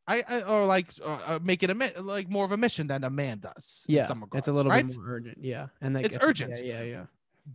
I, 0.07 0.23
I 0.27 0.41
or 0.43 0.65
like 0.65 0.87
uh, 1.03 1.19
uh, 1.27 1.39
make 1.43 1.63
it 1.63 1.69
a 1.69 2.01
like 2.01 2.29
more 2.29 2.45
of 2.45 2.51
a 2.53 2.57
mission 2.57 2.87
than 2.87 3.03
a 3.03 3.09
man 3.09 3.39
does. 3.39 3.85
in 3.89 3.95
Yeah, 3.95 4.05
some 4.05 4.25
it's 4.33 4.47
a 4.47 4.53
little 4.53 4.71
right? 4.71 4.87
bit 4.87 4.95
more 4.95 5.05
urgent. 5.09 5.37
Yeah, 5.41 5.67
and 5.81 5.95
they 5.95 6.01
It's 6.01 6.15
get- 6.17 6.23
urgent. 6.25 6.53
Yeah, 6.63 6.81
yeah, 6.81 6.83
yeah. 6.83 7.03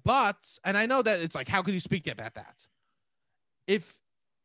But 0.04 0.58
and 0.64 0.76
I 0.76 0.86
know 0.86 1.02
that 1.02 1.20
it's 1.20 1.34
like, 1.34 1.48
how 1.48 1.62
can 1.62 1.74
you 1.74 1.80
speak 1.80 2.06
about 2.08 2.34
that? 2.34 2.66
If 3.66 3.98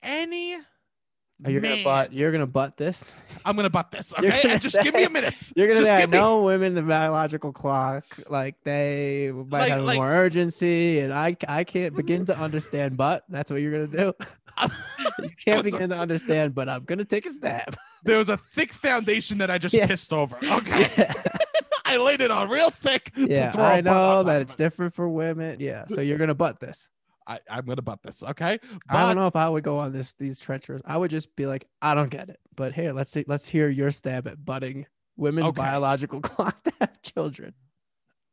any, 0.03 0.55
Are 0.55 1.51
you 1.51 1.59
man, 1.61 1.71
gonna 1.71 1.83
butt? 1.83 2.13
You're 2.13 2.31
gonna 2.31 2.47
butt 2.47 2.77
this? 2.77 3.13
I'm 3.45 3.55
gonna 3.55 3.69
butt 3.69 3.91
this. 3.91 4.13
Okay, 4.19 4.57
just 4.57 4.81
give 4.81 4.93
me 4.93 5.03
a 5.03 5.09
minute. 5.09 5.51
You're 5.55 5.67
gonna 5.67 5.79
just 5.79 5.91
say 5.91 6.01
give 6.01 6.11
me- 6.11 6.17
no 6.17 6.43
women 6.43 6.75
the 6.75 6.81
biological 6.81 7.51
clock, 7.51 8.05
like 8.29 8.55
they 8.63 9.31
might 9.33 9.59
Like- 9.59 9.69
have 9.71 9.81
like- 9.83 9.97
more 9.97 10.09
urgency, 10.09 10.99
and 10.99 11.13
I 11.13 11.35
I 11.47 11.63
can't 11.63 11.95
begin 11.95 12.25
to 12.27 12.37
understand. 12.37 12.95
But 12.97 13.23
that's 13.29 13.51
what 13.51 13.61
you're 13.61 13.85
gonna 13.85 13.87
do. 13.87 14.13
You 15.19 15.29
can't 15.45 15.63
begin 15.63 15.89
to 15.91 15.95
understand, 15.97 16.55
but 16.55 16.67
I'm 16.67 16.83
gonna 16.83 17.05
take 17.05 17.25
a 17.27 17.31
stab. 17.31 17.75
There 18.07 18.17
was 18.17 18.29
a 18.29 18.37
thick 18.37 18.73
foundation 18.73 19.37
that 19.39 19.51
I 19.51 19.57
just 19.57 19.75
Yeah. 19.75 19.85
pissed 19.87 20.11
over. 20.13 20.37
Okay, 20.43 20.89
yeah, 20.97 21.13
I 21.85 21.97
laid 21.97 22.21
it 22.21 22.31
on 22.31 22.49
real 22.49 22.71
thick. 22.71 23.11
to 23.15 23.27
yeah 23.29 23.51
throw 23.51 23.63
I 23.63 23.81
know 23.81 24.23
that 24.23 24.41
it's 24.41 24.55
different 24.55 24.93
for 24.95 25.07
women. 25.09 25.59
Yeah, 25.59 25.85
so 25.87 26.01
you're 26.01 26.17
gonna 26.17 26.33
butt 26.33 26.59
this. 26.59 26.89
I, 27.27 27.39
I'm 27.49 27.65
gonna 27.65 27.81
butt 27.81 28.01
this. 28.03 28.23
Okay, 28.23 28.57
I 28.89 29.05
don't 29.05 29.19
know 29.21 29.27
if 29.27 29.35
I 29.35 29.49
would 29.49 29.63
go 29.63 29.77
on 29.77 29.91
this 29.91 30.13
these 30.13 30.39
treacherous. 30.39 30.81
I 30.85 30.95
would 30.97 31.11
just 31.11 31.35
be 31.35 31.45
like, 31.45 31.67
I 31.81 31.93
don't 31.95 32.09
get 32.09 32.29
it. 32.29 32.39
But 32.55 32.73
here, 32.73 32.93
let's 32.93 33.11
see, 33.11 33.25
let's 33.27 33.47
hear 33.47 33.69
your 33.69 33.91
stab 33.91 34.27
at 34.27 34.43
butting 34.43 34.85
women's 35.17 35.49
Okay. 35.49 35.61
biological 35.61 36.21
clock 36.29 36.63
to 36.63 36.71
have 36.79 37.01
children. 37.01 37.53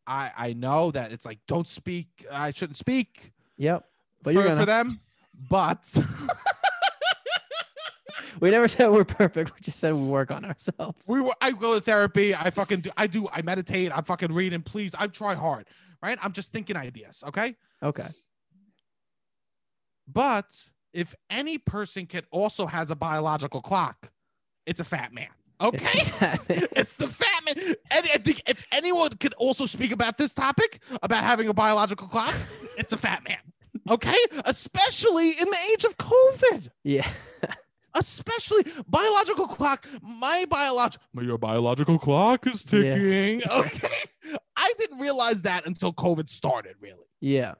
I 0.06 0.30
I 0.36 0.52
know 0.52 0.92
that 0.92 1.10
it's 1.12 1.26
like 1.26 1.40
don't 1.48 1.66
speak. 1.66 2.24
I 2.30 2.52
shouldn't 2.52 2.76
speak 2.76 3.32
Yep. 3.56 3.84
But 4.22 4.34
for, 4.34 4.40
you're 4.40 4.48
gonna. 4.48 4.60
for 4.60 4.66
them, 4.66 5.00
but 5.50 5.84
We 8.44 8.50
never 8.50 8.68
said 8.74 8.88
we're 8.88 9.04
perfect. 9.04 9.54
We 9.54 9.60
just 9.62 9.80
said 9.80 9.94
we 9.94 10.04
work 10.04 10.30
on 10.30 10.44
ourselves. 10.44 11.08
we 11.08 11.18
were. 11.22 11.32
I 11.40 11.52
go 11.52 11.76
to 11.76 11.80
therapy. 11.80 12.34
I 12.34 12.50
fucking 12.50 12.80
do. 12.82 12.90
I 12.94 13.06
do. 13.06 13.26
I 13.32 13.40
meditate. 13.40 13.90
I'm 13.96 14.04
fucking 14.04 14.34
reading. 14.34 14.60
Please, 14.60 14.94
I 14.94 15.06
try 15.06 15.32
hard. 15.34 15.66
Right. 16.02 16.18
I'm 16.22 16.32
just 16.32 16.52
thinking 16.52 16.76
ideas. 16.76 17.24
Okay. 17.26 17.56
Okay. 17.82 18.08
But 20.06 20.54
if 20.92 21.14
any 21.30 21.56
person 21.56 22.04
can 22.04 22.24
also 22.30 22.66
has 22.66 22.90
a 22.90 22.94
biological 22.94 23.62
clock, 23.62 24.10
it's 24.66 24.80
a 24.80 24.84
fat 24.84 25.14
man. 25.14 25.28
Okay. 25.62 26.00
It's- 26.00 26.38
It's 26.76 26.96
the 26.96 27.08
fat 27.08 27.44
man. 27.46 27.74
And 27.90 28.06
I 28.12 28.18
think 28.18 28.42
if 28.46 28.62
anyone 28.72 29.08
could 29.20 29.32
also 29.38 29.64
speak 29.64 29.90
about 29.90 30.18
this 30.18 30.34
topic, 30.34 30.82
about 31.02 31.24
having 31.24 31.48
a 31.48 31.54
biological 31.54 32.08
clock, 32.08 32.34
it's 32.76 32.92
a 32.92 32.98
fat 32.98 33.26
man. 33.26 33.38
Okay. 33.88 34.18
Especially 34.44 35.30
in 35.30 35.46
the 35.48 35.58
age 35.72 35.84
of 35.86 35.96
COVID. 35.96 36.68
yeah. 36.82 37.08
Especially 37.94 38.64
biological 38.88 39.46
clock. 39.46 39.86
My 40.02 40.44
biological 40.50 41.06
your 41.22 41.38
biological 41.38 41.98
clock 41.98 42.46
is 42.46 42.64
Yeah. 42.72 42.94
ticking. 42.94 43.42
Okay. 43.50 43.88
I 44.56 44.72
didn't 44.78 44.98
realize 45.00 45.42
that 45.42 45.66
until 45.66 45.92
COVID 45.92 46.28
started, 46.28 46.76
really. 46.80 47.06
Yeah. 47.20 47.54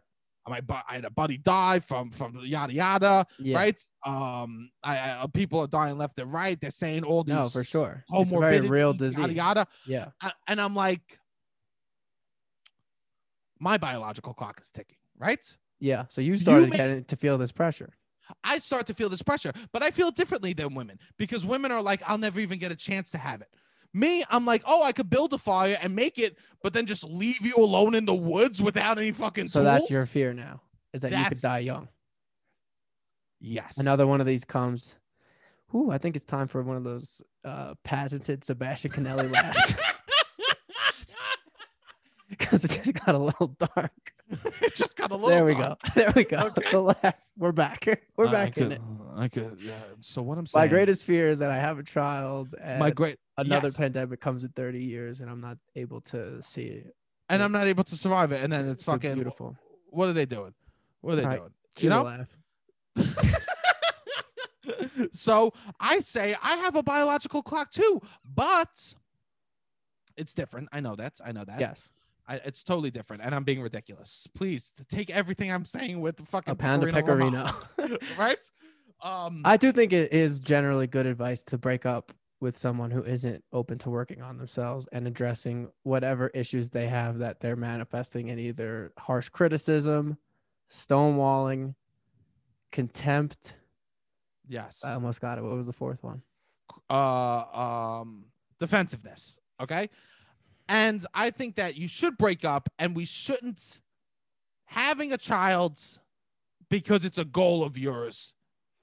My 0.49 0.61
I 0.89 0.97
had 0.97 1.05
a 1.05 1.11
buddy 1.11 1.39
die 1.39 1.81
from 1.81 2.11
from 2.11 2.39
yada 2.43 2.73
yada, 2.75 3.27
Yeah. 3.39 3.57
right? 3.57 3.81
Um, 4.05 4.71
I, 4.83 4.99
I 4.99 5.11
uh, 5.23 5.27
people 5.29 5.61
are 5.61 5.67
dying 5.67 5.97
left 5.99 6.19
and 6.19 6.31
right. 6.33 6.61
They're 6.61 6.71
saying 6.71 7.05
all 7.05 7.25
these 7.25 7.35
No, 7.35 7.49
for 7.49 7.65
sure. 7.65 8.05
It's 8.13 8.31
a 8.33 8.39
very 8.39 8.61
real 8.61 8.89
yada 8.89 8.99
disease. 8.99 9.33
yada. 9.33 9.67
Yeah. 9.87 10.09
A- 10.23 10.33
and 10.49 10.61
I'm 10.61 10.75
like, 10.75 11.19
my 13.59 13.79
biological 13.79 14.35
clock 14.35 14.61
is 14.61 14.71
ticking, 14.71 14.99
right? 15.19 15.57
Yeah. 15.81 16.05
So 16.11 16.21
you 16.21 16.37
started 16.37 16.71
may- 16.71 16.77
getting 16.77 17.05
to 17.05 17.17
feel 17.17 17.39
this 17.39 17.53
pressure. 17.53 17.95
I 18.43 18.59
start 18.59 18.87
to 18.87 18.95
feel 18.95 19.09
this 19.09 19.23
pressure, 19.23 19.53
but 19.73 19.83
I 19.83 19.91
feel 19.91 20.11
differently 20.11 20.53
than 20.53 20.75
women 20.75 20.99
because 21.19 21.45
women 21.45 21.71
are 21.73 21.83
like, 21.83 22.03
I'll 22.09 22.19
never 22.19 22.41
even 22.41 22.59
get 22.59 22.73
a 22.73 22.77
chance 22.77 23.11
to 23.13 23.19
have 23.19 23.41
it. 23.41 23.49
Me, 23.93 24.25
I'm 24.31 24.45
like, 24.45 24.63
oh, 24.67 24.83
I 24.83 24.93
could 24.93 25.09
build 25.09 25.33
a 25.35 25.39
fire 25.39 25.79
and 25.81 25.95
make 25.95 26.19
it, 26.19 26.37
but 26.63 26.73
then 26.73 26.87
just 26.87 27.05
leave 27.05 27.43
you 27.47 27.55
alone 27.57 27.95
in 27.95 28.05
the 28.07 28.15
woods 28.15 28.61
without 28.61 28.99
any 28.99 29.13
fucking 29.13 29.47
So 29.49 29.61
tools. 29.63 29.65
that's 29.81 29.91
your 29.91 30.07
fear 30.07 30.33
now, 30.33 30.63
is 30.93 31.03
that 31.03 31.13
you 31.13 31.25
could 31.29 31.41
die 31.41 31.59
young. 31.61 31.89
yes. 33.41 33.79
Another 33.79 34.07
one 34.07 34.21
of 34.21 34.27
these 34.27 34.45
comes. 34.45 34.97
Ooh, 35.75 35.91
I 35.91 35.99
think 35.99 36.17
it's 36.17 36.25
time 36.25 36.49
for 36.49 36.63
one 36.63 36.77
of 36.77 36.85
those 36.85 37.23
uh, 37.45 37.75
patented 37.85 38.43
Sebastian 38.45 38.91
Canelli 38.93 39.31
laughs 39.33 39.75
because 42.29 42.65
it 42.65 42.71
just 42.71 42.95
got 42.95 43.15
a 43.15 43.19
little 43.19 43.49
dark. 43.77 44.14
it 44.63 44.75
just 44.75 44.97
got 44.97 45.11
a 45.11 45.17
little. 45.17 45.31
There 45.31 45.45
we 45.45 45.55
dark. 45.55 45.81
go. 45.83 45.91
There 45.95 46.13
we 46.15 46.25
go. 46.25 46.39
Okay. 46.39 46.71
The 46.71 46.81
laugh. 47.03 47.15
We're 47.37 47.53
back. 47.53 47.87
We're 48.17 48.27
I 48.29 48.33
back 48.33 48.57
in 48.59 48.65
could- 48.65 48.73
it. 48.73 48.81
I 49.17 49.29
could. 49.29 49.59
Yeah. 49.61 49.75
So 50.01 50.23
what 50.23 50.39
I'm 50.39 50.47
saying. 50.47 50.65
My 50.65 50.69
greatest 50.69 51.05
fear 51.05 51.29
is 51.29 51.39
that 51.39 51.51
I 51.51 51.57
have 51.59 51.79
a 51.79 51.83
child 51.85 52.55
and 52.61 52.81
My 52.81 52.91
great. 52.91 53.19
another 53.39 53.69
yes. 53.69 53.77
pandemic 53.77 54.21
comes 54.21 54.43
in 54.43 54.51
30 54.51 54.83
years 54.83 55.21
and 55.21 55.31
I'm 55.31 55.41
not 55.41 55.57
able 55.77 56.01
to 56.03 56.43
see 56.43 56.65
it. 56.65 56.95
and 57.29 57.43
I'm 57.43 57.53
not 57.53 57.67
able 57.69 57.85
to 57.85 57.97
survive 57.97 58.33
it, 58.33 58.43
and 58.43 58.53
then 58.53 58.65
it's 58.65 58.73
It's 58.83 58.85
fucking 58.85 59.15
beautiful. 59.15 59.57
What 59.91 60.09
are 60.09 60.13
they 60.13 60.27
doing? 60.27 60.53
What 61.01 61.13
are 61.13 61.17
they 61.17 61.27
Right. 61.27 61.39
doing? 61.39 61.51
Cue 61.77 61.85
You 61.85 61.91
know. 61.91 62.03
laugh. 62.03 62.29
so 65.13 65.53
I 65.81 66.01
say 66.01 66.35
I 66.43 66.57
have 66.57 66.77
a 66.77 66.83
biological 66.83 67.43
clock 67.43 67.71
too, 67.71 68.01
but 68.25 68.95
it's 70.17 70.35
different. 70.35 70.69
I 70.73 70.81
know 70.81 70.97
that. 70.97 71.21
I 71.25 71.33
know 71.33 71.45
that. 71.45 71.61
Yes. 71.61 71.91
I, 72.27 72.37
it's 72.37 72.65
totally 72.65 72.91
different, 72.91 73.23
and 73.23 73.35
I'm 73.35 73.45
being 73.45 73.61
ridiculous. 73.61 74.27
Please 74.35 74.73
take 74.91 75.11
everything 75.11 75.53
I'm 75.53 75.65
saying 75.65 76.01
with 76.01 76.17
the 76.17 76.25
fucking 76.25 76.53
A 76.53 76.55
pound 76.55 76.83
of 76.83 76.91
Pecorino 76.91 77.45
pecorino. 77.77 77.99
Right? 78.19 78.39
Um, 79.03 79.43
I 79.45 79.57
do 79.59 79.73
think 79.73 79.93
it 79.93 80.13
is 80.13 80.41
generally 80.41 80.87
good 80.87 81.05
advice 81.05 81.43
to 81.45 81.59
break 81.59 81.85
up 81.85 82.13
with 82.41 82.57
someone 82.57 82.91
who 82.91 83.03
isn't 83.05 83.45
open 83.53 83.79
to 83.79 83.91
working 83.91 84.23
on 84.23 84.39
themselves 84.39 84.89
and 84.93 85.07
addressing 85.07 85.71
whatever 85.83 86.29
issues 86.29 86.71
they 86.71 86.87
have 86.87 87.19
that 87.19 87.41
they're 87.41 87.57
manifesting 87.57 88.29
in 88.29 88.39
either 88.39 88.93
harsh 88.99 89.29
criticism, 89.29 90.17
stonewalling, 90.71 91.75
contempt. 92.73 93.55
yes. 94.49 94.83
I 94.85 94.95
almost 94.95 95.21
got 95.21 95.37
it. 95.39 95.45
What 95.45 95.55
was 95.55 95.67
the 95.67 95.73
fourth 95.73 96.03
one? 96.03 96.23
uh 96.91 97.45
um 98.01 98.25
defensiveness 98.59 99.39
okay 99.61 99.89
and 100.69 101.07
i 101.15 101.31
think 101.31 101.57
that 101.57 101.77
you 101.77 101.87
should 101.89 102.17
break 102.19 102.45
up 102.45 102.69
and 102.79 102.95
we 102.97 103.05
shouldn't 103.05 103.81
having 104.67 105.13
a 105.13 105.19
child 105.19 105.79
because 106.71 107.05
it's 107.05 107.19
a 107.19 107.25
goal 107.25 107.63
of 107.65 107.77
yours 107.79 108.35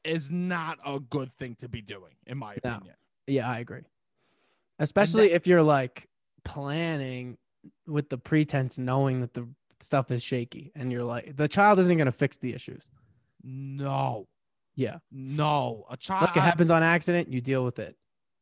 is 0.03 0.29
not 0.31 0.77
a 0.85 0.99
good 0.99 1.31
thing 1.33 1.55
to 1.55 1.67
be 1.69 1.81
doing 1.81 2.13
in 2.27 2.37
my 2.37 2.55
No. 2.63 2.71
opinion 2.75 2.95
Yeah, 3.27 3.49
I 3.49 3.59
agree. 3.59 3.83
Especially 4.79 5.31
if 5.31 5.45
you're 5.45 5.61
like 5.63 6.07
planning 6.43 7.37
with 7.87 8.09
the 8.09 8.17
pretense 8.17 8.77
knowing 8.79 9.21
that 9.21 9.33
the 9.33 9.47
stuff 9.79 10.09
is 10.11 10.23
shaky 10.23 10.71
and 10.75 10.91
you're 10.91 11.03
like 11.03 11.35
the 11.35 11.47
child 11.47 11.77
isn't 11.79 11.97
going 11.97 12.05
to 12.07 12.11
fix 12.11 12.37
the 12.37 12.53
issues. 12.53 12.87
no 13.43 14.27
Yeah. 14.75 14.97
no 15.11 15.85
a 15.89 15.97
child 15.97 16.21
Look, 16.23 16.37
it 16.37 16.41
happens 16.41 16.71
on 16.71 16.81
accident, 16.83 17.31
you 17.31 17.41
deal 17.41 17.63
with 17.63 17.77
it. 17.79 17.95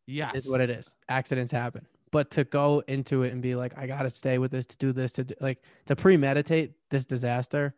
yes 0.08 0.36
Is 0.36 0.50
what 0.50 0.62
it 0.62 0.70
is. 0.70 0.96
Accidents 1.10 1.52
happen. 1.52 1.86
But 2.12 2.32
to 2.32 2.43
go 2.43 2.84
into 2.88 3.24
it 3.24 3.34
and 3.34 3.41
be 3.41 3.55
like, 3.55 3.78
I 3.78 3.86
gotta 3.88 4.10
stay 4.10 4.38
with 4.39 4.51
this 4.51 4.66
to 4.68 4.78
do 4.78 4.91
this 4.91 5.12
to 5.14 5.24
do, 5.24 5.36
like 5.39 5.62
to 5.86 5.95
premeditate 5.95 6.74
this 6.89 7.05
disaster, 7.05 7.76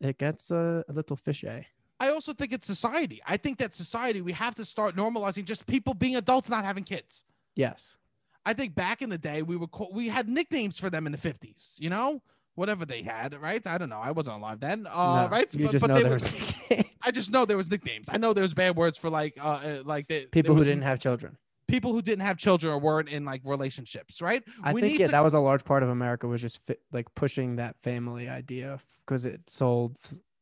it 0.00 0.18
gets 0.18 0.50
a, 0.50 0.84
a 0.88 0.92
little 0.92 1.16
fishy. 1.16 1.66
i 2.00 2.08
also 2.08 2.32
think 2.34 2.52
it's 2.52 2.66
society 2.66 3.22
i 3.26 3.36
think 3.38 3.56
that 3.56 3.74
society 3.74 4.20
we 4.20 4.32
have 4.32 4.54
to 4.54 4.64
start 4.64 4.94
normalizing 4.94 5.44
just 5.44 5.66
people 5.66 5.94
being 5.94 6.16
adults 6.16 6.50
not 6.50 6.64
having 6.64 6.84
kids 6.84 7.24
Yes. 7.56 7.96
I 8.44 8.52
think 8.52 8.74
back 8.74 9.02
in 9.02 9.08
the 9.10 9.18
day 9.18 9.42
we 9.42 9.56
were 9.56 9.66
call- 9.66 9.90
we 9.92 10.08
had 10.08 10.28
nicknames 10.28 10.78
for 10.78 10.88
them 10.90 11.06
in 11.06 11.12
the 11.12 11.18
fifties, 11.18 11.76
you 11.80 11.90
know, 11.90 12.22
whatever 12.54 12.84
they 12.86 13.02
had, 13.02 13.34
right? 13.40 13.66
I 13.66 13.76
don't 13.78 13.88
know. 13.88 13.98
I 13.98 14.12
wasn't 14.12 14.36
alive 14.36 14.60
then, 14.60 14.86
uh, 14.88 15.24
No, 15.24 15.28
right? 15.30 15.52
You 15.54 15.64
but 15.64 15.72
just 15.72 15.80
but 15.82 15.88
know 15.88 15.94
they 15.96 16.02
there 16.02 16.10
were, 16.10 16.76
was 16.76 16.84
I 17.06 17.10
just 17.10 17.32
know 17.32 17.44
there 17.44 17.56
was 17.56 17.70
nicknames. 17.70 18.08
I 18.08 18.18
know 18.18 18.32
there 18.34 18.42
was 18.42 18.54
bad 18.54 18.76
words 18.76 18.98
for 18.98 19.10
like 19.10 19.34
uh, 19.42 19.60
uh 19.64 19.82
like 19.84 20.06
the 20.06 20.26
people 20.26 20.54
who 20.54 20.64
didn't 20.64 20.82
have 20.82 21.00
children. 21.00 21.38
People 21.68 21.92
who 21.92 22.02
didn't 22.02 22.22
have 22.24 22.36
children 22.36 22.72
or 22.72 22.78
weren't 22.78 23.08
in 23.08 23.24
like 23.24 23.40
relationships, 23.44 24.20
right? 24.22 24.42
I 24.62 24.72
We 24.72 24.80
think 24.80 24.92
need 24.94 25.00
yeah, 25.00 25.06
to- 25.06 25.12
that 25.12 25.24
was 25.24 25.34
a 25.34 25.40
large 25.40 25.64
part 25.64 25.82
of 25.82 25.88
America 25.88 26.26
was 26.28 26.40
just 26.40 26.60
fi- 26.66 26.76
like 26.92 27.12
pushing 27.14 27.56
that 27.56 27.76
family 27.82 28.28
idea 28.28 28.80
because 29.04 29.26
it 29.26 29.48
sold 29.48 29.98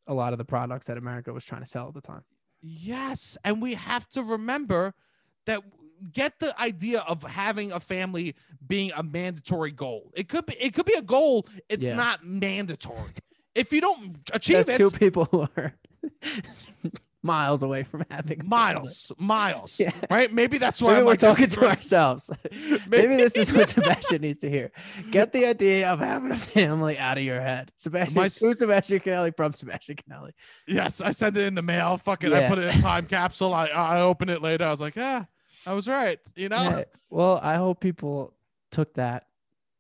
a 0.07 0.15
lot 0.15 0.33
of 0.33 0.39
the 0.39 0.45
products 0.45 0.87
that 0.87 0.99
America 0.99 1.33
was 1.33 1.45
trying 1.45 1.63
to 1.63 1.67
sell 1.67 1.89
at 1.89 1.95
the 1.95 2.01
time. 2.01 2.23
Yes, 2.61 3.37
and 3.45 3.61
we 3.61 3.75
have 3.75 4.09
to 4.11 4.23
remember 4.23 4.95
that 5.47 5.61
get 6.13 6.39
the 6.41 6.59
idea 6.61 7.01
of 7.01 7.23
having 7.23 7.73
a 7.73 7.81
family 7.81 8.35
being 8.67 8.91
a 8.97 9.03
mandatory 9.03 9.71
goal. 9.71 10.11
It 10.15 10.29
could 10.29 10.45
be 10.47 10.55
it 10.61 10.75
could 10.75 10.87
be 10.87 10.95
a 10.95 11.03
goal. 11.03 11.47
It's 11.69 11.85
Yeah. 11.85 11.95
not 11.97 12.25
mandatory. 12.25 13.13
If 13.55 13.73
you 13.73 13.81
don't 13.81 14.19
achieve 14.33 14.67
That's 14.67 14.81
it, 14.81 14.83
two 14.83 14.91
people 14.91 15.25
who 15.31 15.47
are 15.57 15.75
miles 17.25 17.63
away 17.63 17.83
from 17.83 18.05
having 18.11 18.43
miles, 18.47 19.11
miles. 19.19 19.81
Yeah. 19.81 19.91
Right? 20.11 20.33
Maybe 20.33 20.59
that's 20.59 20.81
why 20.81 20.93
Maybe 20.95 21.05
we're 21.05 21.11
like, 21.13 21.19
talking 21.19 21.47
to 21.47 21.61
right. 21.61 21.77
ourselves. 21.77 22.31
Maybe 22.89 23.17
this 23.17 23.35
is 23.35 23.53
what 23.53 23.69
Sebastian 23.71 24.21
needs 24.23 24.39
to 24.39 24.51
hear. 24.51 24.71
Get 25.11 25.33
the 25.33 25.47
idea 25.47 25.91
of 25.91 25.99
having 26.01 26.31
a 26.31 26.37
family 26.37 26.99
out 26.99 27.19
of 27.19 27.25
your 27.25 27.41
head. 27.41 27.73
Sebastian, 27.77 28.15
My 28.15 28.25
who's 28.29 28.59
Sebastian 28.59 29.01
Canelli 29.01 29.35
from 29.37 29.53
Sebastian 29.53 29.97
Canelli? 29.97 30.31
Yes, 30.69 31.01
I 31.01 31.11
sent 31.13 31.37
it 31.37 31.47
in 31.47 31.55
the 31.55 31.63
mail. 31.63 31.97
Fucking, 31.99 32.33
I 32.33 32.41
Yeah. 32.43 32.49
put 32.49 32.59
it 32.59 32.73
in 32.73 32.79
a 32.79 32.83
time 32.83 33.07
capsule. 33.07 33.53
I 33.55 33.67
I 33.67 34.01
opened 34.03 34.31
it 34.31 34.43
later. 34.43 34.65
I 34.65 34.71
was 34.71 34.81
like, 34.81 34.95
yeah, 34.95 35.25
I 35.67 35.73
was 35.73 35.89
right. 35.89 36.19
You 36.37 36.51
know. 36.51 36.57
Yeah, 36.63 36.85
Well, 37.11 37.41
I 37.43 37.57
hope 37.57 37.81
people 37.81 38.35
took 38.71 38.95
that 38.95 39.27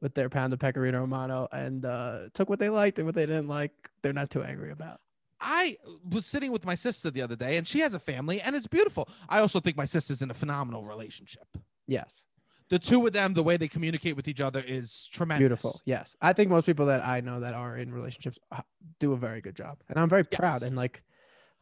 with 0.01 0.14
their 0.14 0.28
pound 0.28 0.53
of 0.53 0.59
pecorino 0.59 1.01
romano 1.01 1.49
and 1.53 1.84
uh, 1.84 2.20
took 2.34 2.49
what 2.51 2.59
they 2.59 2.68
liked 2.70 2.99
and 2.99 3.07
what 3.07 3.14
they 3.14 3.26
didn't 3.26 3.49
like. 3.49 3.72
They're 4.03 4.12
not 4.12 4.30
too 4.30 4.42
angry 4.42 4.70
about. 4.70 5.01
I 5.45 5.76
was 6.11 6.24
sitting 6.26 6.51
with 6.51 6.64
my 6.64 6.74
sister 6.74 7.11
the 7.11 7.22
other 7.22 7.36
day, 7.36 7.57
and 7.59 7.66
she 7.68 7.80
has 7.80 7.92
a 7.95 7.99
family, 8.01 8.40
and 8.40 8.57
it's 8.57 8.66
beautiful. 8.66 9.09
I 9.28 9.40
also 9.40 9.61
think 9.61 9.76
my 9.76 9.84
sister's 9.84 10.22
in 10.22 10.30
a 10.30 10.34
phenomenal 10.34 10.84
relationship. 10.84 11.47
Yes, 11.86 12.24
The 12.70 12.78
two 12.78 13.07
of 13.07 13.12
them, 13.12 13.34
the 13.34 13.42
way 13.42 13.57
they 13.59 13.68
communicate 13.68 14.16
with 14.16 14.26
each 14.26 14.40
other 14.40 14.62
is 14.66 15.09
tremendous. 15.12 15.40
beautiful. 15.42 15.80
Yes, 15.84 16.16
I 16.22 16.32
think 16.32 16.51
most 16.51 16.64
people 16.66 16.86
that 16.86 17.05
I 17.07 17.20
know 17.20 17.40
that 17.40 17.53
are 17.55 17.76
in 17.76 17.92
relationships 17.92 18.38
uh, 18.51 18.62
do 18.99 19.12
a 19.12 19.16
very 19.18 19.40
good 19.42 19.55
job, 19.55 19.78
and 19.88 19.99
I'm 19.99 20.09
very 20.09 20.24
proud. 20.24 20.62
And 20.62 20.74
like, 20.76 21.03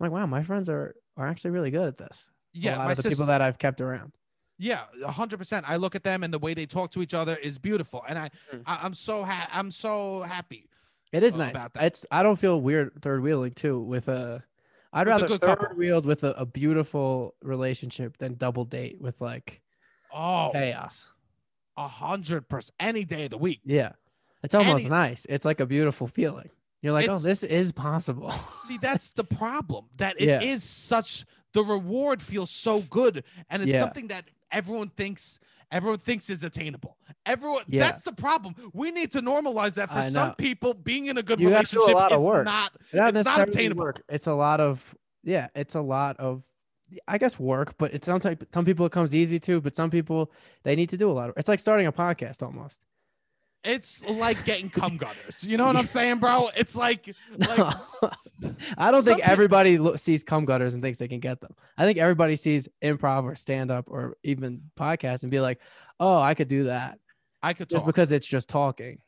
I'm 0.00 0.04
like, 0.06 0.12
wow, 0.12 0.26
my 0.26 0.42
friends 0.44 0.68
are 0.68 0.94
are 1.16 1.26
actually 1.26 1.50
really 1.50 1.70
good 1.72 1.86
at 1.88 1.98
this. 1.98 2.30
Yeah, 2.52 2.76
a 2.76 2.78
lot 2.78 2.84
my 2.84 2.90
of 2.92 2.96
the 2.98 3.02
sister. 3.02 3.16
people 3.16 3.26
that 3.26 3.42
I've 3.42 3.58
kept 3.58 3.80
around. 3.80 4.12
yeah, 4.58 4.82
hundred 5.06 5.38
percent. 5.38 5.68
I 5.68 5.76
look 5.76 5.94
at 5.96 6.04
them, 6.04 6.22
and 6.22 6.32
the 6.32 6.38
way 6.38 6.54
they 6.54 6.66
talk 6.66 6.90
to 6.92 7.02
each 7.02 7.14
other 7.14 7.36
is 7.42 7.58
beautiful, 7.58 8.04
and 8.08 8.16
I, 8.18 8.30
Mm. 8.54 8.62
I 8.66 8.78
I'm 8.84 8.94
so 8.94 9.24
ha- 9.24 9.48
I'm 9.52 9.70
so 9.72 10.20
happy. 10.22 10.68
It 11.12 11.22
is 11.22 11.34
uh, 11.34 11.38
nice. 11.38 11.66
It's 11.80 12.06
I 12.10 12.22
don't 12.22 12.38
feel 12.38 12.60
weird 12.60 13.00
third 13.02 13.22
wheeling 13.22 13.52
too 13.52 13.80
with 13.80 14.08
a. 14.08 14.42
I'd 14.94 15.06
With 15.06 15.22
rather 15.22 15.28
third 15.38 15.40
couple. 15.40 15.76
wheeled 15.76 16.04
with 16.04 16.22
a, 16.24 16.32
a 16.32 16.44
beautiful 16.44 17.34
relationship 17.42 18.18
than 18.18 18.34
double 18.34 18.64
date 18.66 19.00
with 19.00 19.20
like 19.22 19.62
Oh, 20.12 20.50
chaos. 20.52 21.10
a 21.78 21.88
hundred 21.88 22.48
percent. 22.48 22.74
Any 22.78 23.04
day 23.04 23.24
of 23.24 23.30
the 23.30 23.38
week. 23.38 23.60
Yeah. 23.64 23.92
It's 24.42 24.54
almost 24.54 24.82
Any- 24.86 24.90
nice. 24.90 25.24
It's 25.30 25.44
like 25.46 25.60
a 25.60 25.66
beautiful 25.66 26.06
feeling. 26.06 26.50
You're 26.82 26.92
like, 26.92 27.08
oh, 27.08 27.18
this 27.18 27.42
is 27.44 27.70
possible. 27.72 28.34
See, 28.66 28.76
that's 28.76 29.12
the 29.12 29.24
problem. 29.24 29.86
That 29.96 30.16
it 30.20 30.28
is 30.42 30.50
Yeah. 30.50 30.56
such 30.58 31.24
the 31.54 31.62
reward 31.62 32.20
feels 32.20 32.50
so 32.50 32.80
good, 32.80 33.24
and 33.48 33.62
it's 33.62 33.72
Yeah. 33.72 33.80
something 33.80 34.08
that 34.08 34.24
everyone 34.50 34.88
thinks 34.88 35.38
everyone 35.72 35.98
thinks 35.98 36.30
is 36.30 36.44
attainable. 36.44 36.96
Everyone. 37.26 37.62
Yeah. 37.66 37.80
That's 37.80 38.02
the 38.02 38.12
problem. 38.12 38.54
We 38.72 38.90
need 38.90 39.10
to 39.12 39.20
normalize 39.20 39.74
that 39.74 39.90
for 39.92 40.02
some 40.02 40.34
people. 40.34 40.74
Being 40.74 41.06
in 41.06 41.18
a 41.18 41.22
good 41.22 41.40
You 41.40 41.48
do 41.48 41.52
a 41.52 41.56
relationship 41.56 41.94
lot 41.94 42.12
of 42.12 42.20
is 42.20 42.26
work. 42.28 42.44
not. 42.44 42.72
not 42.92 43.16
It's 43.16 43.26
not 43.26 43.40
obtainable. 43.48 43.84
work. 43.84 44.02
It's 44.08 44.26
a 44.26 44.34
lot 44.34 44.60
of 44.60 44.94
yeah, 45.24 45.48
it's 45.54 45.74
a 45.74 45.80
lot 45.80 46.16
of 46.18 46.42
I 47.08 47.16
guess 47.18 47.38
work, 47.38 47.78
but 47.78 47.94
it's 47.94 48.06
sometimes 48.06 48.38
some 48.52 48.64
people 48.64 48.84
it 48.86 48.92
comes 48.92 49.14
easy 49.14 49.38
to, 49.40 49.60
but 49.60 49.74
some 49.74 49.90
people 49.90 50.30
they 50.62 50.76
need 50.76 50.90
to 50.90 50.96
do 50.96 51.10
a 51.10 51.14
lot 51.14 51.28
of 51.30 51.34
it's 51.38 51.48
like 51.48 51.60
starting 51.60 51.86
a 51.86 51.92
podcast 51.92 52.42
almost. 52.42 52.80
It's 53.64 54.04
like 54.04 54.44
getting 54.44 54.68
cum 54.70 54.96
gutters. 54.96 55.44
You 55.46 55.56
know 55.56 55.66
what 55.66 55.76
I'm 55.76 55.86
saying, 55.86 56.18
bro? 56.18 56.50
It's 56.56 56.74
like 56.74 57.14
like. 57.38 57.74
I 58.76 58.90
don't 58.90 59.04
think 59.04 59.20
everybody 59.20 59.78
lo- 59.78 59.96
sees 59.96 60.24
cum 60.24 60.44
gutters 60.44 60.74
and 60.74 60.82
thinks 60.82 60.98
they 60.98 61.06
can 61.08 61.20
get 61.20 61.40
them. 61.40 61.54
I 61.78 61.84
think 61.84 61.98
everybody 61.98 62.34
sees 62.36 62.68
improv 62.82 63.22
or 63.24 63.36
stand 63.36 63.70
up 63.70 63.84
or 63.88 64.16
even 64.24 64.62
podcast 64.76 65.22
and 65.22 65.30
be 65.30 65.38
like, 65.40 65.60
"Oh, 66.00 66.18
I 66.20 66.34
could 66.34 66.48
do 66.48 66.64
that." 66.64 66.98
I 67.42 67.52
could 67.52 67.68
Just 67.68 67.80
talk, 67.82 67.86
because 67.86 68.10
it's 68.12 68.26
just 68.26 68.48
talking. 68.48 68.98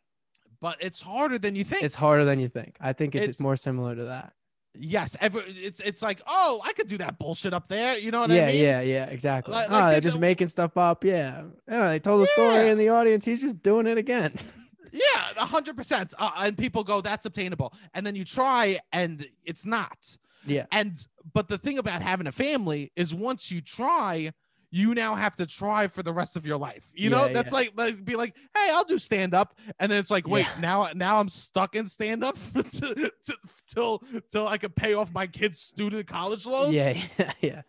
but 0.61 0.77
it's 0.81 1.01
harder 1.01 1.39
than 1.39 1.57
you 1.57 1.65
think. 1.65 1.83
It's 1.83 1.95
harder 1.95 2.25
than 2.25 2.39
you 2.41 2.49
think. 2.49 2.77
I 2.81 2.93
think 2.93 3.15
it's, 3.15 3.23
It's- 3.25 3.41
more 3.41 3.57
similar 3.57 3.95
to 3.97 4.05
that. 4.05 4.33
Yes, 4.75 5.17
ever. 5.21 5.43
It's 5.47 5.81
it's 5.81 6.03
like 6.03 6.21
oh, 6.27 6.61
I 6.65 6.73
could 6.73 6.89
do 6.89 6.99
that 6.99 7.19
bullshit 7.19 7.53
up 7.55 7.69
there. 7.69 7.97
You 7.99 8.11
know 8.11 8.21
what 8.21 8.31
yeah, 8.31 8.45
I 8.45 8.53
mean? 8.53 8.57
yeah, 8.63 8.81
yeah, 8.81 8.95
yeah, 8.95 9.05
exactly. 9.07 9.53
Like- 9.55 9.71
oh, 9.71 9.75
like 9.75 9.93
they're 9.93 10.01
just 10.01 10.19
making 10.19 10.49
stuff 10.49 10.77
up. 10.77 11.05
Yeah. 11.05 11.45
Yeah, 11.69 11.89
they 11.89 11.99
told 12.01 12.23
a 12.23 12.27
story 12.27 12.69
in 12.69 12.79
the 12.79 12.89
audience. 12.91 13.25
He's 13.25 13.41
just 13.43 13.63
doing 13.63 13.87
it 13.87 13.99
again. 13.99 14.35
Yeah, 14.93 15.43
a 15.43 15.45
hundred 15.45 15.77
percent. 15.77 16.15
Uh, 16.17 16.31
and 16.39 16.57
people 16.57 16.85
go, 16.85 17.01
"That's 17.01 17.27
obtainable," 17.27 17.75
and 17.95 18.07
then 18.07 18.15
you 18.15 18.25
try, 18.25 18.79
and 18.93 19.27
it's 19.45 19.67
not. 19.67 20.17
yeah. 20.47 20.67
And 20.71 21.05
but 21.33 21.49
the 21.49 21.59
thing 21.59 21.79
about 21.79 22.01
having 22.01 22.29
a 22.29 22.33
family 22.33 22.93
is 22.95 23.13
once 23.13 23.51
you 23.51 23.61
try, 23.61 24.31
you 24.77 24.93
now 24.93 25.15
have 25.15 25.37
to 25.37 25.47
try 25.47 25.87
for 25.87 26.03
the 26.03 26.13
rest 26.13 26.37
of 26.37 26.45
your 26.45 26.57
life. 26.57 26.91
You 26.97 27.09
know, 27.09 27.27
Yeah, 27.27 27.33
that's 27.33 27.53
yeah. 27.53 27.59
like 27.59 27.73
like 27.77 28.05
be 28.05 28.17
like, 28.17 28.37
"Hey, 28.57 28.71
I'll 28.73 28.83
do 28.85 28.99
stand 28.99 29.33
up," 29.33 29.55
and 29.79 29.91
then 29.91 30.01
it's 30.01 30.11
like, 30.11 30.27
"Wait, 30.27 30.47
Yeah. 30.47 30.61
now 30.61 30.89
now 30.95 31.21
I'm 31.21 31.29
stuck 31.29 31.77
in 31.77 31.87
stand 31.87 32.25
up 32.25 32.37
till 33.69 34.03
till 34.33 34.49
I 34.49 34.59
can 34.59 34.71
pay 34.73 34.95
off 34.95 35.13
my 35.13 35.27
kids' 35.29 35.61
student 35.61 36.07
college 36.09 36.45
loans." 36.45 36.73
Yeah, 36.73 36.95
yeah, 37.19 37.33
yeah. 37.41 37.63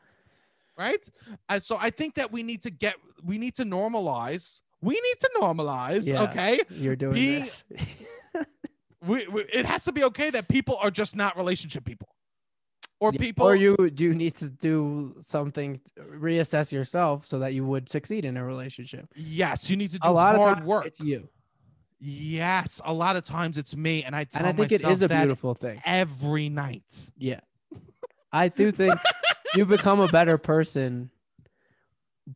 right? 0.78 1.08
Uh, 1.47 1.60
so 1.60 1.78
I 1.80 1.91
think 1.91 2.16
that 2.16 2.32
we 2.32 2.41
need 2.41 2.62
to 2.64 2.72
get 2.72 2.95
we 3.24 3.38
need 3.38 3.53
to 3.56 3.64
normalize. 3.66 4.62
We 4.82 4.93
need 4.95 5.20
to 5.22 5.30
normalize, 5.41 6.12
okay? 6.30 6.62
You're 6.70 6.95
doing 6.95 7.14
Being- 7.16 7.39
this. 7.41 7.64
we, 9.06 9.28
we 9.28 9.41
it 9.53 9.66
has 9.66 9.84
to 9.86 9.91
be 9.93 10.03
okay 10.06 10.30
that 10.32 10.47
people 10.47 10.78
are 10.82 10.91
just 10.91 11.16
not 11.16 11.38
relationship 11.38 11.86
people 11.86 12.10
or 13.06 13.12
Yeah, 13.14 13.20
people 13.20 13.45
or 13.45 13.56
you 13.56 13.76
do 13.93 14.14
need 14.16 14.36
to 14.36 14.49
do 14.49 15.16
something 15.20 15.80
reassess 15.99 16.72
yourself 16.72 17.26
so 17.26 17.39
that 17.39 17.53
you 17.53 17.66
would 17.66 17.88
succeed 17.89 18.26
in 18.26 18.38
a 18.38 18.43
relationship. 18.45 19.06
yes 19.16 19.70
you 19.70 19.76
need 19.78 19.91
to 19.91 19.99
do 19.99 20.10
A 20.10 20.12
lot 20.12 20.36
hard 20.36 20.49
of 20.51 20.58
times 20.58 20.68
work 20.68 20.86
it's 20.86 20.99
you. 20.99 21.30
yes 21.99 22.82
a 22.86 22.93
lot 22.93 23.16
of 23.16 23.24
times 23.24 23.58
it's 23.58 23.76
me 23.76 24.03
and 24.03 24.16
i 24.16 24.24
tell 24.24 24.39
And 24.39 24.47
I 24.47 24.53
think 24.53 24.72
it 24.72 24.82
myself 24.84 24.93
is 24.93 25.01
a 25.03 25.08
beautiful 25.10 25.53
thing. 25.53 25.82
every 25.86 26.49
night 26.49 27.12
Yeah. 27.18 27.39
I 28.32 28.49
do 28.49 28.72
think 28.72 28.91
you 29.56 29.66
become 29.78 29.99
a 30.01 30.08
better 30.10 30.38
person 30.38 31.10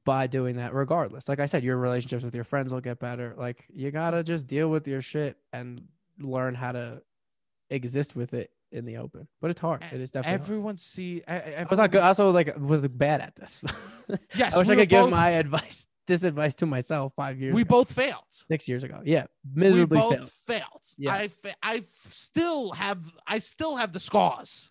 by 0.05 0.27
doing 0.27 0.55
that 0.57 0.73
regardless. 0.73 1.27
Like 1.27 1.39
I 1.41 1.45
said, 1.47 1.63
your 1.63 1.75
relationships 1.77 2.23
with 2.23 2.33
your 2.35 2.43
friends 2.45 2.71
will 2.71 2.79
get 2.79 2.99
better. 2.99 3.33
Like 3.37 3.65
you 3.73 3.91
got 3.91 4.11
to 4.11 4.23
just 4.23 4.47
deal 4.47 4.69
with 4.69 4.87
your 4.87 5.01
shit 5.01 5.35
and 5.51 5.81
learn 6.19 6.53
how 6.55 6.71
to 6.73 7.01
exist 7.69 8.15
with 8.15 8.33
it 8.33 8.49
in 8.71 8.85
the 8.85 8.97
open. 8.97 9.27
But 9.41 9.51
it's 9.51 9.61
hard. 9.61 9.83
It 9.91 9.99
is 9.99 10.11
definitely 10.11 10.31
hard. 10.37 10.41
everyone 10.41 10.77
see 10.77 11.15
e- 11.17 11.21
e- 11.27 11.55
I 11.57 11.65
was 11.69 11.79
not 11.79 11.91
good. 11.91 12.01
Also, 12.01 12.29
like 12.31 12.55
was 12.59 12.87
bad 12.87 13.21
at 13.21 13.35
this. 13.35 13.63
yes 14.35 14.55
I 14.55 14.57
wish 14.59 14.67
we 14.67 14.73
I 14.73 14.77
could 14.77 14.89
give 14.89 15.09
my 15.09 15.29
advice, 15.31 15.87
this 16.07 16.23
advice 16.23 16.55
to 16.55 16.65
myself 16.65 17.13
five 17.15 17.39
years. 17.39 17.53
we 17.55 17.61
ago, 17.61 17.69
both 17.69 17.91
failed 17.91 18.23
six 18.49 18.67
years 18.67 18.83
ago. 18.83 19.01
Yeah, 19.03 19.25
we 19.55 19.61
miserably 19.61 19.99
both 19.99 20.15
failed. 20.15 20.31
failed 20.47 20.81
i 21.07 21.21
Yes. 21.23 21.35
fa- 21.35 21.55
i 21.63 21.83
still 22.03 22.71
have 22.71 22.99
i 23.27 23.37
still 23.39 23.75
have 23.77 23.91
the 23.93 23.99
scars 23.99 24.69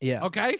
Yeah, 0.00 0.24
okay 0.24 0.56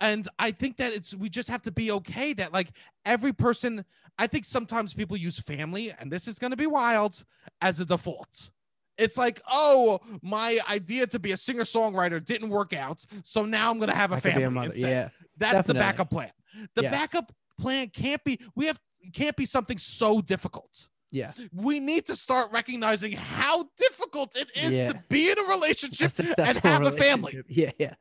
and 0.00 0.26
i 0.38 0.50
think 0.50 0.76
that 0.78 0.92
it's 0.92 1.14
we 1.14 1.28
just 1.28 1.48
have 1.48 1.62
to 1.62 1.70
be 1.72 1.90
okay 1.92 2.32
that 2.32 2.52
like 2.52 2.68
every 3.04 3.32
person 3.32 3.84
i 4.18 4.26
think 4.26 4.44
sometimes 4.44 4.94
people 4.94 5.16
use 5.16 5.38
family 5.38 5.92
and 5.98 6.10
this 6.10 6.26
is 6.26 6.38
going 6.38 6.50
to 6.50 6.56
be 6.56 6.66
wild 6.66 7.22
as 7.60 7.80
a 7.80 7.84
default 7.84 8.50
it's 8.98 9.16
like 9.18 9.40
oh 9.50 10.00
my 10.22 10.58
idea 10.70 11.06
to 11.06 11.18
be 11.18 11.32
a 11.32 11.36
singer 11.36 11.64
songwriter 11.64 12.24
didn't 12.24 12.48
work 12.48 12.72
out 12.72 13.04
so 13.22 13.44
now 13.44 13.70
i'm 13.70 13.78
going 13.78 13.90
to 13.90 13.96
have 13.96 14.12
a 14.12 14.16
I 14.16 14.20
family 14.20 14.42
a 14.44 14.50
mother. 14.50 14.72
Yeah, 14.74 15.08
that's 15.36 15.66
the 15.66 15.74
backup 15.74 16.10
plan 16.10 16.30
the 16.74 16.82
Yes. 16.82 16.92
backup 16.92 17.32
plan 17.58 17.88
can't 17.88 18.22
be 18.24 18.40
we 18.54 18.66
have 18.66 18.78
can't 19.12 19.36
be 19.36 19.46
something 19.46 19.78
so 19.78 20.20
difficult 20.20 20.88
yeah. 21.14 21.32
we 21.52 21.78
need 21.78 22.06
to 22.06 22.16
start 22.16 22.50
recognizing 22.50 23.12
how 23.12 23.66
difficult 23.78 24.36
it 24.36 24.48
is 24.56 24.72
Yeah. 24.72 24.88
to 24.88 25.02
be 25.08 25.30
in 25.30 25.38
a 25.38 25.42
relationship 25.44 26.10
A 26.18 26.40
and 26.42 26.58
have 26.58 26.84
a 26.86 26.90
family. 26.90 27.40
Yeah, 27.48 27.70
yeah. 27.78 27.94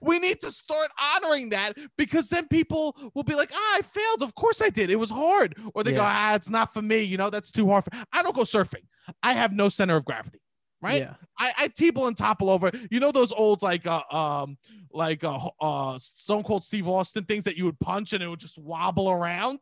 we 0.00 0.20
need 0.20 0.40
to 0.40 0.52
start 0.52 0.88
honoring 1.16 1.48
that 1.50 1.72
because 1.98 2.28
then 2.28 2.46
people 2.46 2.96
will 3.14 3.24
be 3.24 3.34
like, 3.34 3.50
ah, 3.52 3.76
I 3.78 3.82
failed. 3.82 4.22
Of 4.22 4.36
course 4.36 4.62
I 4.62 4.68
did. 4.68 4.88
It 4.88 4.96
was 5.00 5.10
hard. 5.10 5.56
Or 5.74 5.82
they 5.82 5.92
go, 5.92 6.02
ah, 6.04 6.36
it's 6.36 6.48
not 6.48 6.72
for 6.72 6.80
me. 6.80 7.00
You 7.00 7.16
know, 7.16 7.28
that's 7.28 7.50
too 7.50 7.68
hard. 7.68 7.84
For... 7.84 7.90
I 8.12 8.22
don't 8.22 8.36
go 8.36 8.42
surfing. 8.42 8.84
I 9.22 9.32
have 9.32 9.52
no 9.52 9.68
center 9.68 9.96
of 9.96 10.04
gravity. 10.04 10.40
Right. 10.82 11.02
Yeah. 11.02 11.14
I, 11.38 11.52
I 11.58 11.68
table 11.68 12.06
and 12.06 12.16
topple 12.16 12.48
over. 12.48 12.70
You 12.90 13.00
know 13.00 13.12
those 13.12 13.32
old 13.32 13.62
like 13.62 13.86
uh 13.86 14.02
um 14.10 14.56
like 14.92 15.24
uh 15.24 15.50
uh 15.60 15.98
Stone 15.98 16.44
Cold 16.44 16.64
Steve 16.64 16.88
Austin 16.88 17.24
things 17.24 17.44
that 17.44 17.56
you 17.56 17.64
would 17.66 17.78
punch 17.80 18.12
and 18.14 18.22
it 18.22 18.28
would 18.28 18.40
just 18.40 18.58
wobble 18.58 19.10
around. 19.10 19.60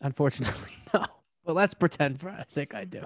Unfortunately, 0.00 0.72
no. 0.94 1.06
But 1.44 1.54
let's 1.54 1.74
pretend 1.74 2.20
for 2.20 2.28
a 2.28 2.44
sec 2.48 2.74
I 2.74 2.84
do. 2.84 3.04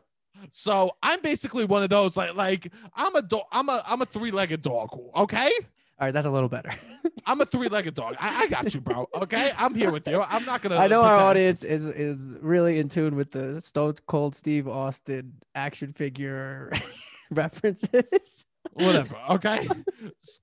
So 0.51 0.91
I'm 1.03 1.21
basically 1.21 1.65
one 1.65 1.83
of 1.83 1.91
those 1.91 2.17
like 2.17 2.35
like 2.35 2.73
I'm 2.95 3.15
a 3.15 3.23
dog. 3.23 3.45
I'm 3.53 3.69
a 3.69 3.83
I'm 3.87 4.01
a 4.03 4.07
three 4.07 4.31
legged 4.31 4.63
dog. 4.63 4.99
Okay. 5.17 5.51
All 5.99 6.07
right, 6.07 6.13
that's 6.13 6.27
a 6.27 6.31
little 6.31 6.49
better. 6.49 6.71
I'm 7.27 7.41
a 7.41 7.47
three 7.47 7.69
legged 7.69 7.95
dog. 7.95 8.17
I, 8.19 8.43
I 8.45 8.49
got 8.49 8.75
you, 8.75 8.81
bro. 8.81 9.09
Okay. 9.15 9.51
I'm 9.59 9.75
here 9.75 9.91
with 9.91 10.07
you. 10.09 10.21
I'm 10.21 10.45
not 10.45 10.61
gonna. 10.61 10.77
I 10.77 10.89
know 10.89 11.03
our 11.03 11.15
audience 11.21 11.65
is 11.65 11.87
is 11.87 12.35
really 12.41 12.79
in 12.79 12.89
tune 12.89 13.15
with 13.17 13.31
the 13.31 13.61
Stone 13.61 13.95
Cold 14.07 14.35
Steve 14.35 14.67
Austin 14.69 15.35
action 15.55 15.93
figure 15.93 16.73
references. 17.31 18.47
whatever. 18.73 19.17
Okay, 19.31 19.69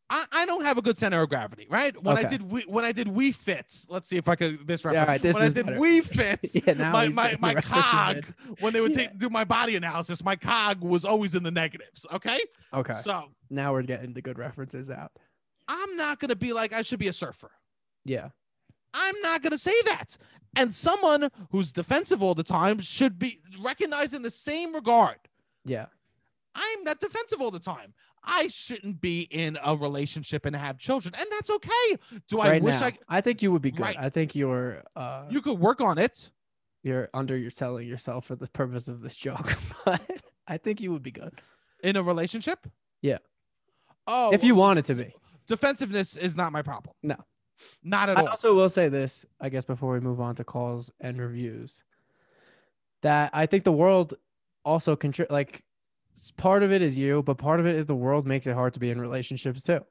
I, 0.09 0.25
I 0.31 0.45
don't 0.45 0.63
have 0.63 0.77
a 0.77 0.81
good 0.81 0.97
center 0.97 1.21
of 1.21 1.29
gravity, 1.29 1.67
right? 1.69 2.01
When 2.01 2.17
I 2.17 2.23
did 2.23 2.41
we 2.49 2.61
when 2.61 2.85
I 2.85 2.91
did 2.91 3.07
Wii 3.07 3.35
Fit, 3.35 3.73
let's 3.89 4.07
see 4.07 4.17
if 4.17 4.27
I 4.27 4.35
could 4.35 4.65
this 4.65 4.83
Yeah, 4.85 4.91
reference. 4.91 5.01
all 5.01 5.07
right, 5.13 5.21
this 5.21 5.33
when 5.35 5.43
is 5.43 5.51
I 5.51 5.53
did 5.53 5.65
better. 5.65 5.79
Wii 5.79 6.03
Fit, 6.51 6.65
yeah, 6.67 6.73
now 6.73 6.93
my 6.93 7.09
my 7.09 7.35
my 7.39 7.55
cog 7.61 8.25
when 8.59 8.73
they 8.73 8.81
would 8.81 8.95
Yeah. 8.95 9.07
take 9.07 9.17
do 9.17 9.29
my 9.29 9.43
body 9.43 9.75
analysis, 9.75 10.23
my 10.23 10.35
cog 10.35 10.81
was 10.81 11.03
always 11.05 11.35
in 11.35 11.43
the 11.43 11.51
negatives. 11.51 12.05
Okay, 12.13 12.39
Okay, 12.73 12.93
so 12.93 13.25
now 13.49 13.73
we're 13.73 13.83
getting 13.83 14.13
the 14.13 14.21
good 14.21 14.37
references 14.39 14.89
out. 14.89 15.11
I'm 15.71 15.95
not 15.95 16.19
going 16.19 16.29
to 16.29 16.35
be 16.35 16.51
like, 16.51 16.73
I 16.73 16.81
should 16.81 16.99
be 16.99 17.07
a 17.07 17.13
surfer. 17.13 17.51
Yeah. 18.03 18.29
I'm 18.93 19.15
not 19.21 19.41
going 19.41 19.51
to 19.51 19.57
say 19.57 19.73
that. 19.85 20.17
And 20.57 20.73
someone 20.73 21.29
who's 21.49 21.71
defensive 21.71 22.21
all 22.21 22.35
the 22.35 22.43
time 22.43 22.81
should 22.81 23.17
be 23.17 23.39
recognized 23.61 24.13
in 24.13 24.21
the 24.21 24.31
same 24.31 24.73
regard. 24.73 25.17
Yeah. 25.63 25.85
I'm 26.55 26.83
not 26.83 26.99
defensive 26.99 27.41
all 27.41 27.51
the 27.51 27.59
time. 27.59 27.93
I 28.23 28.47
shouldn't 28.47 28.99
be 28.99 29.21
in 29.21 29.57
a 29.63 29.75
relationship 29.75 30.45
and 30.45 30.55
have 30.55 30.77
children, 30.77 31.15
and 31.17 31.25
that's 31.31 31.49
okay. 31.49 31.97
Do 32.27 32.39
I 32.39 32.51
right 32.51 32.61
wish 32.61 32.79
now, 32.79 32.87
I 32.87 32.97
I 33.07 33.21
think 33.21 33.41
you 33.41 33.51
would 33.51 33.63
be 33.63 33.71
good. 33.71 33.81
Right. 33.81 33.95
I 33.97 34.09
think 34.09 34.35
you're 34.35 34.83
uh 34.95 35.25
you 35.29 35.41
could 35.41 35.57
work 35.57 35.81
on 35.81 35.97
it? 35.97 36.29
you're 36.83 37.09
under 37.13 37.37
you're 37.37 37.49
selling 37.49 37.87
yourself 37.87 38.25
for 38.25 38.35
the 38.35 38.47
purpose 38.47 38.87
of 38.87 39.01
this 39.01 39.17
joke, 39.17 39.57
but 39.85 40.01
I 40.47 40.57
think 40.57 40.81
you 40.81 40.91
would 40.91 41.03
be 41.03 41.11
good. 41.11 41.41
in 41.83 41.95
a 41.95 42.03
relationship? 42.03 42.67
Yeah. 43.01 43.19
Oh, 44.07 44.33
if 44.33 44.43
you 44.43 44.55
well, 44.55 44.67
wanted 44.67 44.85
to 44.85 44.95
be. 44.95 45.15
Defensiveness 45.51 46.15
is 46.15 46.35
not 46.35 46.51
my 46.51 46.61
problem. 46.61 46.95
No. 47.03 47.17
not 47.83 48.09
at 48.09 48.17
I 48.17 48.21
all. 48.21 48.27
I 48.27 48.31
also 48.31 48.55
will 48.55 48.69
say 48.69 48.89
this, 48.89 49.25
I 49.39 49.49
guess, 49.49 49.65
before 49.65 49.93
we 49.93 49.99
move 49.99 50.19
on 50.19 50.35
to 50.35 50.43
calls 50.43 50.91
and 50.99 51.19
reviews, 51.19 51.83
that 53.01 53.29
I 53.33 53.45
think 53.45 53.63
the 53.65 53.71
world 53.71 54.15
also 54.63 54.95
contri- 54.95 55.29
like 55.29 55.63
part 56.37 56.63
of 56.63 56.71
it 56.71 56.81
is 56.81 56.97
you, 56.97 57.21
but 57.23 57.37
part 57.37 57.59
of 57.59 57.65
it 57.65 57.75
is 57.75 57.85
the 57.85 57.95
world 57.95 58.25
makes 58.25 58.47
it 58.47 58.53
hard 58.53 58.73
to 58.73 58.79
be 58.79 58.89
in 58.89 58.99
relationships 58.99 59.63
too. 59.63 59.81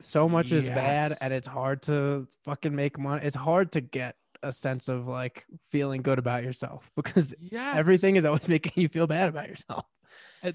So 0.00 0.28
much 0.28 0.50
is 0.50 0.68
bad, 0.68 1.16
and 1.20 1.32
it's 1.32 1.46
hard 1.46 1.82
to 1.82 2.26
fucking 2.44 2.74
make 2.74 2.98
money. 2.98 3.24
It's 3.24 3.36
hard 3.36 3.72
to 3.72 3.80
get 3.80 4.16
a 4.42 4.52
sense 4.52 4.88
of 4.88 5.06
like 5.06 5.44
feeling 5.70 6.02
good 6.02 6.18
about 6.18 6.42
yourself 6.42 6.90
because 6.96 7.34
yes, 7.38 7.76
everything 7.76 8.16
is 8.16 8.24
always 8.24 8.48
making 8.56 8.80
you 8.82 8.88
feel 8.88 9.06
bad 9.06 9.28
about 9.28 9.48
yourself. 9.48 9.84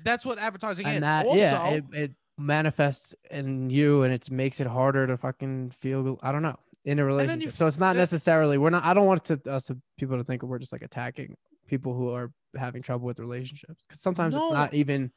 That's 0.04 0.26
what 0.26 0.38
advertising 0.38 0.86
is. 0.86 1.02
that 1.02 1.26
also, 1.26 1.38
yeah, 1.38 1.70
it, 1.70 1.86
it 1.94 2.12
manifests 2.38 3.16
in 3.32 3.70
you, 3.70 4.04
and 4.04 4.14
it 4.14 4.30
makes 4.32 4.60
it 4.60 4.68
harder 4.68 5.08
to 5.08 5.18
fucking 5.18 5.72
feel. 5.72 6.20
I 6.22 6.32
don't 6.32 6.42
know 6.42 6.58
in 6.86 7.00
a 7.00 7.06
relationship. 7.06 7.54
So 7.54 7.68
it's 7.68 7.80
not 7.80 7.96
necessarily 7.96 8.58
we're 8.58 8.70
not. 8.70 8.86
I 8.86 8.94
don't 8.94 9.06
want 9.06 9.26
to 9.26 9.42
us 9.50 9.66
to 9.66 9.78
people 9.98 10.18
to 10.18 10.24
think 10.24 10.42
we're 10.44 10.60
just 10.60 10.72
like 10.72 10.82
attacking 10.82 11.36
people 11.68 11.94
who 11.94 12.14
are 12.14 12.32
having 12.56 12.82
trouble 12.82 13.06
with 13.06 13.20
relationships 13.20 13.84
because 13.86 14.02
sometimes 14.02 14.36
it's 14.36 14.52
not 14.52 14.74
even. 14.74 15.12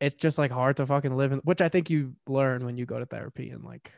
It's 0.00 0.14
just 0.14 0.36
like 0.36 0.50
hard 0.50 0.76
to 0.76 0.86
fucking 0.86 1.16
live 1.16 1.32
in, 1.32 1.38
which 1.38 1.62
I 1.62 1.70
think 1.70 1.88
you 1.88 2.16
learn 2.26 2.66
when 2.66 2.76
you 2.76 2.84
go 2.84 2.98
to 2.98 3.06
therapy 3.06 3.48
and 3.48 3.64
like, 3.64 3.90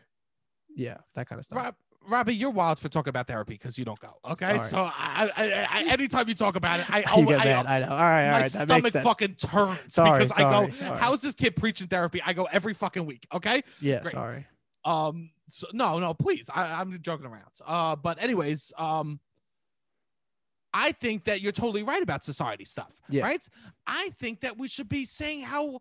yeah, 0.76 0.98
that 1.16 1.28
kind 1.28 1.40
of 1.40 1.44
stuff. 1.44 1.58
Rob, 1.58 1.74
Robbie, 2.08 2.34
you're 2.34 2.50
wild 2.50 2.78
for 2.78 2.88
talking 2.88 3.10
about 3.10 3.26
therapy 3.26 3.54
because 3.54 3.78
you 3.78 3.84
don't 3.84 3.98
go. 4.00 4.18
Okay, 4.24 4.56
Sorry. 4.56 4.58
so 4.60 4.78
I, 4.78 5.30
I, 5.36 5.66
I, 5.70 5.84
anytime 5.88 6.28
you 6.28 6.34
talk 6.34 6.56
about 6.56 6.80
it, 6.80 6.90
I, 6.90 7.02
always, 7.12 7.38
I. 7.38 7.42
I 7.42 7.80
know. 7.80 7.86
All 7.88 7.96
right, 7.96 8.26
all 8.26 8.32
my 8.32 8.40
right, 8.40 8.52
that 8.52 8.68
makes 8.68 8.90
stomach 8.90 9.04
fucking 9.04 9.34
turns 9.34 9.78
Sorry, 9.88 10.20
because 10.20 10.38
I 10.38 10.42
go, 10.42 10.50
sorry, 10.50 10.72
sorry. 10.72 10.98
"How's 10.98 11.22
this 11.22 11.34
kid 11.34 11.56
preaching 11.56 11.86
therapy?" 11.86 12.22
I 12.24 12.32
go 12.32 12.44
every 12.50 12.74
fucking 12.74 13.04
week. 13.04 13.26
Okay, 13.32 13.62
yeah, 13.80 14.00
great. 14.00 14.12
sorry. 14.12 14.46
um, 14.84 15.30
so, 15.48 15.66
no, 15.72 15.98
no, 15.98 16.14
please, 16.14 16.50
I, 16.54 16.80
I'm 16.80 16.98
joking 17.02 17.26
around. 17.26 17.44
Uh, 17.66 17.96
but 17.96 18.22
anyways, 18.22 18.72
um, 18.78 19.20
I 20.74 20.92
think 20.92 21.24
that 21.24 21.40
you're 21.40 21.52
totally 21.52 21.82
right 21.82 22.02
about 22.02 22.24
society 22.24 22.64
stuff. 22.64 22.92
Yeah. 23.08 23.22
Right. 23.24 23.46
I 23.86 24.10
think 24.20 24.40
that 24.40 24.58
we 24.58 24.68
should 24.68 24.88
be 24.88 25.04
saying 25.04 25.42
how 25.42 25.78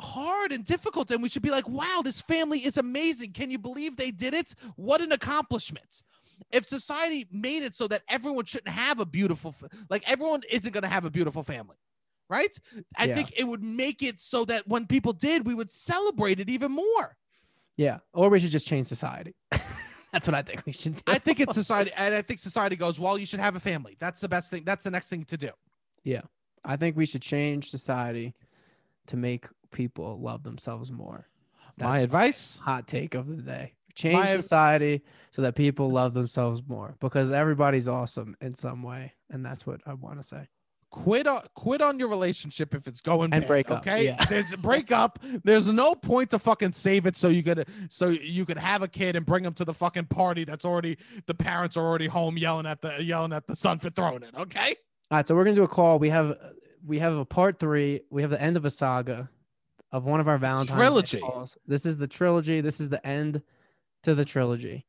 hard 0.00 0.52
and 0.52 0.64
difficult, 0.64 1.10
and 1.10 1.22
we 1.22 1.28
should 1.28 1.42
be 1.42 1.50
like, 1.50 1.68
"Wow, 1.68 2.02
this 2.04 2.20
family 2.20 2.58
is 2.64 2.76
amazing. 2.76 3.32
Can 3.32 3.50
you 3.50 3.58
believe 3.58 3.96
they 3.96 4.10
did 4.10 4.34
it? 4.34 4.54
What 4.76 5.00
an 5.00 5.12
accomplishment!" 5.12 6.02
If 6.52 6.66
society 6.66 7.26
made 7.32 7.62
it 7.62 7.74
so 7.74 7.88
that 7.88 8.02
everyone 8.08 8.44
shouldn't 8.44 8.68
have 8.74 9.00
a 9.00 9.06
beautiful, 9.06 9.54
like 9.88 10.08
everyone 10.08 10.42
isn't 10.50 10.72
going 10.72 10.82
to 10.82 10.88
have 10.88 11.04
a 11.06 11.10
beautiful 11.10 11.42
family, 11.42 11.76
right? 12.28 12.56
I 12.96 13.06
Yeah. 13.06 13.14
think 13.14 13.32
it 13.38 13.44
would 13.44 13.62
make 13.62 14.02
it 14.02 14.20
so 14.20 14.44
that 14.44 14.68
when 14.68 14.86
people 14.86 15.12
did, 15.14 15.46
we 15.46 15.54
would 15.54 15.70
celebrate 15.70 16.38
it 16.40 16.50
even 16.50 16.72
more. 16.72 17.16
Yeah, 17.78 17.98
or 18.12 18.28
we 18.28 18.38
should 18.40 18.50
just 18.50 18.66
change 18.66 18.86
society. 18.86 19.34
That's 20.12 20.26
what 20.28 20.34
I 20.34 20.42
think 20.42 20.64
we 20.64 20.72
should 20.72 20.96
do. 20.96 21.02
I 21.06 21.18
think 21.18 21.40
it's 21.40 21.54
society, 21.54 21.90
and 21.96 22.14
I 22.14 22.22
think 22.22 22.38
society 22.40 22.76
goes, 22.76 22.98
well, 23.00 23.18
you 23.18 23.26
should 23.26 23.40
have 23.40 23.56
a 23.56 23.60
family. 23.60 23.96
That's 23.98 24.20
the 24.20 24.28
best 24.28 24.50
thing. 24.50 24.62
That's 24.64 24.84
the 24.84 24.90
next 24.90 25.08
thing 25.08 25.24
to 25.24 25.36
do. 25.36 25.50
Yeah. 26.04 26.22
I 26.64 26.76
think 26.76 26.96
we 26.96 27.06
should 27.06 27.22
change 27.22 27.70
society 27.70 28.34
to 29.08 29.16
make 29.16 29.46
people 29.70 30.18
love 30.20 30.42
themselves 30.42 30.90
more. 30.92 31.28
My 31.78 31.98
advice: 31.98 32.58
hot 32.62 32.86
take 32.88 33.14
of 33.14 33.28
the 33.28 33.42
day. 33.42 33.74
Change 33.94 34.14
My- 34.14 34.36
society 34.36 35.02
so 35.30 35.42
that 35.42 35.54
people 35.54 35.90
love 35.90 36.12
themselves 36.14 36.62
more 36.66 36.96
because 37.00 37.32
everybody's 37.32 37.88
awesome 37.88 38.36
in 38.40 38.54
some 38.54 38.82
way, 38.82 39.14
and 39.30 39.44
that's 39.44 39.66
what 39.66 39.80
I 39.86 39.94
want 39.94 40.18
to 40.18 40.22
say. 40.22 40.48
quit 40.90 41.26
on 41.26 41.40
quit 41.54 41.80
on 41.82 41.98
your 41.98 42.08
relationship 42.08 42.74
if 42.74 42.86
it's 42.86 43.00
going 43.00 43.32
And 43.32 43.42
bad, 43.42 43.48
break 43.48 43.70
up, 43.70 43.78
Okay, 43.80 44.04
yeah. 44.06 44.24
there's 44.26 44.54
break 44.56 44.92
up. 44.92 45.18
There's 45.44 45.68
no 45.68 45.94
point 45.94 46.30
to 46.30 46.38
fucking 46.38 46.72
save 46.72 47.06
it 47.06 47.16
so 47.16 47.28
you 47.28 47.42
could 47.42 47.66
so 47.90 48.08
you 48.08 48.44
could 48.46 48.56
have 48.58 48.82
a 48.82 48.88
kid 48.88 49.16
and 49.16 49.26
bring 49.26 49.44
him 49.44 49.52
to 49.54 49.64
the 49.64 49.74
fucking 49.74 50.06
party 50.06 50.44
that's 50.44 50.64
already 50.64 50.96
the 51.26 51.34
parents 51.34 51.76
are 51.76 51.84
already 51.84 52.06
home 52.06 52.38
yelling 52.38 52.66
at 52.66 52.80
the 52.82 53.02
yelling 53.02 53.32
at 53.32 53.46
the 53.46 53.56
son 53.56 53.78
for 53.78 53.90
throwing 53.90 54.22
it. 54.22 54.34
Okay, 54.38 54.74
All 55.10 55.18
right, 55.18 55.26
so 55.28 55.34
we're 55.34 55.44
gonna 55.44 55.56
do 55.56 55.62
a 55.64 55.68
call. 55.68 55.98
We 55.98 56.10
have 56.10 56.36
we 56.86 56.98
have 57.00 57.14
a 57.16 57.24
part 57.24 57.58
three. 57.58 58.02
We 58.10 58.22
have 58.22 58.30
the 58.30 58.40
end 58.40 58.56
of 58.56 58.64
a 58.64 58.70
saga 58.70 59.28
of 59.92 60.04
one 60.04 60.20
of 60.20 60.28
our 60.28 60.38
Valentine's 60.38 60.76
Trilogy. 60.78 61.20
calls. 61.20 61.56
This 61.66 61.86
is 61.86 61.96
the 61.98 62.06
trilogy. 62.08 62.60
This 62.60 62.80
is 62.80 62.88
the 62.88 63.04
end 63.06 63.42
to 64.02 64.14
the 64.14 64.24
trilogy. 64.24 64.86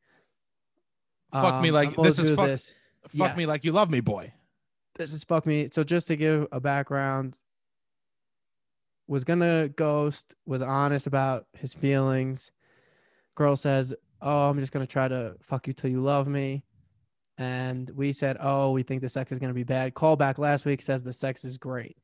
Fuck 1.31 1.61
me 1.61 1.69
Um, 1.69 1.73
like- 1.75 1.95
this 1.95 2.19
is 2.19 2.31
fuck- 2.33 2.47
this. 2.47 2.73
fuck 3.09 3.37
me 3.37 3.45
like 3.45 3.63
you 3.63 3.71
love 3.71 3.89
me, 3.89 3.99
boy. 3.99 4.33
this 4.95 5.13
is 5.13 5.23
fuck 5.23 5.45
me. 5.45 5.67
So 5.71 5.83
just 5.83 6.07
to 6.07 6.15
give 6.15 6.47
a 6.51 6.59
background, 6.59 7.39
was 9.07 9.23
gonna 9.23 9.69
ghost, 9.69 10.33
was 10.45 10.61
honest 10.61 11.07
about 11.07 11.45
his 11.53 11.73
feelings. 11.73 12.51
Girl 13.35 13.55
says, 13.55 13.93
Oh, 14.21 14.49
I'm 14.49 14.59
just 14.59 14.71
gonna 14.71 14.87
try 14.87 15.07
to 15.07 15.35
fuck 15.41 15.67
you 15.67 15.73
till 15.73 15.91
you 15.91 16.01
love 16.01 16.27
me. 16.27 16.63
And 17.37 17.89
we 17.91 18.11
said, 18.11 18.37
Oh, 18.39 18.71
we 18.71 18.83
think 18.83 19.01
the 19.01 19.09
sex 19.09 19.31
is 19.31 19.39
gonna 19.39 19.53
be 19.53 19.63
bad. 19.63 19.93
Call 19.93 20.15
back 20.15 20.37
last 20.39 20.65
week 20.65 20.81
says 20.81 21.03
the 21.03 21.13
sex 21.13 21.45
is 21.45 21.57
great. 21.57 21.95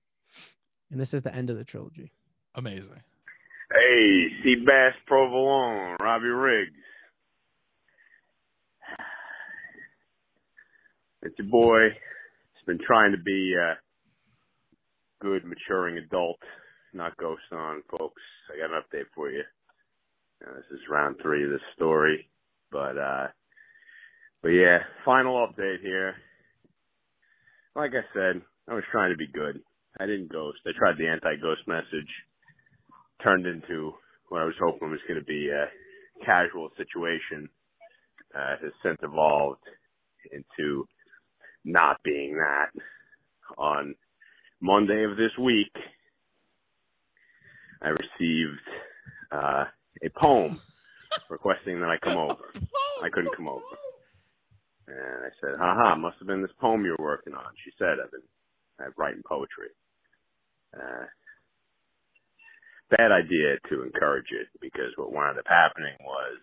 And 0.92 1.00
this 1.00 1.14
is 1.14 1.24
the 1.24 1.34
end 1.36 1.50
of 1.50 1.58
the 1.58 1.64
trilogy. 1.66 2.12
Amazing. 2.56 3.02
Hey, 3.72 4.28
Seabass 4.46 4.92
Provolone, 5.08 5.98
Robbie 6.02 6.28
Riggs. 6.28 6.72
It's 11.24 11.36
your 11.40 11.48
boy. 11.48 11.88
It's 11.88 12.66
been 12.68 12.80
trying 12.86 13.14
to 13.14 13.18
be 13.18 13.56
a 13.56 13.78
good, 15.24 15.44
maturing 15.46 15.98
adult, 15.98 16.40
not 16.94 17.18
ghost 17.18 17.42
on, 17.52 17.82
folks. 17.90 18.22
I 18.54 18.60
got 18.60 18.76
an 18.76 18.82
update 18.82 19.08
for 19.16 19.32
you. 19.32 19.42
Uh, 20.46 20.54
this 20.56 20.66
is 20.72 20.80
round 20.90 21.16
three 21.22 21.44
of 21.46 21.50
this 21.50 21.62
story, 21.76 22.30
but 22.72 22.98
uh, 22.98 23.28
but 24.42 24.50
yeah, 24.50 24.80
final 25.06 25.48
update 25.48 25.82
here. 25.82 26.16
Like 27.76 27.92
I 27.92 28.04
said, 28.14 28.42
I 28.70 28.74
was 28.76 28.84
trying 28.92 29.12
to 29.12 29.18
be 29.18 29.28
good. 29.28 29.62
I 30.00 30.06
didn't 30.06 30.32
ghost. 30.32 30.60
I 30.68 30.72
tried 30.78 30.98
the 30.98 31.08
anti-ghost 31.08 31.62
message 31.68 32.10
turned 33.24 33.48
into 33.48 33.94
what 34.30 34.42
I 34.42 34.46
was 34.46 34.56
hoping 34.62 34.92
was 34.92 35.00
going 35.08 35.20
to 35.20 35.26
be 35.26 35.50
a 35.50 36.26
casual 36.26 36.70
situation 36.78 37.50
uh, 38.36 38.58
has 38.64 38.74
since 38.84 39.00
evolved 39.04 39.64
into 40.32 40.88
not 41.66 41.98
being 42.04 42.38
that. 42.38 42.72
On 43.58 43.96
Monday 44.62 45.06
of 45.06 45.18
this 45.18 45.32
week, 45.42 45.74
I 47.82 47.90
received 47.90 48.62
uh, 49.32 49.66
a 50.04 50.10
poem 50.22 50.62
requesting 51.30 51.80
that 51.82 51.90
I 51.90 51.98
come 52.04 52.18
over. 52.18 52.56
I 53.02 53.10
couldn't 53.10 53.36
come 53.36 53.48
over. 53.50 53.80
And 54.88 55.26
I 55.26 55.30
said, 55.42 55.60
haha, 55.60 55.96
must 55.98 56.18
have 56.20 56.28
been 56.28 56.42
this 56.42 56.52
poem 56.62 56.86
you're 56.86 56.98
working 57.00 57.34
on. 57.34 57.46
She 57.66 57.72
said, 57.80 57.98
I've 58.04 58.12
been 58.12 58.22
I'm 58.80 58.94
writing 58.98 59.24
poetry. 59.28 59.70
Uh, 60.76 61.06
bad 62.98 63.12
idea 63.12 63.58
to 63.70 63.84
encourage 63.84 64.28
it 64.32 64.48
because 64.62 64.92
what 64.98 65.14
wound 65.14 65.40
up 65.40 65.46
happening 65.48 65.96
was 66.02 66.40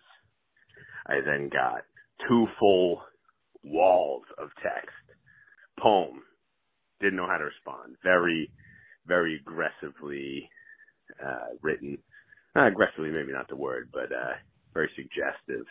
I 1.07 1.15
then 1.25 1.49
got 1.51 1.83
two 2.27 2.47
full 2.59 3.01
walls 3.63 4.23
of 4.37 4.49
text. 4.63 4.95
Poem. 5.79 6.21
Didn't 6.99 7.17
know 7.17 7.27
how 7.27 7.37
to 7.37 7.45
respond. 7.45 7.95
Very, 8.03 8.51
very 9.07 9.37
aggressively 9.37 10.49
uh, 11.23 11.55
written. 11.61 11.97
Not 12.55 12.67
aggressively, 12.67 13.09
maybe 13.09 13.31
not 13.31 13.49
the 13.49 13.55
word, 13.55 13.89
but 13.93 14.11
uh, 14.11 14.35
very 14.73 14.89
suggestive 14.95 15.65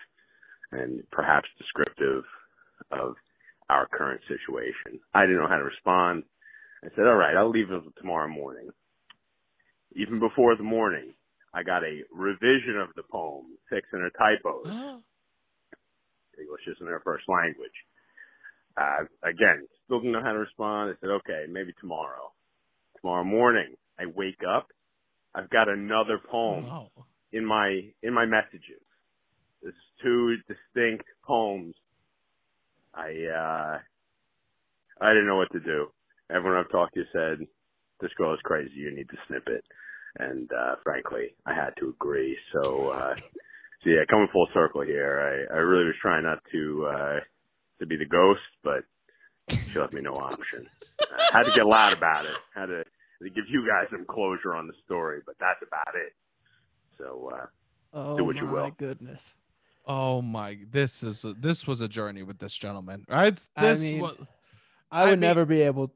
and 0.73 1.03
perhaps 1.13 1.49
descriptive 1.59 2.25
of 2.93 3.15
our 3.69 3.87
current 3.93 4.21
situation. 4.29 5.01
I 5.15 5.23
didn't 5.23 5.39
know 5.39 5.49
how 5.49 5.59
to 5.59 5.65
respond. 5.65 6.25
I 6.85 6.89
said, 6.97 7.07
all 7.07 7.17
right, 7.17 7.37
I'll 7.37 7.51
leave 7.51 7.71
it 7.71 7.83
tomorrow 7.99 8.29
morning. 8.29 8.71
Even 9.97 10.21
before 10.21 10.57
the 10.57 10.63
morning, 10.65 11.15
I 11.55 11.63
got 11.63 11.85
a 11.85 12.03
revision 12.13 12.79
of 12.81 12.91
the 12.97 13.03
poem, 13.11 13.59
fixing 13.71 14.01
her 14.01 14.11
typos. 14.19 14.69
English 16.41 16.63
isn't 16.69 16.87
her 16.87 17.03
first 17.05 17.25
language. 17.29 17.73
Uh, 18.77 19.05
again, 19.29 19.67
still 19.85 20.01
didn't 20.01 20.13
know 20.13 20.23
how 20.23 20.33
to 20.33 20.39
respond. 20.39 20.91
I 20.97 21.01
said, 21.01 21.11
okay, 21.11 21.47
maybe 21.51 21.73
tomorrow. 21.81 22.33
Tomorrow 23.01 23.25
morning, 23.25 23.75
I 23.99 24.05
wake 24.07 24.41
up. 24.49 24.69
I've 25.35 25.51
got 25.51 25.69
another 25.69 26.21
poem 26.31 26.67
Oh, 26.67 26.89
in 27.33 27.45
my 27.45 27.81
in 28.03 28.15
my 28.15 28.27
messages. 28.27 28.83
This 29.63 29.71
is 29.75 30.03
two 30.03 30.37
distinct 30.49 31.05
poems. 31.27 31.75
I 32.95 33.11
uh, 33.11 33.79
I 35.01 35.11
didn't 35.11 35.27
know 35.29 35.37
what 35.37 35.53
to 35.53 35.61
do. 35.61 35.89
Everyone 36.31 36.59
I've 36.65 36.71
talked 36.73 36.95
to 36.95 37.05
said 37.13 37.47
this 38.01 38.13
girl 38.17 38.35
is 38.35 38.41
crazy. 38.45 38.73
You 38.75 38.95
need 38.95 39.09
to 39.11 39.17
snip 39.27 39.47
it, 39.49 39.65
and 40.19 40.51
uh, 40.53 40.77
frankly, 40.83 41.35
I 41.47 41.55
had 41.55 41.71
to 41.81 41.89
agree. 41.91 42.37
So, 42.53 42.91
uh, 42.91 43.15
so 43.17 43.91
yeah, 43.91 44.05
coming 44.09 44.29
full 44.33 44.49
circle 44.55 44.83
here. 44.83 45.47
I, 45.51 45.55
I 45.55 45.59
really 45.59 45.85
was 45.87 45.95
trying 46.01 46.25
not 46.25 46.39
to 46.53 46.87
uh, 46.87 47.21
to 47.81 47.87
be 47.87 47.97
the 47.97 48.07
ghost, 48.07 48.41
but 48.65 48.85
she 49.71 49.79
left 49.79 49.93
me 49.93 50.01
no 50.01 50.15
option. 50.15 50.67
I 51.33 51.39
had 51.39 51.47
to 51.47 51.53
get 51.53 51.67
loud 51.67 51.93
about 51.97 52.25
it. 52.25 52.35
Had 52.55 52.67
to, 52.67 52.85
to 53.23 53.31
give 53.31 53.45
you 53.49 53.67
guys 53.67 53.89
some 53.91 54.05
closure 54.05 54.55
on 54.55 54.67
the 54.67 54.75
story, 54.85 55.21
but 55.27 55.35
that's 55.41 55.61
about 55.67 55.95
it. 55.95 56.13
So 56.99 57.31
uh, 57.35 57.47
Oh 57.93 58.17
Do 58.17 58.25
what 58.25 58.37
you 58.37 58.45
my 58.45 58.53
will. 58.53 58.71
goodness. 58.77 59.35
Oh 59.87 60.21
my! 60.23 60.59
This 60.71 61.03
is 61.03 61.25
a, 61.25 61.33
this 61.33 61.67
was 61.67 61.81
a 61.81 61.89
journey 61.89 62.23
with 62.23 62.39
this 62.39 62.55
gentleman, 62.55 63.05
right? 63.09 63.37
I 63.57 63.63
This 63.71 63.83
mean, 63.83 64.01
was 64.01 64.17
I 64.93 65.03
I 65.03 65.05
would 65.07 65.11
mean- 65.13 65.21
never 65.21 65.45
be 65.47 65.63
able 65.63 65.93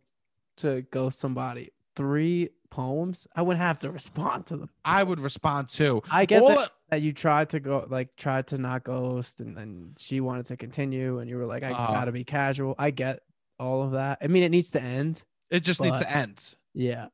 to 0.56 0.82
ghost 0.90 1.18
somebody. 1.20 1.70
Three 1.96 2.50
poems. 2.70 3.26
I 3.36 3.42
would 3.42 3.56
have 3.56 3.78
to 3.80 3.90
respond 4.00 4.46
to 4.46 4.56
them. 4.56 4.70
I 4.84 5.02
would 5.02 5.20
respond 5.20 5.68
too. 5.68 6.02
I 6.10 6.26
get 6.26 6.42
that, 6.46 6.70
that 6.90 7.02
you 7.02 7.12
tried 7.12 7.50
to 7.50 7.60
go 7.60 7.86
like 7.88 8.16
tried 8.16 8.48
to 8.48 8.58
not 8.58 8.84
ghost 8.84 9.40
and 9.40 9.56
then 9.56 9.92
she 9.96 10.20
wanted 10.20 10.46
to 10.46 10.56
continue 10.56 11.18
and 11.20 11.28
you 11.30 11.36
were 11.36 11.46
like, 11.46 11.62
I 11.62 11.70
Uh-huh. 11.70 11.92
gotta 11.92 12.12
be 12.12 12.24
casual. 12.24 12.74
I 12.78 12.90
get 12.90 13.20
all 13.58 13.82
of 13.82 13.92
that. 13.92 14.18
I 14.22 14.26
mean 14.26 14.42
it 14.42 14.48
needs 14.50 14.70
to 14.72 14.82
end. 14.82 15.22
it 15.50 15.60
just 15.60 15.80
needs 15.80 16.00
to 16.00 16.10
end. 16.10 16.54
Yeah. 16.74 17.06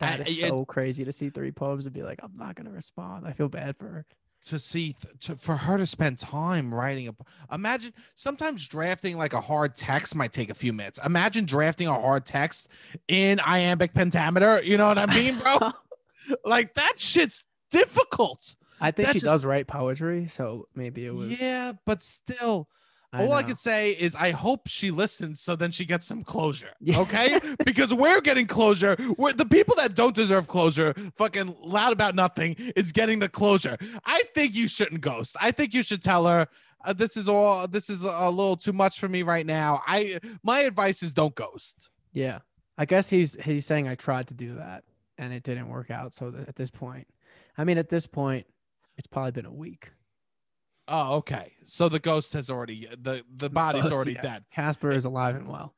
That 0.00 0.20
I- 0.20 0.22
is 0.22 0.40
it- 0.42 0.48
so 0.48 0.64
crazy 0.64 1.04
to 1.04 1.12
see 1.12 1.28
three 1.28 1.50
poems 1.52 1.84
and 1.86 1.94
be 1.94 2.02
like, 2.02 2.20
I'm 2.22 2.36
not 2.36 2.54
gonna 2.54 2.70
respond. 2.70 3.26
I 3.26 3.32
feel 3.32 3.48
bad 3.48 3.76
for 3.76 3.88
her. 3.88 4.06
To 4.46 4.58
see 4.58 4.94
to, 5.20 5.34
for 5.36 5.56
her 5.56 5.76
to 5.76 5.86
spend 5.86 6.18
time 6.18 6.72
writing 6.72 7.08
a 7.08 7.54
imagine 7.54 7.92
sometimes 8.14 8.66
drafting 8.68 9.16
like 9.16 9.32
a 9.32 9.40
hard 9.40 9.74
text 9.76 10.14
might 10.14 10.32
take 10.32 10.48
a 10.50 10.54
few 10.54 10.72
minutes. 10.72 11.00
Imagine 11.04 11.44
drafting 11.44 11.88
a 11.88 11.94
hard 11.94 12.24
text 12.24 12.68
in 13.08 13.40
iambic 13.40 13.92
pentameter 13.94 14.60
you 14.62 14.76
know 14.76 14.88
what 14.88 14.98
i 14.98 15.06
mean 15.06 15.36
bro? 15.38 15.72
Like 16.44 16.74
that 16.74 16.94
shit's 16.98 17.44
difficult. 17.70 18.54
I 18.80 18.90
think 18.90 19.08
she 19.08 19.14
That's- 19.14 19.22
does 19.22 19.44
write 19.46 19.66
poetry, 19.66 20.28
so 20.28 20.68
maybe 20.74 21.06
it 21.06 21.14
was 21.14 21.40
yeah 21.40 21.72
but 21.86 22.02
still 22.02 22.68
I 23.12 23.24
all 23.24 23.32
I 23.32 23.40
know. 23.40 23.48
can 23.48 23.56
say 23.56 23.92
is 23.92 24.14
I 24.14 24.30
hope 24.32 24.68
she 24.68 24.90
listens 24.90 25.40
so 25.40 25.56
then 25.56 25.70
she 25.70 25.84
gets 25.86 26.06
some 26.06 26.22
closure. 26.24 26.70
Yeah. 26.80 27.00
Okay? 27.00 27.40
because 27.64 27.92
we're 27.94 28.20
getting 28.20 28.46
closure. 28.46 28.96
We're 29.16 29.32
the 29.32 29.46
people 29.46 29.74
that 29.76 29.94
don't 29.94 30.14
deserve 30.14 30.46
closure, 30.46 30.94
fucking 31.16 31.56
loud 31.62 31.92
about 31.92 32.14
nothing, 32.14 32.54
is 32.76 32.92
getting 32.92 33.18
the 33.18 33.28
closure. 33.28 33.76
I 34.04 34.22
think 34.34 34.54
you 34.54 34.68
shouldn't 34.68 35.00
ghost. 35.00 35.36
I 35.40 35.50
think 35.50 35.74
you 35.74 35.82
should 35.82 36.02
tell 36.02 36.26
her 36.26 36.46
uh, 36.84 36.92
this 36.92 37.16
is 37.16 37.28
all 37.28 37.66
this 37.66 37.90
is 37.90 38.02
a 38.02 38.30
little 38.30 38.56
too 38.56 38.72
much 38.72 39.00
for 39.00 39.08
me 39.08 39.22
right 39.22 39.46
now. 39.46 39.82
I 39.86 40.18
my 40.42 40.60
advice 40.60 41.02
is 41.02 41.12
don't 41.12 41.34
ghost. 41.34 41.90
Yeah. 42.12 42.38
I 42.76 42.84
guess 42.84 43.10
he's 43.10 43.36
he's 43.42 43.66
saying 43.66 43.88
I 43.88 43.94
tried 43.96 44.28
to 44.28 44.34
do 44.34 44.54
that 44.54 44.84
and 45.18 45.32
it 45.32 45.42
didn't 45.42 45.68
work 45.68 45.90
out. 45.90 46.14
So 46.14 46.32
at 46.46 46.54
this 46.56 46.70
point, 46.70 47.06
I 47.56 47.64
mean, 47.64 47.78
at 47.78 47.88
this 47.88 48.06
point, 48.06 48.46
it's 48.96 49.06
probably 49.08 49.32
been 49.32 49.46
a 49.46 49.52
week. 49.52 49.90
Oh, 50.88 51.16
okay. 51.16 51.52
So 51.64 51.88
the 51.88 51.98
ghost 51.98 52.32
has 52.32 52.48
already 52.50 52.88
the 53.02 53.22
the 53.36 53.50
body's 53.50 53.82
Ghost, 53.82 53.94
already 53.94 54.12
yeah. 54.14 54.22
dead. 54.22 54.44
Casper 54.50 54.90
is 54.90 55.04
alive 55.04 55.36
and 55.36 55.46
well. 55.46 55.74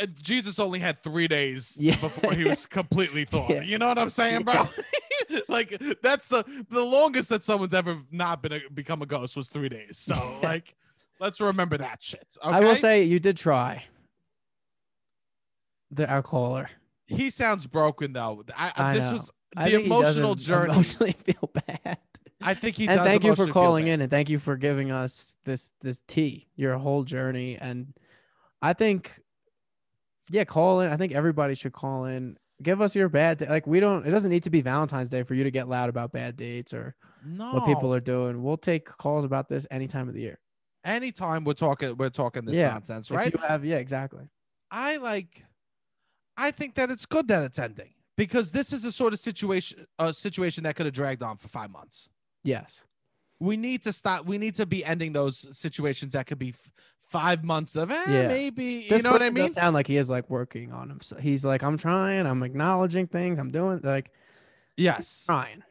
Uh, 0.00 0.06
Jesus 0.20 0.58
only 0.58 0.78
had 0.78 1.02
three 1.02 1.28
days 1.28 1.76
Yeah. 1.80 1.96
before 2.00 2.32
he 2.32 2.44
was 2.44 2.66
completely 2.66 3.24
thawed. 3.30 3.50
Yeah. 3.50 3.60
You 3.62 3.78
know 3.78 3.86
what 3.88 3.98
I'm 3.98 4.10
saying, 4.10 4.42
bro? 4.44 4.68
like 5.48 5.80
that's 6.02 6.28
the 6.28 6.44
the 6.70 6.82
longest 6.82 7.28
that 7.28 7.42
someone's 7.42 7.74
ever 7.74 7.98
not 8.10 8.42
been 8.42 8.54
a, 8.54 8.60
become 8.72 9.02
a 9.02 9.06
ghost 9.06 9.36
was 9.36 9.48
three 9.48 9.68
days. 9.68 9.98
So 9.98 10.38
like, 10.42 10.74
let's 11.20 11.40
remember 11.40 11.76
that 11.78 12.02
shit. 12.02 12.36
Okay? 12.42 12.56
I 12.56 12.60
will 12.60 12.76
say 12.76 13.02
you 13.04 13.20
did 13.20 13.36
try. 13.36 13.84
The 15.90 16.08
our 16.10 16.22
caller. 16.22 16.68
he 17.06 17.30
sounds 17.30 17.66
broken 17.66 18.12
though. 18.12 18.42
I, 18.56 18.72
I 18.76 18.94
this 18.94 19.04
know. 19.04 19.12
was 19.12 19.32
the 19.54 19.84
emotional 19.84 20.34
journey. 20.34 20.72
Emotionally 20.72 21.12
feel 21.12 21.50
bad. 21.52 21.98
I 22.46 22.54
think 22.54 22.76
he 22.76 22.86
and 22.88 22.96
does. 22.96 23.06
thank 23.06 23.24
you 23.24 23.34
for 23.34 23.46
calling 23.48 23.88
in 23.88 24.00
and 24.00 24.10
thank 24.10 24.28
you 24.28 24.38
for 24.38 24.56
giving 24.56 24.90
us 24.92 25.36
this 25.44 25.72
this 25.82 26.00
tea, 26.06 26.46
your 26.56 26.78
whole 26.78 27.02
journey. 27.02 27.58
And 27.58 27.92
I 28.62 28.72
think, 28.72 29.20
yeah, 30.30 30.44
call 30.44 30.80
in. 30.80 30.90
I 30.90 30.96
think 30.96 31.12
everybody 31.12 31.54
should 31.54 31.72
call 31.72 32.04
in. 32.06 32.38
Give 32.62 32.80
us 32.80 32.94
your 32.94 33.08
bad 33.08 33.38
day. 33.38 33.48
Like 33.48 33.66
we 33.66 33.80
don't. 33.80 34.06
It 34.06 34.10
doesn't 34.12 34.30
need 34.30 34.44
to 34.44 34.50
be 34.50 34.60
Valentine's 34.62 35.08
Day 35.08 35.24
for 35.24 35.34
you 35.34 35.44
to 35.44 35.50
get 35.50 35.68
loud 35.68 35.88
about 35.88 36.12
bad 36.12 36.36
dates 36.36 36.72
or 36.72 36.94
No, 37.24 37.52
what 37.52 37.66
people 37.66 37.92
are 37.92 38.00
doing. 38.00 38.42
We'll 38.42 38.56
take 38.56 38.86
calls 38.86 39.24
about 39.24 39.48
this 39.48 39.66
any 39.70 39.88
time 39.88 40.08
of 40.08 40.14
the 40.14 40.20
year. 40.22 40.38
anytime 40.84 41.42
we're 41.44 41.52
talking 41.52 41.96
we're 41.96 42.10
talking 42.10 42.44
this 42.44 42.56
Yeah, 42.58 42.70
nonsense, 42.70 43.10
If 43.10 43.16
right? 43.16 43.32
you 43.34 43.40
have, 43.40 43.64
yeah, 43.64 43.76
exactly. 43.76 44.28
I 44.70 44.96
like 44.98 45.44
I 46.36 46.50
think 46.52 46.76
that 46.76 46.90
it's 46.90 47.06
good 47.06 47.26
that 47.28 47.42
it's 47.42 47.58
ending 47.58 47.92
because 48.16 48.52
this 48.52 48.72
is 48.72 48.84
a 48.84 48.92
sort 48.92 49.12
of 49.12 49.18
situation 49.20 49.84
a 49.98 50.14
situation 50.14 50.62
that 50.64 50.76
could 50.76 50.86
have 50.86 50.94
dragged 50.94 51.22
on 51.24 51.36
for 51.36 51.48
5 51.48 51.70
months. 51.70 52.08
Yes. 52.46 52.84
We 53.38 53.56
need 53.58 53.82
to 53.82 53.92
stop 53.92 54.24
we 54.24 54.38
need 54.38 54.54
to 54.54 54.64
be 54.66 54.84
ending 54.84 55.12
those 55.12 55.46
situations 55.56 56.14
that 56.14 56.26
could 56.26 56.38
be 56.38 56.50
f- 56.50 56.70
5 57.02 57.44
months 57.44 57.76
of 57.76 57.90
eh, 57.90 58.02
Yeah. 58.08 58.28
maybe 58.28 58.64
you 58.64 58.88
This 58.88 59.02
know 59.02 59.12
what 59.12 59.22
I 59.22 59.28
mean? 59.30 59.48
sound 59.50 59.74
like 59.74 59.86
he 59.86 59.96
is 59.98 60.08
like 60.08 60.30
working 60.30 60.72
on 60.72 60.88
himself. 60.88 61.20
He's 61.20 61.44
like, 61.44 61.62
I'm 61.62 61.76
trying. 61.76 62.26
I'm 62.26 62.42
acknowledging 62.42 63.06
things. 63.06 63.38
I'm 63.38 63.50
doing 63.50 63.80
like 63.82 64.10
yes. 64.76 65.24
trying. 65.26 65.62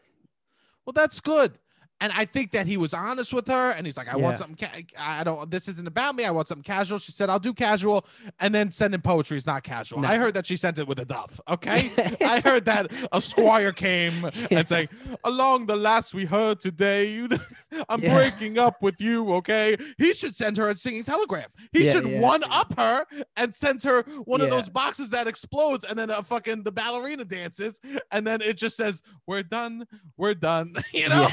Well, 0.85 0.93
that's 0.93 1.19
good. 1.21 1.57
And 2.01 2.11
I 2.13 2.25
think 2.25 2.51
that 2.51 2.67
he 2.67 2.75
was 2.75 2.93
honest 2.93 3.33
with 3.33 3.47
her, 3.47 3.71
and 3.71 3.87
he's 3.87 3.95
like, 3.95 4.09
"I 4.09 4.17
want 4.17 4.35
something. 4.35 4.57
Ca- 4.57 4.83
I 4.99 5.23
don't. 5.23 5.49
This 5.49 5.69
isn't 5.69 5.87
about 5.87 6.15
me. 6.15 6.25
I 6.25 6.31
want 6.31 6.49
something 6.49 6.61
casual." 6.63 6.97
She 6.99 7.13
said, 7.13 7.29
"I'll 7.29 7.39
do 7.39 7.53
casual," 7.53 8.05
and 8.41 8.53
then 8.53 8.69
sending 8.69 8.99
poetry 8.99 9.37
is 9.37 9.45
not 9.47 9.63
casual. 9.63 10.01
No. 10.01 10.09
I 10.09 10.17
heard 10.17 10.33
that 10.33 10.45
she 10.45 10.57
sent 10.57 10.77
it 10.77 10.87
with 10.89 10.99
a 10.99 11.05
dove. 11.05 11.39
Okay, 11.47 11.91
I 12.21 12.41
heard 12.41 12.65
that 12.65 12.91
a 13.13 13.21
squire 13.21 13.71
came 13.71 14.29
and 14.51 14.67
saying, 14.67 14.89
"Along 15.23 15.67
the 15.67 15.75
last 15.77 16.13
we 16.13 16.25
heard 16.25 16.59
today, 16.59 17.17
I'm 17.89 18.03
Yeah. 18.03 18.13
breaking 18.13 18.59
up 18.59 18.81
with 18.83 18.99
you." 18.99 19.33
Okay, 19.35 19.77
he 19.97 20.13
should 20.13 20.35
send 20.35 20.57
her 20.57 20.69
a 20.69 20.75
singing 20.75 21.05
telegram. 21.05 21.49
He 21.71 21.85
Yeah, 21.85 21.93
should 21.93 22.07
yeah, 22.07 22.19
one 22.19 22.41
yeah. 22.41 22.59
up 22.59 22.77
her 22.77 23.05
and 23.37 23.55
send 23.55 23.81
her 23.83 24.01
one 24.25 24.41
of 24.41 24.49
those 24.49 24.67
boxes 24.67 25.09
that 25.11 25.27
explodes, 25.27 25.85
and 25.85 25.97
then 25.97 26.09
a 26.09 26.21
fucking 26.21 26.63
the 26.63 26.73
ballerina 26.73 27.23
dances, 27.23 27.79
and 28.11 28.27
then 28.27 28.41
it 28.41 28.57
just 28.57 28.75
says, 28.75 29.01
"We're 29.27 29.43
done. 29.43 29.87
We're 30.17 30.33
done." 30.35 30.75
You 30.91 31.09
know. 31.09 31.27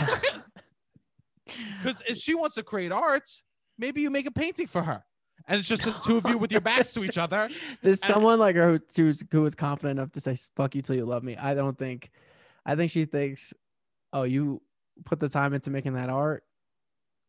Because 1.82 2.02
if 2.08 2.16
she 2.18 2.34
wants 2.34 2.54
to 2.56 2.62
create 2.62 2.92
art, 2.92 3.28
maybe 3.78 4.00
you 4.00 4.10
make 4.10 4.26
a 4.26 4.30
painting 4.32 4.66
for 4.66 4.82
her. 4.82 5.04
And 5.48 5.58
it's 5.58 5.68
just 5.68 5.82
the 5.84 5.92
two 6.04 6.18
of 6.18 6.28
you 6.28 6.38
with 6.38 6.52
your 6.52 6.60
backs 6.60 6.92
to 6.92 7.04
each 7.04 7.18
other. 7.18 7.48
There's 7.82 8.00
And- 8.00 8.12
someone 8.14 8.38
like 8.38 8.54
her 8.56 8.78
who, 8.96 9.12
who's, 9.30 9.54
confident 9.54 9.98
enough 9.98 10.12
to 10.12 10.20
say 10.20 10.36
"fuck 10.56 10.74
you 10.74 10.82
till 10.82 10.94
you 10.96 11.04
love 11.04 11.24
me." 11.24 11.36
I 11.36 11.54
don't 11.54 11.76
think. 11.76 12.10
I 12.64 12.76
think 12.76 12.92
she 12.92 13.04
thinks, 13.06 13.52
"Oh, 14.12 14.22
you 14.22 14.62
put 15.04 15.18
the 15.18 15.28
time 15.28 15.52
into 15.52 15.70
making 15.70 15.94
that 15.94 16.10
art. 16.10 16.44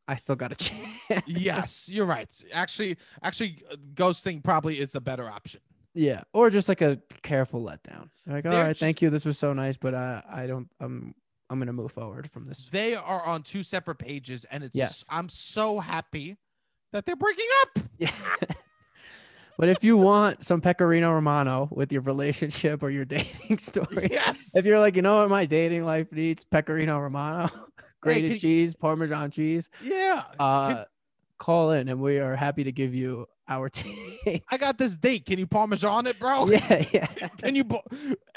I 0.07 0.15
still 0.15 0.35
got 0.35 0.51
a 0.51 0.55
chance." 1.09 1.23
Yes, 1.25 1.89
you're 1.89 2.05
right. 2.05 2.29
Actually, 2.53 2.97
actually, 3.23 3.63
ghosting 3.95 4.43
probably 4.43 4.79
is 4.79 4.93
a 4.93 5.01
better 5.01 5.27
option. 5.27 5.61
Yeah, 5.95 6.21
or 6.33 6.49
just 6.51 6.69
like 6.69 6.81
a 6.81 6.99
careful 7.23 7.63
letdown. 7.63 8.09
Like, 8.27 8.45
all 8.45 8.51
They're 8.51 8.63
right, 8.65 8.75
j- 8.75 8.79
thank 8.79 9.01
you. 9.01 9.09
This 9.09 9.25
was 9.25 9.39
so 9.39 9.53
nice, 9.53 9.77
but 9.77 9.95
uh, 9.95 10.21
I 10.29 10.45
don't. 10.45 10.69
I'm. 10.79 11.15
I'm 11.49 11.59
gonna 11.59 11.73
move 11.73 11.91
forward 11.91 12.29
from 12.31 12.45
this. 12.45 12.67
They 12.71 12.95
are 12.95 13.23
on 13.23 13.43
two 13.43 13.63
separate 13.63 13.97
pages, 13.99 14.45
and 14.49 14.63
it's. 14.63 14.75
Yes. 14.75 15.05
I'm 15.09 15.29
so 15.29 15.79
happy 15.79 16.37
that 16.93 17.05
they're 17.05 17.15
breaking 17.15 17.47
up. 17.61 17.79
Yeah. 17.97 18.11
but 19.57 19.69
if 19.69 19.83
you 19.83 19.97
want 19.97 20.43
some 20.45 20.61
pecorino 20.61 21.11
romano 21.11 21.69
with 21.71 21.91
your 21.91 22.01
relationship 22.01 22.81
or 22.83 22.89
your 22.89 23.05
dating 23.05 23.57
story, 23.59 24.07
Yes. 24.11 24.55
if 24.55 24.65
you're 24.65 24.79
like, 24.79 24.95
you 24.95 25.01
know 25.01 25.17
what, 25.17 25.29
my 25.29 25.45
dating 25.45 25.83
life 25.83 26.11
needs 26.11 26.43
pecorino 26.45 26.97
romano, 26.99 27.49
grated 28.01 28.31
can- 28.31 28.39
cheese, 28.39 28.75
parmesan 28.75 29.31
cheese, 29.31 29.69
yeah. 29.81 30.23
uh, 30.39 30.85
call 31.39 31.71
in 31.71 31.89
and 31.89 31.99
we 31.99 32.19
are 32.19 32.35
happy 32.37 32.63
to 32.63 32.71
give 32.71 32.95
you 32.95 33.25
our 33.47 33.69
take. 33.69 34.43
I 34.49 34.57
got 34.57 34.77
this 34.77 34.97
date. 34.97 35.25
Can 35.25 35.39
you 35.39 35.47
parmesan 35.47 36.07
it, 36.07 36.19
bro? 36.19 36.47
yeah, 36.47 36.85
yeah, 36.93 37.07
Can 37.41 37.55
you? 37.55 37.63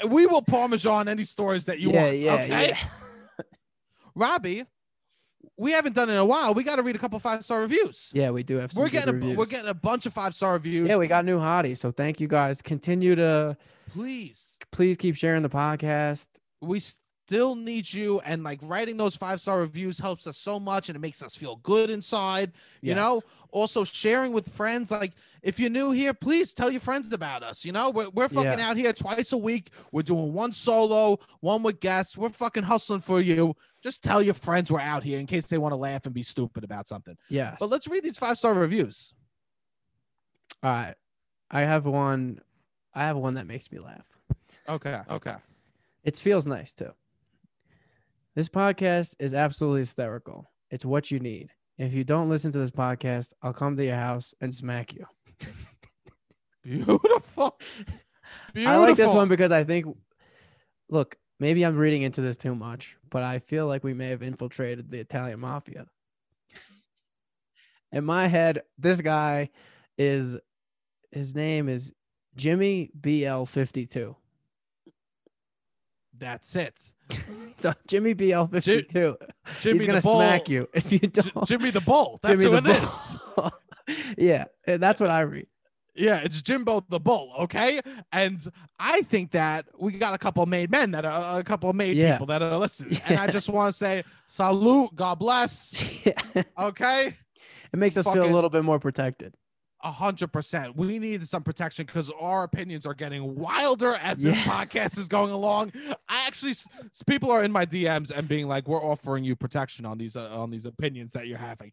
We 0.09 0.27
will 0.27 0.43
parmesan 0.43 1.09
any 1.09 1.25
stories 1.25 1.67
that 1.67 1.79
you 1.79 1.93
yeah, 1.93 2.03
want. 2.03 2.17
yeah, 2.19 2.35
okay. 2.35 2.69
yeah. 2.69 2.79
Robbie, 4.15 4.65
we 5.59 5.73
haven't 5.73 5.95
done 5.95 6.09
it 6.09 6.13
in 6.13 6.19
a 6.19 6.25
while. 6.25 6.55
We 6.55 6.65
got 6.65 6.77
to 6.77 6.83
read 6.83 6.97
a 6.97 6.99
couple 6.99 7.19
five 7.19 7.45
star 7.45 7.61
reviews. 7.61 8.11
Yeah, 8.13 8.31
we 8.31 8.43
do 8.43 8.57
have 8.57 8.73
some 8.73 8.83
we're 8.83 8.89
getting 8.89 9.23
a, 9.23 9.35
we're 9.35 9.47
getting 9.47 9.69
a 9.69 9.75
bunch 9.75 10.07
of 10.07 10.13
five 10.13 10.35
star 10.35 10.55
reviews. 10.55 10.89
yeah, 10.89 10.97
we 10.97 11.07
got 11.07 11.25
new 11.25 11.39
hotties. 11.39 11.79
So 11.79 11.91
thank 11.93 12.21
you 12.21 12.29
guys. 12.29 12.63
Continue 12.63 13.15
to 13.17 13.57
please. 13.93 14.57
please 14.73 14.97
keep 14.97 15.17
sharing 15.17 15.43
the 15.43 15.49
podcast. 15.49 16.29
We 16.61 16.81
still 17.27 17.57
need 17.57 17.93
you 17.93 18.21
and 18.21 18.45
like 18.45 18.61
writing 18.63 18.97
those 18.97 19.17
five 19.17 19.41
star 19.41 19.59
reviews 19.59 19.99
helps 19.99 20.29
us 20.29 20.37
so 20.39 20.61
much 20.61 20.89
and 20.89 20.95
it 20.95 21.01
makes 21.01 21.23
us 21.25 21.35
feel 21.35 21.57
good 21.57 21.91
inside 21.91 22.53
you 22.83 22.91
Yes. 22.91 22.97
know 22.97 23.21
also 23.51 23.83
sharing 23.85 24.33
with 24.33 24.49
friends 24.53 24.93
like 24.93 25.13
if 25.43 25.59
you're 25.59 25.69
new 25.71 25.91
here 25.91 26.15
please 26.15 26.55
tell 26.55 26.71
your 26.71 26.81
friends 26.81 27.13
about 27.13 27.43
us 27.43 27.65
you 27.65 27.73
know 27.73 27.91
we're, 27.91 28.09
we're 28.11 28.29
fucking 28.29 28.61
Yeah. 28.61 28.71
out 28.71 28.77
here 28.77 28.93
twice 28.93 29.33
a 29.33 29.37
week 29.39 29.71
we're 29.91 30.03
doing 30.03 30.33
one 30.33 30.53
solo 30.53 31.19
one 31.41 31.65
with 31.65 31.81
guests 31.81 32.17
we're 32.17 32.29
fucking 32.29 32.63
hustling 32.63 33.01
for 33.01 33.21
you 33.21 33.57
just 33.83 34.05
tell 34.05 34.23
your 34.23 34.35
friends 34.35 34.71
we're 34.71 34.79
out 34.81 35.03
here 35.03 35.19
in 35.19 35.27
case 35.27 35.47
they 35.47 35.59
want 35.59 35.73
to 35.73 35.77
laugh 35.77 36.05
and 36.07 36.15
be 36.15 36.23
stupid 36.23 36.63
about 36.63 36.87
something 36.87 37.17
yeah 37.29 37.57
but 37.59 37.71
let's 37.71 37.89
read 37.89 38.05
these 38.05 38.19
five 38.19 38.39
star 38.39 38.55
reviews 38.55 39.15
All 40.63 40.71
right. 40.71 40.95
I 41.51 41.61
have 41.63 41.87
one. 41.87 42.41
I 42.95 43.01
have 43.07 43.17
one 43.17 43.35
that 43.35 43.47
makes 43.47 43.71
me 43.73 43.79
laugh. 43.81 44.07
okay 44.69 45.01
okay 45.11 45.35
It 46.05 46.17
feels 46.17 46.47
nice 46.47 46.73
too. 46.73 46.93
This 48.37 48.51
podcast 48.51 49.15
is 49.19 49.33
absolutely 49.33 49.81
hysterical. 49.81 50.53
It's 50.71 50.85
what 50.85 51.11
you 51.11 51.19
need. 51.19 51.49
If 51.79 51.95
you 51.95 52.05
don't 52.05 52.29
listen 52.29 52.53
to 52.53 52.59
this 52.59 52.71
podcast, 52.71 53.33
I'll 53.43 53.55
come 53.55 53.77
to 53.77 53.85
your 53.85 53.97
house 53.97 54.35
and 54.43 54.55
smack 54.55 54.93
you. 54.93 55.07
beautiful 56.63 57.59
beautiful 58.53 58.75
I 58.75 58.77
like 58.77 58.97
this 58.97 59.15
one 59.15 59.31
because 59.31 59.53
I 59.53 59.65
think, 59.65 59.87
look, 60.91 61.17
maybe 61.41 61.65
I'm 61.65 61.79
reading 61.79 62.03
into 62.03 62.21
this 62.21 62.37
too 62.37 62.55
much, 62.55 62.99
but 63.09 63.23
I 63.23 63.39
feel 63.39 63.67
like 63.67 63.83
we 63.83 63.95
may 63.95 64.11
have 64.11 64.23
infiltrated 64.23 64.91
the 64.91 65.01
Italian 65.01 65.41
mafia. 65.41 65.87
In 67.91 68.05
my 68.05 68.27
head, 68.27 68.61
this 68.77 69.01
guy 69.01 69.49
is, 69.97 70.37
his 71.11 71.35
name 71.35 71.71
is 71.71 71.91
Jimmy 72.35 72.91
BL52. 73.01 74.15
That's 76.19 76.57
it 76.57 76.93
So 77.59 77.73
Jimmy 77.87 78.15
BL52, 78.15 79.17
jimmy 79.61 79.79
he's 79.79 79.87
gonna 79.87 80.01
the 80.01 80.03
bull 80.03 80.17
smack 80.21 80.49
you 80.49 80.69
if 80.75 80.93
you 80.93 80.99
don't. 80.99 81.47
jimmy 81.47 81.71
the 81.71 81.81
bull 81.81 82.19
that's 82.23 82.41
Jimmy 82.43 82.53
who 82.53 82.59
it 82.59 82.67
is 82.67 83.17
Bull. 83.35 83.53
yeah, 84.19 84.45
eh, 84.67 84.77
that's 84.79 85.01
what 85.01 85.11
I 85.11 85.21
read. 85.23 85.47
Yeah, 85.95 86.21
it's 86.23 86.43
Jimbo 86.43 86.85
the 86.91 87.01
Bull, 87.01 87.33
okay? 87.39 87.81
And 88.13 88.45
I 88.79 89.01
think 89.03 89.31
that 89.31 89.67
we 89.79 89.93
got 89.93 90.13
a 90.13 90.19
couple 90.19 90.43
of 90.43 90.49
made 90.49 90.71
men 90.71 90.91
that 90.91 91.05
are 91.07 91.41
a 91.41 91.45
couple 91.45 91.71
of 91.71 91.77
made 91.77 91.97
Yeah. 91.97 92.13
people 92.13 92.27
that 92.27 92.43
are 92.43 92.57
listening. 92.59 93.01
And 93.07 93.19
I 93.19 93.29
just 93.29 93.49
want 93.49 93.73
to 93.73 93.79
say 93.79 94.05
salute, 94.27 94.95
God 94.95 95.19
bless, 95.19 95.83
it 96.05 96.47
okay? 96.59 97.15
It 97.73 97.77
makes 97.79 97.97
us 97.97 98.05
feel 98.07 98.25
a 98.25 98.35
little 98.35 98.51
bit 98.51 98.63
more 98.65 98.79
protected. 98.79 99.35
A 99.85 99.93
hundred 99.93 100.33
percent. 100.33 100.75
We 100.77 100.99
need 100.99 101.27
some 101.29 101.43
protection 101.43 101.85
because 101.87 102.11
our 102.19 102.45
opinions 102.45 102.87
are 102.87 102.95
getting 102.95 103.35
wilder 103.37 103.95
as 103.95 104.19
this 104.19 104.35
Yeah. 104.37 104.43
podcast 104.65 104.99
is 104.99 105.07
going 105.07 105.31
along. 105.31 105.73
I 106.09 106.25
actually, 106.27 106.55
people 107.07 107.31
are 107.31 107.45
in 107.45 107.53
my 107.53 107.67
DMs 107.67 108.11
and 108.11 108.27
being 108.27 108.49
like, 108.49 108.67
"We're 108.67 108.83
offering 108.83 109.23
you 109.23 109.37
protection 109.37 109.85
on 109.85 109.99
these 109.99 110.17
uh, 110.17 110.41
on 110.41 110.51
these 110.51 110.65
opinions 110.67 111.13
that 111.13 111.27
you're 111.29 111.39
having." 111.39 111.73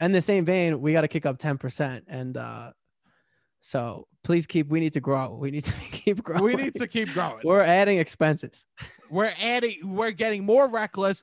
In 0.00 0.12
the 0.12 0.20
same 0.22 0.44
vein, 0.44 0.80
we 0.80 0.92
got 0.92 1.02
to 1.02 1.08
kick 1.08 1.26
up 1.26 1.38
10%. 1.38 2.02
And 2.08 2.36
uh, 2.36 2.72
so 3.60 4.08
please 4.24 4.46
keep, 4.46 4.68
we 4.68 4.80
need 4.80 4.92
to 4.94 5.00
grow. 5.00 5.34
We 5.34 5.50
need 5.50 5.64
to 5.64 5.72
keep 5.90 6.22
growing. 6.22 6.42
We 6.44 6.54
need 6.54 6.74
to 6.76 6.86
keep 6.86 7.12
growing. 7.12 7.40
We're 7.44 7.60
adding 7.62 7.98
expenses. 7.98 8.66
We're 9.10 9.32
adding, 9.42 9.76
we're 9.94 10.10
getting 10.10 10.42
more 10.46 10.68
reckless. 10.70 11.22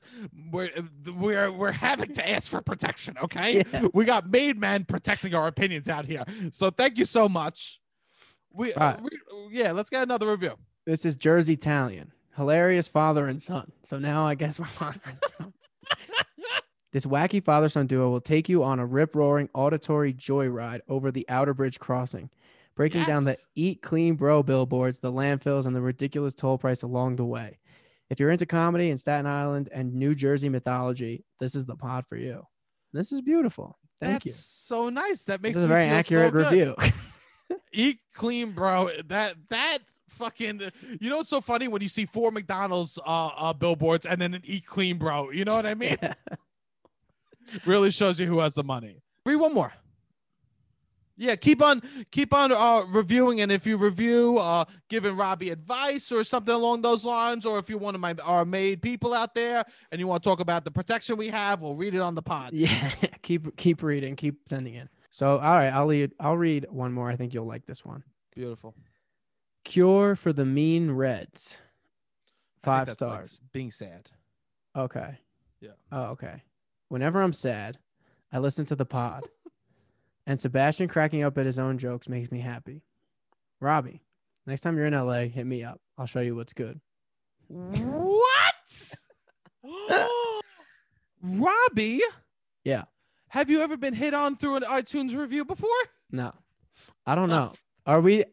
We're 0.52 0.70
we're 1.12 1.50
we're 1.50 1.72
having 1.72 2.12
to 2.14 2.30
ask 2.30 2.48
for 2.48 2.60
protection. 2.60 3.16
Okay, 3.20 3.64
Yeah. 3.72 3.88
we 3.92 4.04
got 4.04 4.30
made 4.30 4.56
men 4.60 4.84
protecting 4.84 5.34
our 5.34 5.48
opinions 5.48 5.88
out 5.88 6.04
here. 6.06 6.22
So 6.52 6.70
thank 6.70 6.98
you 6.98 7.04
so 7.04 7.28
much. 7.28 7.80
We, 8.52 8.72
All 8.74 8.92
right. 8.92 9.00
we 9.02 9.10
yeah, 9.50 9.72
let's 9.72 9.90
get 9.90 10.04
another 10.04 10.30
review. 10.30 10.56
This 10.86 11.04
is 11.04 11.16
Jersey 11.16 11.54
Italian. 11.54 12.12
Hilarious 12.36 12.86
father 12.86 13.26
and 13.26 13.42
son. 13.42 13.72
So 13.82 13.98
now 13.98 14.24
I 14.24 14.36
guess 14.36 14.60
we're 14.60 14.66
father 14.66 15.00
and 15.06 15.18
son. 15.36 15.52
this 16.92 17.04
wacky 17.06 17.42
father 17.44 17.68
son 17.68 17.88
duo 17.88 18.08
will 18.08 18.20
take 18.20 18.48
you 18.48 18.62
on 18.62 18.78
a 18.78 18.86
rip 18.86 19.16
roaring 19.16 19.48
auditory 19.52 20.14
joyride 20.14 20.80
over 20.88 21.10
the 21.10 21.26
Outerbridge 21.28 21.80
crossing, 21.80 22.30
breaking 22.80 23.04
down 23.04 23.24
the 23.24 23.36
eat 23.54 23.82
clean 23.82 24.14
bro 24.14 24.42
billboards, 24.42 25.00
the 25.00 25.12
landfills, 25.12 25.66
and 25.66 25.76
the 25.76 25.82
ridiculous 25.82 26.32
toll 26.32 26.56
price 26.56 26.80
along 26.80 27.16
the 27.16 27.24
way. 27.26 27.58
If 28.08 28.18
you're 28.18 28.30
into 28.30 28.46
comedy 28.46 28.88
and 28.88 28.98
Staten 28.98 29.26
Island 29.26 29.68
and 29.70 29.92
New 29.92 30.14
Jersey 30.14 30.48
mythology, 30.48 31.26
this 31.40 31.54
is 31.54 31.66
the 31.66 31.76
pod 31.76 32.06
for 32.06 32.16
you. 32.16 32.42
This 32.94 33.12
is 33.12 33.20
beautiful. 33.20 33.78
Thank 34.00 34.24
you. 34.24 34.30
That's 34.30 34.42
so 34.42 34.88
nice. 34.88 35.24
That 35.24 35.42
makes 35.42 35.56
This 35.56 35.58
is 35.58 35.64
a 35.64 35.68
very 35.68 35.90
so 35.90 35.94
accurate 35.94 36.32
good. 36.32 36.46
review. 36.46 36.74
Eat 37.74 37.98
clean, 38.14 38.52
bro. 38.52 38.88
That 39.08 39.34
that 39.50 39.80
fucking. 40.08 40.62
You 41.02 41.10
know, 41.10 41.20
it's 41.20 41.28
so 41.28 41.42
funny 41.42 41.68
when 41.68 41.82
you 41.82 41.88
see 41.88 42.06
four 42.06 42.32
McDonald's 42.32 42.98
uh, 43.04 43.26
uh 43.36 43.52
billboards 43.52 44.06
and 44.06 44.18
then 44.18 44.32
an 44.32 44.40
eat 44.44 44.64
clean, 44.64 44.96
bro. 44.96 45.30
You 45.30 45.44
know 45.44 45.54
what 45.54 45.66
I 45.66 45.74
mean? 45.74 45.98
Yeah. 47.52 47.58
really 47.66 47.90
shows 47.90 48.18
you 48.20 48.26
who 48.26 48.38
has 48.40 48.54
the 48.54 48.64
money. 48.64 49.02
Read 49.26 49.36
one 49.36 49.52
more. 49.52 49.72
Yeah, 51.20 51.36
keep 51.36 51.62
on 51.62 51.82
keep 52.10 52.32
on 52.32 52.50
uh 52.50 52.84
reviewing 52.88 53.42
and 53.42 53.52
if 53.52 53.66
you 53.66 53.76
review 53.76 54.38
uh 54.38 54.64
giving 54.88 55.16
Robbie 55.16 55.50
advice 55.50 56.10
or 56.10 56.24
something 56.24 56.54
along 56.54 56.80
those 56.80 57.04
lines 57.04 57.44
or 57.44 57.58
if 57.58 57.68
you're 57.68 57.78
one 57.78 57.94
of 57.94 58.00
my 58.00 58.14
our 58.24 58.46
made 58.46 58.80
people 58.80 59.12
out 59.12 59.34
there 59.34 59.62
and 59.92 60.00
you 60.00 60.06
want 60.06 60.22
to 60.22 60.28
talk 60.28 60.40
about 60.40 60.64
the 60.64 60.70
protection 60.70 61.16
we 61.18 61.28
have, 61.28 61.60
we'll 61.60 61.74
read 61.74 61.94
it 61.94 62.00
on 62.00 62.14
the 62.14 62.22
pod. 62.22 62.54
Yeah, 62.54 62.90
keep 63.22 63.54
keep 63.56 63.82
reading, 63.82 64.16
keep 64.16 64.40
sending 64.48 64.74
in. 64.74 64.88
So, 65.10 65.38
all 65.38 65.56
right, 65.56 65.70
I'll 65.70 65.88
read. 65.88 66.12
I'll 66.20 66.36
read 66.36 66.66
one 66.70 66.92
more. 66.92 67.10
I 67.10 67.16
think 67.16 67.34
you'll 67.34 67.46
like 67.46 67.66
this 67.66 67.84
one. 67.84 68.04
Beautiful. 68.34 68.74
Cure 69.64 70.14
for 70.14 70.32
the 70.32 70.46
Mean 70.46 70.92
Reds. 70.92 71.60
Five 72.62 72.86
that's, 72.86 73.00
like, 73.00 73.10
stars. 73.10 73.40
being 73.52 73.70
sad. 73.70 74.10
Okay. 74.76 75.18
Yeah. 75.60 75.70
Oh, 75.90 76.04
okay. 76.10 76.44
Whenever 76.88 77.20
I'm 77.20 77.32
sad, 77.32 77.78
I 78.32 78.38
listen 78.38 78.66
to 78.66 78.76
the 78.76 78.86
pod, 78.86 79.24
and 80.26 80.40
Sebastian 80.40 80.88
cracking 80.88 81.22
up 81.22 81.38
at 81.38 81.46
his 81.46 81.58
own 81.58 81.78
jokes 81.78 82.08
makes 82.08 82.30
me 82.30 82.40
happy. 82.40 82.82
Robbie, 83.60 84.02
next 84.46 84.62
time 84.62 84.76
you're 84.76 84.86
in 84.86 84.94
LA, 84.94 85.22
hit 85.22 85.46
me 85.46 85.64
up. 85.64 85.80
I'll 85.98 86.06
show 86.06 86.20
you 86.20 86.36
what's 86.36 86.52
good. 86.52 86.80
What? 87.48 88.94
Robbie? 91.22 92.00
Yeah. 92.64 92.84
Have 93.28 93.50
you 93.50 93.60
ever 93.60 93.76
been 93.76 93.94
hit 93.94 94.14
on 94.14 94.36
through 94.36 94.56
an 94.56 94.62
iTunes 94.64 95.16
review 95.16 95.44
before? 95.44 95.68
No, 96.10 96.32
I 97.06 97.14
don't 97.14 97.28
know. 97.28 97.52
Are 97.86 98.00
we? 98.00 98.24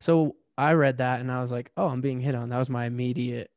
So 0.00 0.36
I 0.58 0.72
read 0.72 0.98
that 0.98 1.20
and 1.20 1.30
I 1.30 1.40
was 1.40 1.52
like, 1.52 1.70
oh, 1.76 1.86
I'm 1.86 2.00
being 2.00 2.20
hit 2.20 2.34
on. 2.34 2.48
That 2.48 2.58
was 2.58 2.70
my 2.70 2.86
immediate 2.86 3.50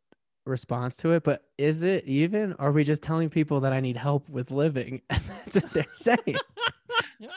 response 0.46 0.98
to 0.98 1.14
it. 1.14 1.24
But 1.24 1.44
is 1.58 1.84
it 1.84 2.06
even? 2.06 2.54
Are 2.54 2.72
we 2.72 2.84
just 2.84 3.04
telling 3.04 3.30
people 3.30 3.62
that 3.62 3.74
I 3.74 3.80
need 3.80 3.98
help 3.98 4.30
with 4.30 4.52
living? 4.52 5.02
And 5.10 5.22
that's 5.28 5.56
what 5.56 5.74
they're 5.74 5.86
saying. 5.94 6.38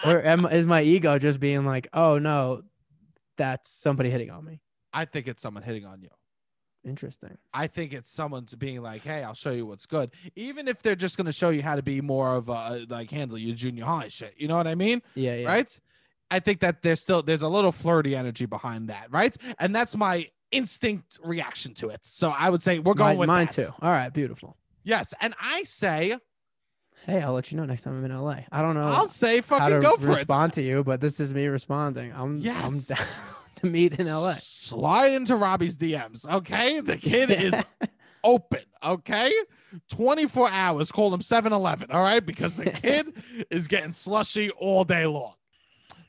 Or 0.05 0.23
am, 0.27 0.47
is 0.47 0.67
my 0.67 0.83
ego 0.83 1.19
just 1.19 1.41
being 1.41 1.65
like, 1.65 1.89
oh 1.93 2.19
no, 2.19 2.63
that's 3.37 3.71
somebody 3.71 4.11
hitting 4.11 4.31
on 4.31 4.45
me? 4.45 4.61
I 4.93 5.05
think 5.05 5.29
it's 5.29 5.43
someone 5.43 5.63
hitting 5.63 5.85
on 5.87 6.03
you. 6.03 6.09
Interesting. 6.85 7.37
I 7.53 7.67
think 7.67 7.93
it's 7.93 8.11
someone 8.11 8.47
to 8.47 8.57
being 8.57 8.81
like, 8.81 9.03
"Hey, 9.03 9.23
I'll 9.23 9.35
show 9.35 9.51
you 9.51 9.67
what's 9.67 9.85
good," 9.85 10.13
even 10.35 10.67
if 10.67 10.81
they're 10.81 10.97
just 10.97 11.19
going 11.19 11.27
to 11.27 11.33
show 11.33 11.51
you 11.51 11.61
how 11.61 11.77
to 11.77 11.83
be 11.83 12.01
more 12.01 12.35
of 12.35 12.49
a 12.49 12.87
like 12.89 13.11
handle 13.11 13.37
your 13.37 13.55
junior 13.55 13.85
high 13.85 14.09
shit. 14.09 14.33
You 14.39 14.49
know 14.49 14.57
what 14.57 14.67
I 14.67 14.75
mean? 14.75 15.03
Yeah, 15.15 15.35
yeah. 15.35 15.47
Right? 15.47 15.81
I 16.31 16.41
think 16.41 16.61
that 16.61 16.81
there's 16.81 17.01
still 17.01 17.23
there's 17.23 17.43
a 17.43 17.49
little 17.49 17.73
flirty 17.73 18.17
energy 18.17 18.47
behind 18.47 18.89
that, 18.89 19.09
right? 19.11 19.37
And 19.59 19.77
that's 19.77 19.95
my 19.95 20.27
instinct 20.53 21.19
reaction 21.23 21.75
to 21.75 21.91
it. 21.91 22.01
So 22.03 22.31
I 22.37 22.49
would 22.49 22.63
say 22.63 22.79
we're 22.79 22.95
going 22.95 23.11
Mine, 23.11 23.19
with 23.19 23.27
mine 23.27 23.47
that. 23.55 23.67
too. 23.67 23.69
All 23.83 23.91
right, 23.91 24.09
beautiful. 24.11 24.57
Yes, 24.83 25.13
and 25.21 25.35
I 25.39 25.65
say 25.65 26.17
Hey, 27.07 27.23
I'll 27.23 27.33
let 27.33 27.51
you 27.51 27.57
know 27.57 27.65
next 27.65 27.83
time 27.85 27.95
I'm 27.97 28.05
in 28.05 28.17
LA. 28.17 28.41
I 28.53 28.63
don't 28.63 28.75
know 28.75 28.83
I'll 28.83 29.09
say 29.09 29.41
fucking 29.41 29.81
go 29.81 29.97
for 29.97 30.11
it. 30.11 30.15
respond 30.17 30.53
to 30.55 30.63
you, 30.63 30.85
but 30.85 31.01
this 31.01 31.19
is 31.21 31.33
me 31.35 31.47
responding. 31.47 32.13
I'm 32.15 32.37
Yes. 32.39 32.91
I'm 32.91 32.97
down 32.97 33.07
to 33.57 33.67
meet 33.67 33.99
in 33.99 34.07
LA. 34.07 34.35
Slide 34.35 35.13
into 35.13 35.37
Robbie's 35.37 35.77
DMs, 35.77 36.29
okay? 36.31 36.81
The 36.81 36.97
kid 36.97 37.31
is 37.31 37.55
open, 38.23 38.61
okay? 38.85 39.33
24 39.91 40.51
hours, 40.51 40.93
call 40.93 41.13
him 41.15 41.23
7 41.23 41.53
Eleven, 41.53 41.91
all 41.91 42.03
right? 42.03 42.25
Because 42.25 42.55
the 42.57 42.71
kid 42.71 43.15
is 43.51 43.67
getting 43.67 43.93
slushy 43.93 44.51
all 44.51 44.85
day 44.85 45.07
long. 45.07 45.35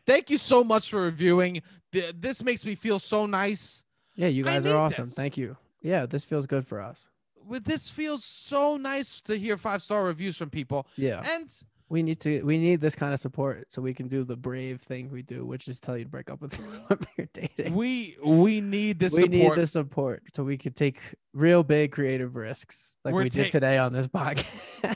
Thank 0.06 0.30
you 0.30 0.38
so 0.38 0.64
much 0.64 0.90
for 0.90 1.02
reviewing. 1.02 1.62
This 1.92 2.44
makes 2.44 2.66
me 2.66 2.76
feel 2.76 3.00
so 3.00 3.26
nice. 3.26 3.84
Yeah, 4.16 4.28
you 4.28 4.44
guys 4.44 4.66
are 4.66 4.76
awesome. 4.76 5.06
this. 5.06 5.14
Thank 5.16 5.38
you. 5.38 5.56
Yeah, 5.82 6.06
this 6.06 6.26
feels 6.26 6.46
good 6.46 6.68
for 6.68 6.82
us. 6.82 7.08
With 7.46 7.64
this 7.66 7.90
feels 7.90 8.24
so 8.24 8.78
nice 8.78 9.22
to 9.22 9.36
hear 9.38 9.58
five 9.58 9.82
star 9.82 10.06
reviews 10.06 10.38
from 10.38 10.50
people. 10.50 10.88
Yeah. 10.96 11.22
And 11.36 11.50
We 11.90 12.04
need 12.04 12.20
to 12.22 12.42
we 12.44 12.58
need 12.58 12.80
this 12.80 12.96
kind 12.96 13.14
of 13.14 13.20
support 13.20 13.66
so 13.74 13.82
we 13.82 13.94
can 13.94 14.08
do 14.08 14.24
the 14.24 14.38
brave 14.38 14.80
thing 14.82 15.10
we 15.12 15.22
do, 15.24 15.46
which 15.46 15.68
is 15.68 15.80
tell 15.80 15.98
you 15.98 16.06
to 16.06 16.10
break 16.10 16.30
up 16.32 16.40
with 16.42 16.58
you're 17.18 17.28
dating. 17.34 17.76
we 17.76 18.16
we 18.24 18.62
need 18.62 18.98
this 19.00 19.14
we 19.14 19.24
support. 19.24 19.32
need 19.32 19.56
the 19.56 19.68
support 19.68 20.24
so 20.34 20.44
we 20.44 20.58
can 20.58 20.72
take 20.74 21.00
real 21.34 21.64
big 21.64 21.92
creative 21.92 22.36
risks 22.36 22.96
like 23.04 23.14
We're 23.14 23.24
we 23.24 23.30
did 23.30 23.52
today 23.52 23.78
on 23.78 23.92
this 23.92 24.08
podcast. 24.20 24.96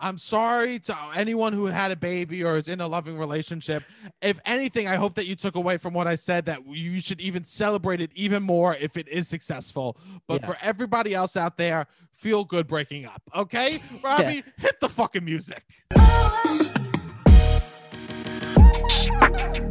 I'm 0.00 0.16
sorry 0.16 0.78
to 0.80 0.96
anyone 1.14 1.52
who 1.52 1.66
had 1.66 1.90
a 1.90 1.96
baby 1.96 2.44
or 2.44 2.56
is 2.56 2.68
in 2.68 2.80
a 2.80 2.86
loving 2.86 3.18
relationship. 3.18 3.82
If 4.22 4.38
anything, 4.46 4.86
I 4.86 4.94
hope 4.94 5.14
that 5.16 5.26
you 5.26 5.34
took 5.34 5.56
away 5.56 5.76
from 5.76 5.92
what 5.92 6.06
I 6.06 6.14
said 6.14 6.44
that 6.44 6.64
you 6.66 7.00
should 7.00 7.20
even 7.20 7.44
celebrate 7.44 8.00
it 8.00 8.12
even 8.14 8.42
more 8.42 8.76
if 8.76 8.96
it 8.96 9.08
is 9.08 9.26
successful. 9.26 9.96
But 10.28 10.42
yes. 10.42 10.50
for 10.50 10.56
everybody 10.66 11.14
else 11.14 11.36
out 11.36 11.56
there, 11.56 11.86
feel 12.12 12.44
good 12.44 12.68
breaking 12.68 13.06
up. 13.06 13.22
Okay, 13.34 13.82
Robbie, 14.04 14.34
yeah. 14.34 14.42
hit 14.56 14.80
the 14.80 14.88
fucking 14.88 15.24
music. 15.24 15.64